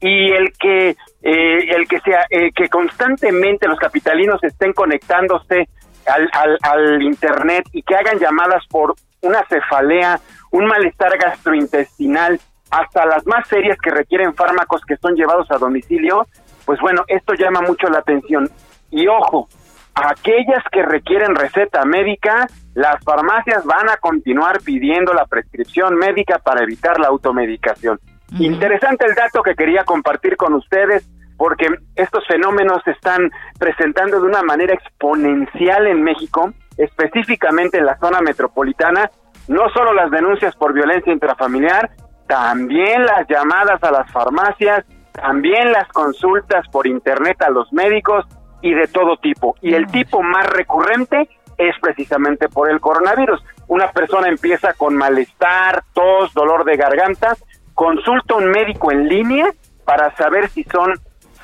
y 0.00 0.32
el 0.32 0.52
que 0.58 0.90
eh, 1.22 1.74
el 1.74 1.88
que 1.88 2.00
sea 2.00 2.26
eh, 2.30 2.50
que 2.54 2.68
constantemente 2.68 3.66
los 3.66 3.78
capitalinos 3.78 4.42
estén 4.44 4.72
conectándose 4.72 5.68
al, 6.06 6.28
al, 6.32 6.58
al, 6.62 7.02
internet 7.02 7.64
y 7.72 7.82
que 7.82 7.96
hagan 7.96 8.18
llamadas 8.18 8.64
por 8.68 8.94
una 9.20 9.44
cefalea, 9.48 10.20
un 10.52 10.66
malestar 10.66 11.18
gastrointestinal, 11.18 12.40
hasta 12.70 13.06
las 13.06 13.26
más 13.26 13.48
serias 13.48 13.78
que 13.78 13.90
requieren 13.90 14.34
fármacos 14.34 14.82
que 14.86 14.96
son 14.96 15.14
llevados 15.14 15.50
a 15.50 15.58
domicilio, 15.58 16.26
pues 16.64 16.80
bueno, 16.80 17.02
esto 17.08 17.34
llama 17.34 17.60
mucho 17.62 17.88
la 17.88 17.98
atención. 17.98 18.48
Y 18.90 19.06
ojo, 19.08 19.48
aquellas 19.94 20.62
que 20.70 20.82
requieren 20.82 21.34
receta 21.34 21.84
médica, 21.84 22.46
las 22.74 23.02
farmacias 23.02 23.64
van 23.64 23.88
a 23.88 23.96
continuar 23.96 24.60
pidiendo 24.62 25.12
la 25.12 25.26
prescripción 25.26 25.96
médica 25.96 26.38
para 26.38 26.62
evitar 26.62 27.00
la 27.00 27.08
automedicación. 27.08 27.98
Interesante 28.38 29.06
el 29.06 29.14
dato 29.14 29.42
que 29.42 29.54
quería 29.54 29.84
compartir 29.84 30.36
con 30.36 30.54
ustedes 30.54 31.08
porque 31.38 31.66
estos 31.94 32.26
fenómenos 32.26 32.82
se 32.84 32.90
están 32.90 33.30
presentando 33.58 34.20
de 34.20 34.26
una 34.26 34.42
manera 34.42 34.74
exponencial 34.74 35.86
en 35.86 36.02
México, 36.02 36.52
específicamente 36.76 37.78
en 37.78 37.86
la 37.86 37.96
zona 37.98 38.20
metropolitana, 38.20 39.10
no 39.46 39.68
solo 39.70 39.94
las 39.94 40.10
denuncias 40.10 40.54
por 40.56 40.74
violencia 40.74 41.12
intrafamiliar, 41.12 41.90
también 42.26 43.06
las 43.06 43.26
llamadas 43.28 43.82
a 43.82 43.90
las 43.92 44.10
farmacias, 44.12 44.84
también 45.12 45.72
las 45.72 45.88
consultas 45.88 46.66
por 46.68 46.86
internet 46.86 47.40
a 47.40 47.50
los 47.50 47.72
médicos 47.72 48.26
y 48.60 48.74
de 48.74 48.88
todo 48.88 49.16
tipo. 49.16 49.54
Y 49.62 49.74
el 49.74 49.86
tipo 49.86 50.22
más 50.22 50.46
recurrente 50.50 51.28
es 51.56 51.74
precisamente 51.80 52.48
por 52.48 52.70
el 52.70 52.80
coronavirus. 52.80 53.42
Una 53.68 53.90
persona 53.90 54.28
empieza 54.28 54.72
con 54.74 54.96
malestar, 54.96 55.82
tos, 55.92 56.32
dolor 56.34 56.64
de 56.64 56.76
garganta, 56.76 57.36
consulta 57.78 58.34
a 58.34 58.38
un 58.38 58.50
médico 58.50 58.90
en 58.90 59.08
línea 59.08 59.52
para 59.84 60.12
saber 60.16 60.50
si 60.50 60.64
son 60.64 60.94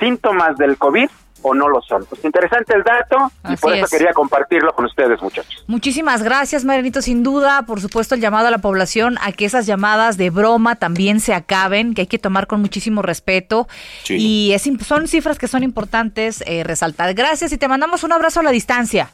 síntomas 0.01 0.57
del 0.57 0.77
COVID 0.77 1.09
o 1.43 1.55
no 1.55 1.69
lo 1.69 1.81
son. 1.81 2.05
Pues 2.07 2.25
interesante 2.25 2.75
el 2.75 2.83
dato 2.83 3.31
y 3.49 3.57
por 3.57 3.73
eso 3.73 3.87
quería 3.89 4.13
compartirlo 4.13 4.75
con 4.75 4.87
ustedes, 4.87 5.23
muchachos. 5.23 5.65
Muchísimas 5.69 6.25
gracias, 6.25 6.65
Marianito. 6.65 7.03
Sin 7.03 7.23
duda, 7.23 7.63
por 7.67 7.81
supuesto, 7.81 8.17
el 8.17 8.21
llamado 8.21 8.49
a 8.49 8.51
la 8.51 8.59
población 8.59 9.17
a 9.23 9.31
que 9.31 9.45
esas 9.45 9.67
llamadas 9.67 10.17
de 10.17 10.31
broma 10.31 10.75
también 10.75 11.21
se 11.21 11.35
acaben, 11.35 11.95
que 11.95 12.01
hay 12.01 12.09
que 12.09 12.19
tomar 12.19 12.49
con 12.49 12.61
muchísimo 12.61 13.01
respeto. 13.01 13.69
Y 14.09 14.51
es, 14.55 14.69
son 14.85 15.07
cifras 15.07 15.39
que 15.39 15.47
son 15.47 15.63
importantes 15.63 16.43
eh, 16.49 16.65
resaltar. 16.65 17.15
Gracias 17.15 17.53
y 17.53 17.59
te 17.59 17.69
mandamos 17.69 18.03
un 18.03 18.13
abrazo 18.13 18.41
a 18.41 18.43
la 18.43 18.51
distancia. 18.51 19.11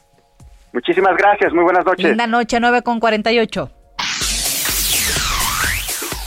Muchísimas 0.73 1.15
gracias, 1.17 1.53
muy 1.53 1.65
buenas 1.65 1.85
noches. 1.85 2.03
Linda 2.03 2.25
noche, 2.25 2.59
9 2.59 2.81
con 2.81 2.99
48. 2.99 3.80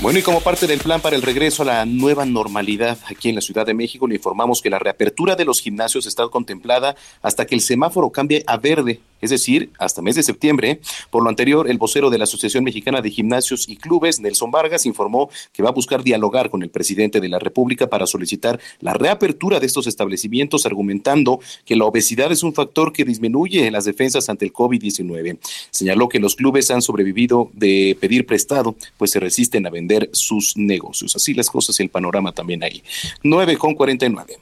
Bueno, 0.05 0.18
y 0.18 0.22
como 0.22 0.42
parte 0.42 0.66
del 0.66 0.80
plan 0.80 1.00
para 1.00 1.16
el 1.16 1.22
regreso 1.22 1.62
a 1.62 1.64
la 1.64 1.86
nueva 1.86 2.26
normalidad 2.26 2.98
aquí 3.07 3.30
en 3.30 3.36
la 3.36 3.40
Ciudad 3.40 3.64
de 3.64 3.72
México, 3.72 4.07
le 4.07 4.16
informamos 4.16 4.61
que 4.61 4.68
la 4.68 4.78
reapertura 4.78 5.34
de 5.34 5.46
los 5.46 5.62
gimnasios 5.62 6.05
está 6.05 6.28
contemplada 6.28 6.94
hasta 7.22 7.46
que 7.46 7.55
el 7.55 7.62
semáforo 7.62 8.11
cambie 8.11 8.44
a 8.46 8.59
verde, 8.59 9.00
es 9.22 9.30
decir, 9.30 9.70
hasta 9.78 10.02
mes 10.02 10.14
de 10.16 10.22
septiembre. 10.22 10.78
Por 11.09 11.22
lo 11.22 11.30
anterior, 11.30 11.70
el 11.70 11.78
vocero 11.78 12.11
de 12.11 12.18
la 12.18 12.24
Asociación 12.24 12.64
Mexicana 12.64 13.00
de 13.00 13.09
Gimnasios 13.09 13.66
y 13.66 13.76
Clubes, 13.76 14.20
Nelson 14.20 14.50
Vargas, 14.50 14.84
informó 14.84 15.30
que 15.55 15.62
va 15.62 15.70
a 15.70 15.72
buscar 15.72 16.05
dialogar 16.05 16.50
con 16.50 16.62
el 16.62 16.68
presidente 16.68 17.18
de 17.18 17.30
la 17.30 17.38
República 17.38 17.88
para 17.88 18.07
solicitar 18.07 18.61
la 18.80 18.92
reapertura 18.92 19.59
de 19.59 19.64
estos 19.64 19.86
establecimientos, 19.86 20.66
argumentando 20.66 21.40
que 21.64 21.76
la 21.76 21.86
obesidad 21.86 22.30
es 22.30 22.42
un 22.42 22.52
factor 22.52 22.92
que 22.92 23.07
disminuye 23.07 23.70
las 23.70 23.86
defensas 23.86 24.28
ante 24.28 24.44
el 24.44 24.52
COVID-19. 24.52 25.38
Señaló 25.70 26.11
que 26.11 26.20
los 26.20 26.36
clubes 26.36 26.70
han 26.70 26.82
sobrevivido 26.82 27.48
de 27.55 27.96
pedir 27.98 28.26
prestado, 28.26 28.76
pues 28.98 29.11
se 29.11 29.18
resisten 29.18 29.66
a 29.66 29.70
vender 29.70 29.93
sus 30.12 30.57
negocios. 30.57 31.16
Así 31.16 31.34
las 31.34 31.51
cosas 31.51 31.78
y 31.80 31.82
el 31.82 31.90
panorama 31.90 32.32
también 32.32 32.62
ahí. 32.62 32.82
9 33.22 33.57
con 33.57 33.74
49. 33.74 34.38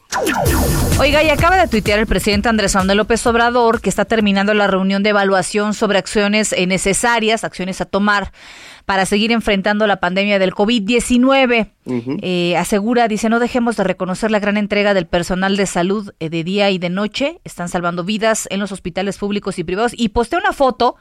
Oiga, 0.98 1.22
y 1.22 1.30
acaba 1.30 1.56
de 1.56 1.68
tuitear 1.68 1.98
el 1.98 2.06
presidente 2.06 2.48
Andrés 2.48 2.74
Manuel 2.74 2.98
López 2.98 3.26
Obrador 3.26 3.80
que 3.80 3.88
está 3.88 4.04
terminando 4.04 4.54
la 4.54 4.66
reunión 4.66 5.02
de 5.02 5.10
evaluación 5.10 5.74
sobre 5.74 5.98
acciones 5.98 6.52
eh, 6.52 6.66
necesarias, 6.66 7.44
acciones 7.44 7.80
a 7.80 7.86
tomar 7.86 8.32
para 8.84 9.06
seguir 9.06 9.32
enfrentando 9.32 9.86
la 9.86 10.00
pandemia 10.00 10.38
del 10.38 10.52
COVID-19. 10.52 11.70
Eh, 12.22 12.56
asegura, 12.56 13.08
dice, 13.08 13.28
no 13.28 13.38
dejemos 13.38 13.76
de 13.76 13.84
reconocer 13.84 14.30
la 14.30 14.38
gran 14.38 14.56
entrega 14.56 14.94
del 14.94 15.06
personal 15.06 15.56
de 15.56 15.66
salud 15.66 16.12
eh, 16.20 16.30
de 16.30 16.44
día 16.44 16.70
y 16.70 16.78
de 16.78 16.90
noche. 16.90 17.40
Están 17.44 17.68
salvando 17.68 18.04
vidas 18.04 18.48
en 18.50 18.60
los 18.60 18.72
hospitales 18.72 19.18
públicos 19.18 19.58
y 19.58 19.64
privados. 19.64 19.92
Y 19.96 20.10
postea 20.10 20.38
una 20.38 20.52
foto 20.52 20.96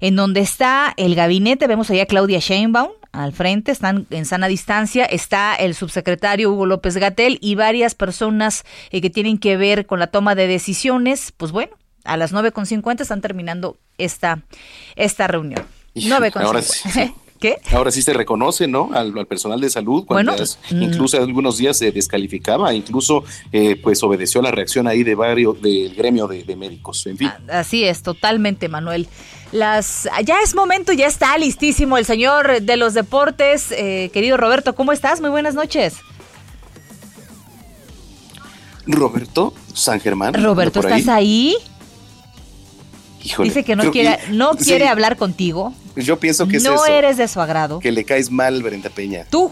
en 0.00 0.16
donde 0.16 0.40
está 0.40 0.94
el 0.96 1.14
gabinete. 1.14 1.66
Vemos 1.66 1.90
allá 1.90 2.04
a 2.04 2.06
Claudia 2.06 2.38
Sheinbaum, 2.38 2.90
al 3.12 3.32
frente, 3.32 3.72
están 3.72 4.06
en 4.10 4.24
sana 4.24 4.48
distancia, 4.48 5.04
está 5.04 5.54
el 5.54 5.74
subsecretario 5.74 6.50
Hugo 6.50 6.66
López 6.66 6.96
Gatel 6.96 7.38
y 7.40 7.54
varias 7.54 7.94
personas 7.94 8.64
eh, 8.90 9.00
que 9.00 9.10
tienen 9.10 9.38
que 9.38 9.56
ver 9.56 9.86
con 9.86 9.98
la 9.98 10.06
toma 10.06 10.34
de 10.34 10.46
decisiones. 10.46 11.32
Pues 11.36 11.52
bueno, 11.52 11.72
a 12.04 12.16
las 12.16 12.32
9.50 12.32 13.02
están 13.02 13.20
terminando 13.20 13.76
esta, 13.98 14.42
esta 14.96 15.26
reunión. 15.26 15.62
9.50. 15.94 17.14
¿Qué? 17.42 17.56
Ahora 17.72 17.90
sí 17.90 18.02
se 18.02 18.12
reconoce, 18.12 18.68
¿no? 18.68 18.90
Al, 18.94 19.26
personal 19.26 19.60
de 19.60 19.68
salud, 19.68 20.04
cuando 20.06 20.32
mm. 20.32 20.80
incluso 20.80 21.20
algunos 21.20 21.58
días 21.58 21.76
se 21.76 21.90
descalificaba, 21.90 22.72
incluso 22.72 23.24
eh, 23.50 23.74
pues 23.74 24.00
obedeció 24.04 24.40
la 24.42 24.52
reacción 24.52 24.86
ahí 24.86 25.02
de 25.02 25.16
varios 25.16 25.60
del 25.60 25.92
gremio 25.92 26.28
de, 26.28 26.54
médicos. 26.54 27.04
En 27.08 27.18
fin. 27.18 27.32
Así 27.48 27.82
es, 27.82 28.02
totalmente, 28.02 28.68
Manuel. 28.68 29.08
Las, 29.52 30.08
ya 30.24 30.36
es 30.42 30.54
momento, 30.54 30.92
ya 30.92 31.06
está 31.06 31.36
listísimo 31.36 31.98
el 31.98 32.06
señor 32.06 32.62
de 32.62 32.76
los 32.78 32.94
deportes, 32.94 33.70
eh, 33.70 34.10
querido 34.12 34.38
Roberto. 34.38 34.74
¿Cómo 34.74 34.92
estás? 34.92 35.20
Muy 35.20 35.28
buenas 35.28 35.54
noches. 35.54 35.96
Roberto 38.86 39.54
San 39.74 40.00
Germán. 40.00 40.34
Roberto, 40.34 40.80
¿estás 40.80 41.06
ahí? 41.08 41.54
Dice 43.42 43.62
que 43.62 43.76
no 43.76 43.90
quiere, 43.92 44.18
no 44.30 44.56
quiere 44.56 44.88
hablar 44.88 45.16
contigo. 45.16 45.72
Yo 45.96 46.18
pienso 46.18 46.48
que 46.48 46.58
no 46.58 46.84
eres 46.86 47.16
de 47.18 47.28
su 47.28 47.40
agrado. 47.40 47.78
Que 47.78 47.92
le 47.92 48.04
caes 48.04 48.30
mal, 48.30 48.62
Brenda 48.62 48.90
Peña. 48.90 49.26
Tú. 49.30 49.50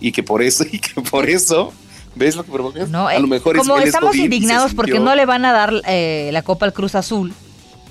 Y 0.00 0.12
que 0.12 0.22
por 0.22 0.42
eso, 0.42 0.64
y 0.72 0.78
que 0.78 1.00
por 1.00 1.28
eso, 1.28 1.72
¿ves 2.14 2.36
lo 2.36 2.44
que 2.44 2.52
provocas? 2.52 2.88
No, 2.88 3.08
a 3.08 3.18
lo 3.18 3.26
eh, 3.26 3.30
mejor 3.30 3.56
como 3.56 3.78
estamos 3.78 4.16
indignados 4.16 4.74
porque 4.74 4.98
no 4.98 5.14
le 5.14 5.24
van 5.24 5.44
a 5.44 5.52
dar 5.52 5.72
eh, 5.86 6.30
la 6.32 6.42
copa 6.42 6.66
al 6.66 6.72
Cruz 6.72 6.94
Azul, 6.94 7.32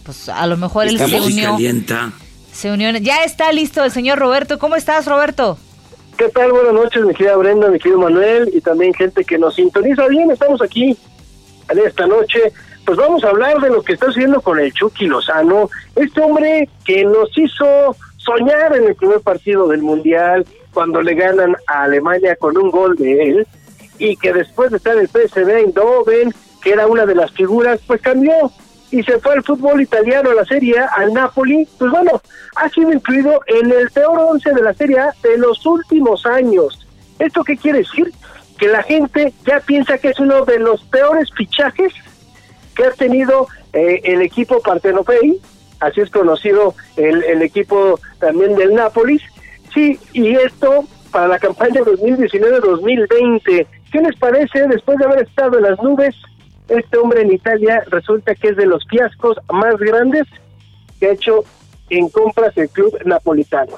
pues 0.10 0.28
a 0.28 0.48
lo 0.48 0.58
mejor 0.58 0.88
él 0.88 0.98
se 0.98 1.22
unió. 1.22 1.52
Calienta. 1.52 2.12
Se 2.52 2.72
unió. 2.72 2.90
Ya 2.98 3.24
está 3.24 3.52
listo 3.52 3.84
el 3.84 3.92
señor 3.92 4.18
Roberto. 4.18 4.58
¿Cómo 4.58 4.76
estás, 4.76 5.06
Roberto? 5.06 5.60
¿Qué 6.18 6.30
tal? 6.30 6.52
Buenas 6.52 6.74
noches, 6.74 7.06
mi 7.06 7.14
querida 7.14 7.36
Brenda, 7.38 7.70
mi 7.70 7.78
querido 7.78 8.00
Manuel 8.00 8.50
y 8.52 8.60
también 8.60 8.92
gente 8.96 9.24
que 9.24 9.38
nos 9.38 9.54
sintoniza 9.54 10.08
bien. 10.08 10.32
Estamos 10.32 10.64
aquí 10.64 10.98
en 11.70 11.80
esta 11.86 12.08
noche 12.08 12.52
pues 12.86 12.98
vamos 12.98 13.24
a 13.24 13.28
hablar 13.28 13.60
de 13.62 13.70
lo 13.70 13.84
que 13.84 13.94
está 13.94 14.08
sucediendo 14.08 14.42
con 14.42 14.60
el 14.60 14.74
Chucky 14.74 15.06
Lozano, 15.06 15.70
este 15.96 16.22
hombre 16.22 16.68
que 16.84 17.06
nos 17.06 17.30
hizo 17.38 17.96
soñar 18.18 18.76
en 18.76 18.86
el 18.86 18.96
primer 18.96 19.22
partido 19.22 19.68
del 19.68 19.84
Mundial, 19.84 20.44
cuando 20.74 21.00
le 21.00 21.14
ganan 21.14 21.56
a 21.68 21.84
Alemania 21.84 22.36
con 22.36 22.58
un 22.58 22.72
gol 22.72 22.96
de 22.96 23.30
él, 23.30 23.48
y 24.00 24.16
que 24.16 24.34
después 24.34 24.72
de 24.72 24.78
estar 24.78 24.96
en 24.96 25.02
el 25.02 25.08
PSV 25.08 25.50
Eindhoven, 25.50 26.34
que 26.64 26.72
era 26.72 26.88
una 26.88 27.06
de 27.06 27.14
las 27.14 27.32
figuras, 27.32 27.80
pues 27.86 28.02
cambió 28.02 28.52
y 28.92 29.04
se 29.04 29.20
fue 29.20 29.34
al 29.34 29.44
fútbol 29.44 29.82
italiano, 29.82 30.32
a 30.32 30.36
la 30.36 30.46
Serie 30.46 30.80
A, 30.80 30.86
al 30.86 31.14
Napoli, 31.14 31.68
pues 31.78 31.92
bueno, 31.92 32.22
ha 32.56 32.70
sido 32.70 32.92
incluido 32.92 33.42
en 33.48 33.72
el 33.72 33.90
peor 33.92 34.20
once 34.20 34.52
de 34.52 34.62
la 34.62 34.74
Serie 34.74 34.98
de 35.22 35.38
los 35.38 35.66
últimos 35.66 36.26
años. 36.26 36.88
¿Esto 37.20 37.44
qué 37.44 37.58
quiere 37.58 37.80
decir? 37.80 38.12
Que 38.58 38.68
la 38.68 38.84
gente 38.84 39.34
ya 39.46 39.60
piensa 39.60 39.98
que 39.98 40.10
es 40.10 40.20
uno 40.20 40.46
de 40.46 40.60
los 40.60 40.84
peores 40.86 41.30
fichajes 41.36 41.94
que 42.76 42.86
ha 42.86 42.92
tenido 42.92 43.48
eh, 43.74 44.02
el 44.06 44.22
equipo 44.22 44.62
Partenopei, 44.62 45.40
así 45.80 46.02
es 46.02 46.10
conocido 46.10 46.74
el, 46.98 47.24
el 47.24 47.42
equipo 47.42 48.00
también 48.20 48.56
del 48.56 48.74
Nápoles. 48.74 49.22
Sí, 49.74 50.00
y 50.14 50.36
esto 50.36 50.86
para 51.12 51.28
la 51.28 51.40
campaña 51.40 51.82
2019-2020. 51.82 53.68
¿Qué 53.92 54.00
les 54.02 54.16
parece 54.18 54.68
después 54.68 54.98
de 54.98 55.06
haber 55.06 55.28
estado 55.28 55.58
en 55.58 55.64
las 55.64 55.82
nubes? 55.82 56.16
Este 56.70 56.98
hombre 56.98 57.22
en 57.22 57.34
Italia 57.34 57.84
resulta 57.88 58.36
que 58.36 58.50
es 58.50 58.56
de 58.56 58.66
los 58.66 58.86
fiascos 58.88 59.38
más 59.52 59.78
grandes 59.78 60.26
que 61.00 61.08
ha 61.08 61.12
hecho 61.14 61.44
en 61.90 62.10
compras 62.10 62.56
el 62.58 62.70
club 62.70 62.98
napolitano. 63.06 63.74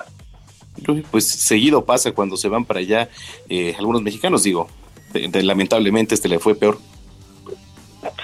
Pues 1.10 1.28
seguido 1.28 1.86
pasa 1.86 2.12
cuando 2.12 2.38
se 2.38 2.50
van 2.50 2.66
para 2.66 2.80
allá 2.80 3.10
eh, 3.50 3.76
algunos 3.78 4.02
mexicanos, 4.02 4.44
digo, 4.44 4.68
lamentablemente 5.14 6.16
este 6.16 6.28
le 6.28 6.40
fue 6.40 6.56
peor. 6.56 6.78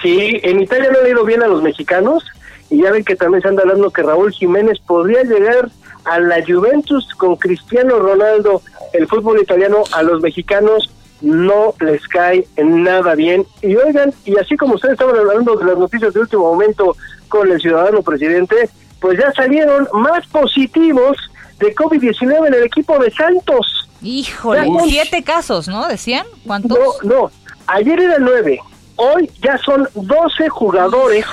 Sí, 0.02 0.40
en 0.42 0.60
Italia 0.60 0.90
no 0.92 1.00
le 1.00 1.08
ha 1.08 1.12
ido 1.12 1.24
bien 1.24 1.42
a 1.42 1.48
los 1.48 1.62
mexicanos 1.62 2.24
y 2.70 2.82
ya 2.82 2.90
ven 2.90 3.04
que 3.04 3.16
también 3.16 3.42
se 3.42 3.48
anda 3.48 3.62
hablando 3.62 3.90
que 3.90 4.02
Raúl 4.02 4.32
Jiménez 4.32 4.78
podría 4.86 5.22
llegar 5.22 5.70
a 6.04 6.20
la 6.20 6.44
Juventus 6.44 7.08
con 7.16 7.36
Cristiano 7.36 7.98
Ronaldo. 7.98 8.62
El 8.92 9.06
fútbol 9.06 9.40
italiano 9.40 9.84
a 9.92 10.02
los 10.02 10.20
mexicanos 10.20 10.90
no 11.20 11.74
les 11.80 12.06
cae 12.08 12.46
nada 12.56 13.14
bien. 13.14 13.46
Y 13.62 13.76
oigan, 13.76 14.12
y 14.24 14.36
así 14.38 14.56
como 14.56 14.74
ustedes 14.74 14.94
estaban 14.94 15.16
hablando 15.16 15.56
de 15.56 15.64
las 15.64 15.78
noticias 15.78 16.14
de 16.14 16.20
último 16.20 16.44
momento 16.44 16.96
con 17.28 17.50
el 17.50 17.60
ciudadano 17.60 18.02
presidente, 18.02 18.68
pues 19.00 19.18
ya 19.18 19.32
salieron 19.32 19.88
más 19.92 20.26
positivos 20.28 21.16
de 21.58 21.74
COVID-19 21.74 22.46
en 22.46 22.54
el 22.54 22.62
equipo 22.64 22.98
de 22.98 23.10
Santos. 23.10 23.88
Híjole, 24.00 24.68
siete 24.86 25.24
casos, 25.24 25.66
¿no? 25.66 25.88
¿Decían? 25.88 26.24
¿Cuántos? 26.46 26.78
No, 26.78 26.86
no, 27.02 27.30
ayer 27.66 27.98
eran 27.98 28.22
nueve, 28.22 28.60
Hoy 29.00 29.30
ya 29.40 29.56
son 29.58 29.88
12 29.94 30.48
jugadores. 30.48 31.24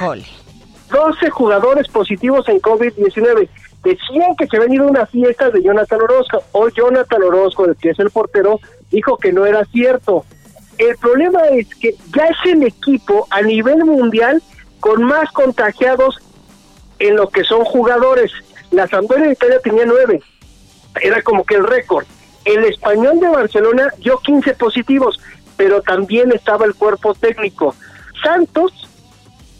12 0.92 1.30
jugadores 1.32 1.88
positivos 1.88 2.48
en 2.48 2.60
COVID-19. 2.62 3.50
Decían 3.84 4.36
que 4.38 4.46
se 4.46 4.58
había 4.58 4.76
ido 4.76 4.86
a 4.86 4.92
una 4.92 5.06
fiesta 5.08 5.50
de 5.50 5.64
Jonathan 5.64 6.00
Orozco. 6.00 6.44
O 6.52 6.70
Jonathan 6.70 7.24
Orozco, 7.24 7.66
el 7.66 7.76
que 7.76 7.90
es 7.90 7.98
el 7.98 8.12
portero, 8.12 8.60
dijo 8.96 9.18
que 9.18 9.32
no 9.32 9.46
era 9.46 9.66
cierto. 9.66 10.26
El 10.78 10.98
problema 10.98 11.42
es 11.52 11.68
que 11.76 11.96
ya 12.16 12.26
es 12.26 12.38
el 12.52 12.64
equipo 12.64 13.28
a 13.30 13.42
nivel 13.42 13.86
mundial 13.86 14.42
con 14.80 15.04
más 15.04 15.32
contagiados 15.32 16.18
en 17.00 17.16
lo 17.16 17.30
que 17.30 17.44
son 17.44 17.64
jugadores. 17.64 18.32
La 18.72 18.88
Sampdoria 18.88 19.28
de 19.28 19.34
Italia 19.34 19.60
tenía 19.64 19.86
nueve. 19.86 20.22
Era 21.02 21.22
como 21.22 21.44
que 21.44 21.56
el 21.56 21.68
récord. 21.68 22.06
El 22.44 22.64
español 22.66 23.20
de 23.20 23.30
Barcelona 23.30 23.90
dio 24.00 24.18
15 24.18 24.54
positivos 24.56 25.20
pero 25.58 25.82
también 25.82 26.32
estaba 26.32 26.66
el 26.66 26.76
cuerpo 26.76 27.14
técnico. 27.14 27.76
Santos, 28.24 28.72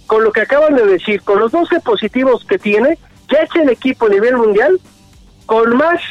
con 0.08 0.24
lo 0.24 0.32
que 0.32 0.42
acaban 0.42 0.76
de 0.76 0.86
decir, 0.86 1.22
con 1.22 1.40
los 1.40 1.52
12 1.52 1.80
positivos 1.82 2.46
que 2.46 2.58
tiene, 2.58 2.98
ya 3.30 3.40
es 3.40 3.50
el 3.56 3.70
equipo 3.70 4.06
a 4.06 4.10
nivel 4.10 4.38
mundial 4.38 4.80
con 5.46 5.76
más 5.76 6.02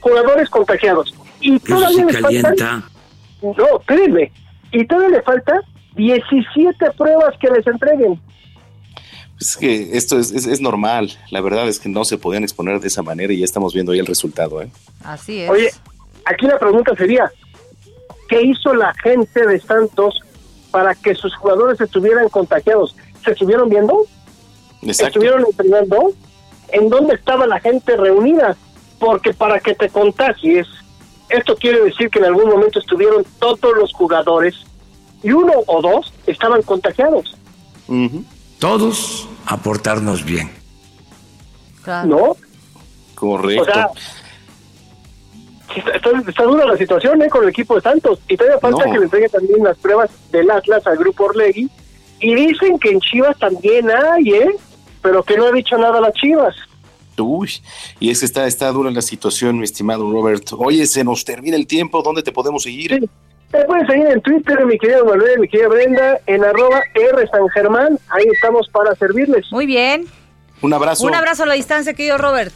jugadores 0.00 0.48
contagiados. 0.48 1.14
Y 1.40 1.58
todavía 1.60 2.04
les 2.04 2.20
faltan... 2.20 2.84
No, 3.40 3.78
créeme, 3.86 4.32
y 4.72 4.84
todavía 4.86 5.18
le 5.18 5.22
falta 5.22 5.60
17 5.94 6.90
pruebas 6.96 7.34
que 7.40 7.48
les 7.48 7.66
entreguen. 7.66 8.20
Es 9.40 9.56
que 9.56 9.96
esto 9.96 10.18
es, 10.18 10.32
es, 10.32 10.46
es, 10.46 10.60
normal. 10.60 11.12
La 11.30 11.40
verdad 11.40 11.68
es 11.68 11.78
que 11.78 11.88
no 11.88 12.04
se 12.04 12.18
podían 12.18 12.42
exponer 12.42 12.80
de 12.80 12.88
esa 12.88 13.02
manera 13.02 13.32
y 13.32 13.38
ya 13.38 13.44
estamos 13.44 13.72
viendo 13.72 13.92
ahí 13.92 14.00
el 14.00 14.06
resultado. 14.06 14.60
¿eh? 14.60 14.70
Así 15.04 15.42
es. 15.42 15.50
Oye, 15.50 15.70
aquí 16.24 16.46
la 16.46 16.58
pregunta 16.58 16.94
sería, 16.96 17.30
¿qué 18.28 18.42
hizo 18.42 18.74
la 18.74 18.92
gente 18.94 19.46
de 19.46 19.60
Santos 19.60 20.20
para 20.72 20.94
que 20.94 21.14
sus 21.14 21.34
jugadores 21.36 21.80
estuvieran 21.80 22.28
contagiados? 22.28 22.96
¿Se 23.24 23.30
estuvieron 23.30 23.68
viendo? 23.68 24.06
Exacto. 24.82 25.20
¿Estuvieron 25.20 25.44
entrenando? 25.46 26.12
¿En 26.70 26.88
dónde 26.88 27.14
estaba 27.14 27.46
la 27.46 27.60
gente 27.60 27.96
reunida? 27.96 28.56
Porque 28.98 29.32
para 29.32 29.60
que 29.60 29.74
te 29.74 29.88
contagies, 29.88 30.66
esto 31.28 31.56
quiere 31.56 31.80
decir 31.82 32.10
que 32.10 32.18
en 32.18 32.26
algún 32.26 32.48
momento 32.48 32.78
estuvieron 32.78 33.24
todos 33.38 33.76
los 33.76 33.92
jugadores 33.92 34.54
y 35.22 35.32
uno 35.32 35.52
o 35.66 35.82
dos 35.82 36.12
estaban 36.26 36.62
contagiados. 36.62 37.36
Uh 37.88 37.94
-huh. 37.94 38.24
Todos 38.58 39.28
aportarnos 39.46 40.24
bien. 40.24 40.50
Claro. 41.82 42.08
¿No? 42.08 42.36
Correcto. 43.14 43.62
O 43.62 43.64
sea, 43.64 43.90
está, 45.94 46.10
está, 46.26 46.42
dura 46.44 46.66
la 46.66 46.76
situación 46.76 47.20
¿eh? 47.22 47.28
con 47.28 47.42
el 47.44 47.50
equipo 47.50 47.74
de 47.74 47.80
Santos. 47.80 48.20
Y 48.28 48.36
todavía 48.36 48.60
falta 48.60 48.84
no. 48.84 48.92
que 48.92 48.98
le 48.98 49.04
entreguen 49.04 49.30
también 49.30 49.64
las 49.64 49.76
pruebas 49.78 50.10
del 50.30 50.50
Atlas 50.50 50.86
al 50.86 50.96
grupo 50.98 51.24
Orlegui. 51.24 51.68
Y 52.20 52.34
dicen 52.34 52.78
que 52.78 52.90
en 52.90 53.00
Chivas 53.00 53.38
también 53.38 53.90
hay, 53.90 54.32
¿eh? 54.32 54.56
Pero 55.02 55.22
que 55.22 55.36
no 55.36 55.46
ha 55.46 55.52
dicho 55.52 55.78
nada 55.78 56.00
las 56.00 56.12
Chivas. 56.14 56.54
Uy, 57.20 57.50
y 58.00 58.10
es 58.10 58.20
que 58.20 58.26
está, 58.26 58.46
está 58.46 58.70
dura 58.72 58.90
la 58.90 59.02
situación, 59.02 59.58
mi 59.58 59.64
estimado 59.64 60.10
Robert. 60.10 60.44
Oye, 60.58 60.86
se 60.86 61.04
nos 61.04 61.24
termina 61.24 61.56
el 61.56 61.66
tiempo, 61.66 62.02
¿dónde 62.02 62.22
te 62.22 62.32
podemos 62.32 62.62
seguir? 62.62 62.98
Sí. 63.00 63.10
Te 63.50 63.64
pueden 63.64 63.86
seguir 63.86 64.06
en 64.06 64.20
Twitter, 64.20 64.66
mi 64.66 64.78
querido 64.78 65.06
Manuel, 65.06 65.40
mi 65.40 65.48
querida 65.48 65.68
Brenda, 65.68 66.20
en 66.26 66.44
arroba 66.44 66.82
R 66.94 67.28
San 67.30 67.48
Germán. 67.48 67.98
Ahí 68.10 68.24
estamos 68.30 68.68
para 68.68 68.94
servirles. 68.96 69.46
Muy 69.50 69.64
bien. 69.64 70.06
Un 70.60 70.74
abrazo. 70.74 71.06
Un 71.06 71.14
abrazo 71.14 71.44
a 71.44 71.46
la 71.46 71.54
distancia, 71.54 71.94
querido 71.94 72.18
Robert. 72.18 72.52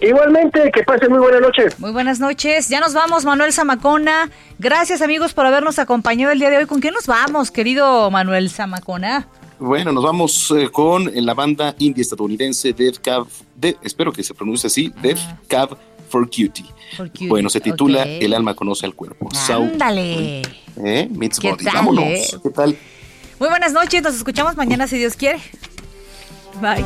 Igualmente, 0.00 0.70
que 0.72 0.82
pasen 0.82 1.10
muy 1.10 1.18
buenas 1.18 1.40
noches. 1.40 1.78
Muy 1.78 1.92
buenas 1.92 2.20
noches. 2.20 2.68
Ya 2.68 2.80
nos 2.80 2.94
vamos, 2.94 3.24
Manuel 3.24 3.52
Zamacona. 3.52 4.30
Gracias, 4.58 5.02
amigos, 5.02 5.34
por 5.34 5.46
habernos 5.46 5.78
acompañado 5.78 6.32
el 6.32 6.38
día 6.38 6.50
de 6.50 6.58
hoy. 6.58 6.66
¿Con 6.66 6.80
quién 6.80 6.94
nos 6.94 7.06
vamos, 7.06 7.50
querido 7.50 8.10
Manuel 8.10 8.50
Zamacona? 8.50 9.28
Bueno, 9.60 9.92
nos 9.92 10.04
vamos 10.04 10.54
eh, 10.56 10.68
con 10.70 11.10
la 11.12 11.34
banda 11.34 11.74
indie 11.78 12.02
estadounidense 12.02 12.72
Death 12.72 12.98
Cab, 13.02 13.26
de, 13.56 13.76
espero 13.82 14.12
que 14.12 14.22
se 14.22 14.34
pronuncie 14.34 14.68
así. 14.68 14.92
Death 15.02 15.18
Cab 15.48 15.76
for 16.08 16.26
Cutie. 16.26 16.64
for 16.96 17.10
Cutie. 17.10 17.28
Bueno, 17.28 17.50
se 17.50 17.60
titula 17.60 18.02
okay. 18.02 18.20
El 18.22 18.34
alma 18.34 18.54
conoce 18.54 18.86
al 18.86 18.94
cuerpo. 18.94 19.28
Ándale. 19.50 20.42
¿Eh? 20.84 21.08
Meets 21.10 21.40
Body. 21.40 21.64
Tal, 21.64 21.74
Vámonos. 21.74 22.04
Eh? 22.04 22.38
¿Qué 22.42 22.50
tal? 22.50 22.76
Muy 23.40 23.48
buenas 23.48 23.72
noches, 23.72 24.02
nos 24.02 24.14
escuchamos 24.16 24.56
mañana 24.56 24.86
si 24.86 24.98
Dios 24.98 25.14
quiere. 25.14 25.40
Bye. 26.60 26.84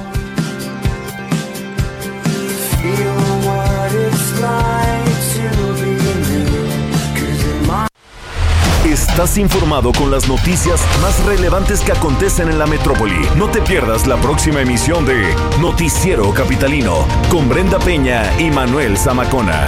Estás 8.93 9.38
informado 9.38 9.90
con 9.90 10.11
las 10.11 10.28
noticias 10.28 10.78
más 11.01 11.24
relevantes 11.24 11.80
que 11.80 11.93
acontecen 11.93 12.51
en 12.51 12.59
la 12.59 12.66
metrópoli. 12.66 13.26
No 13.38 13.51
te 13.51 13.62
pierdas 13.62 14.07
la 14.07 14.20
próxima 14.20 14.61
emisión 14.61 15.07
de 15.07 15.34
Noticiero 15.62 16.30
Capitalino 16.34 17.07
con 17.30 17.49
Brenda 17.49 17.78
Peña 17.78 18.22
y 18.38 18.51
Manuel 18.51 18.99
Zamacona. 18.99 19.66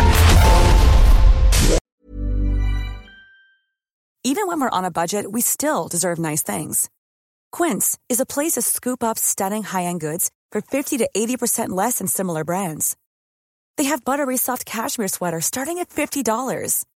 Even 4.22 4.47
when 4.47 4.61
we're 4.61 4.68
on 4.68 4.85
a 4.85 4.91
budget, 4.91 5.33
we 5.33 5.41
still 5.41 5.89
deserve 5.89 6.18
nice 6.18 6.43
things. 6.43 6.91
Quince 7.51 7.97
is 8.11 8.20
a 8.20 8.27
place 8.27 8.53
to 8.57 8.61
scoop 8.61 9.03
up 9.03 9.16
stunning 9.18 9.62
high-end 9.62 10.03
goods 10.03 10.29
for 10.53 10.61
50 10.61 10.99
to 10.99 11.09
80% 11.16 11.70
less 11.70 11.97
than 11.97 12.07
similar 12.07 12.45
brands. 12.45 12.95
They 13.79 13.85
have 13.85 14.05
buttery 14.05 14.37
soft 14.37 14.66
cashmere 14.66 15.09
sweaters 15.09 15.47
starting 15.47 15.79
at 15.79 15.89
$50 15.89 16.85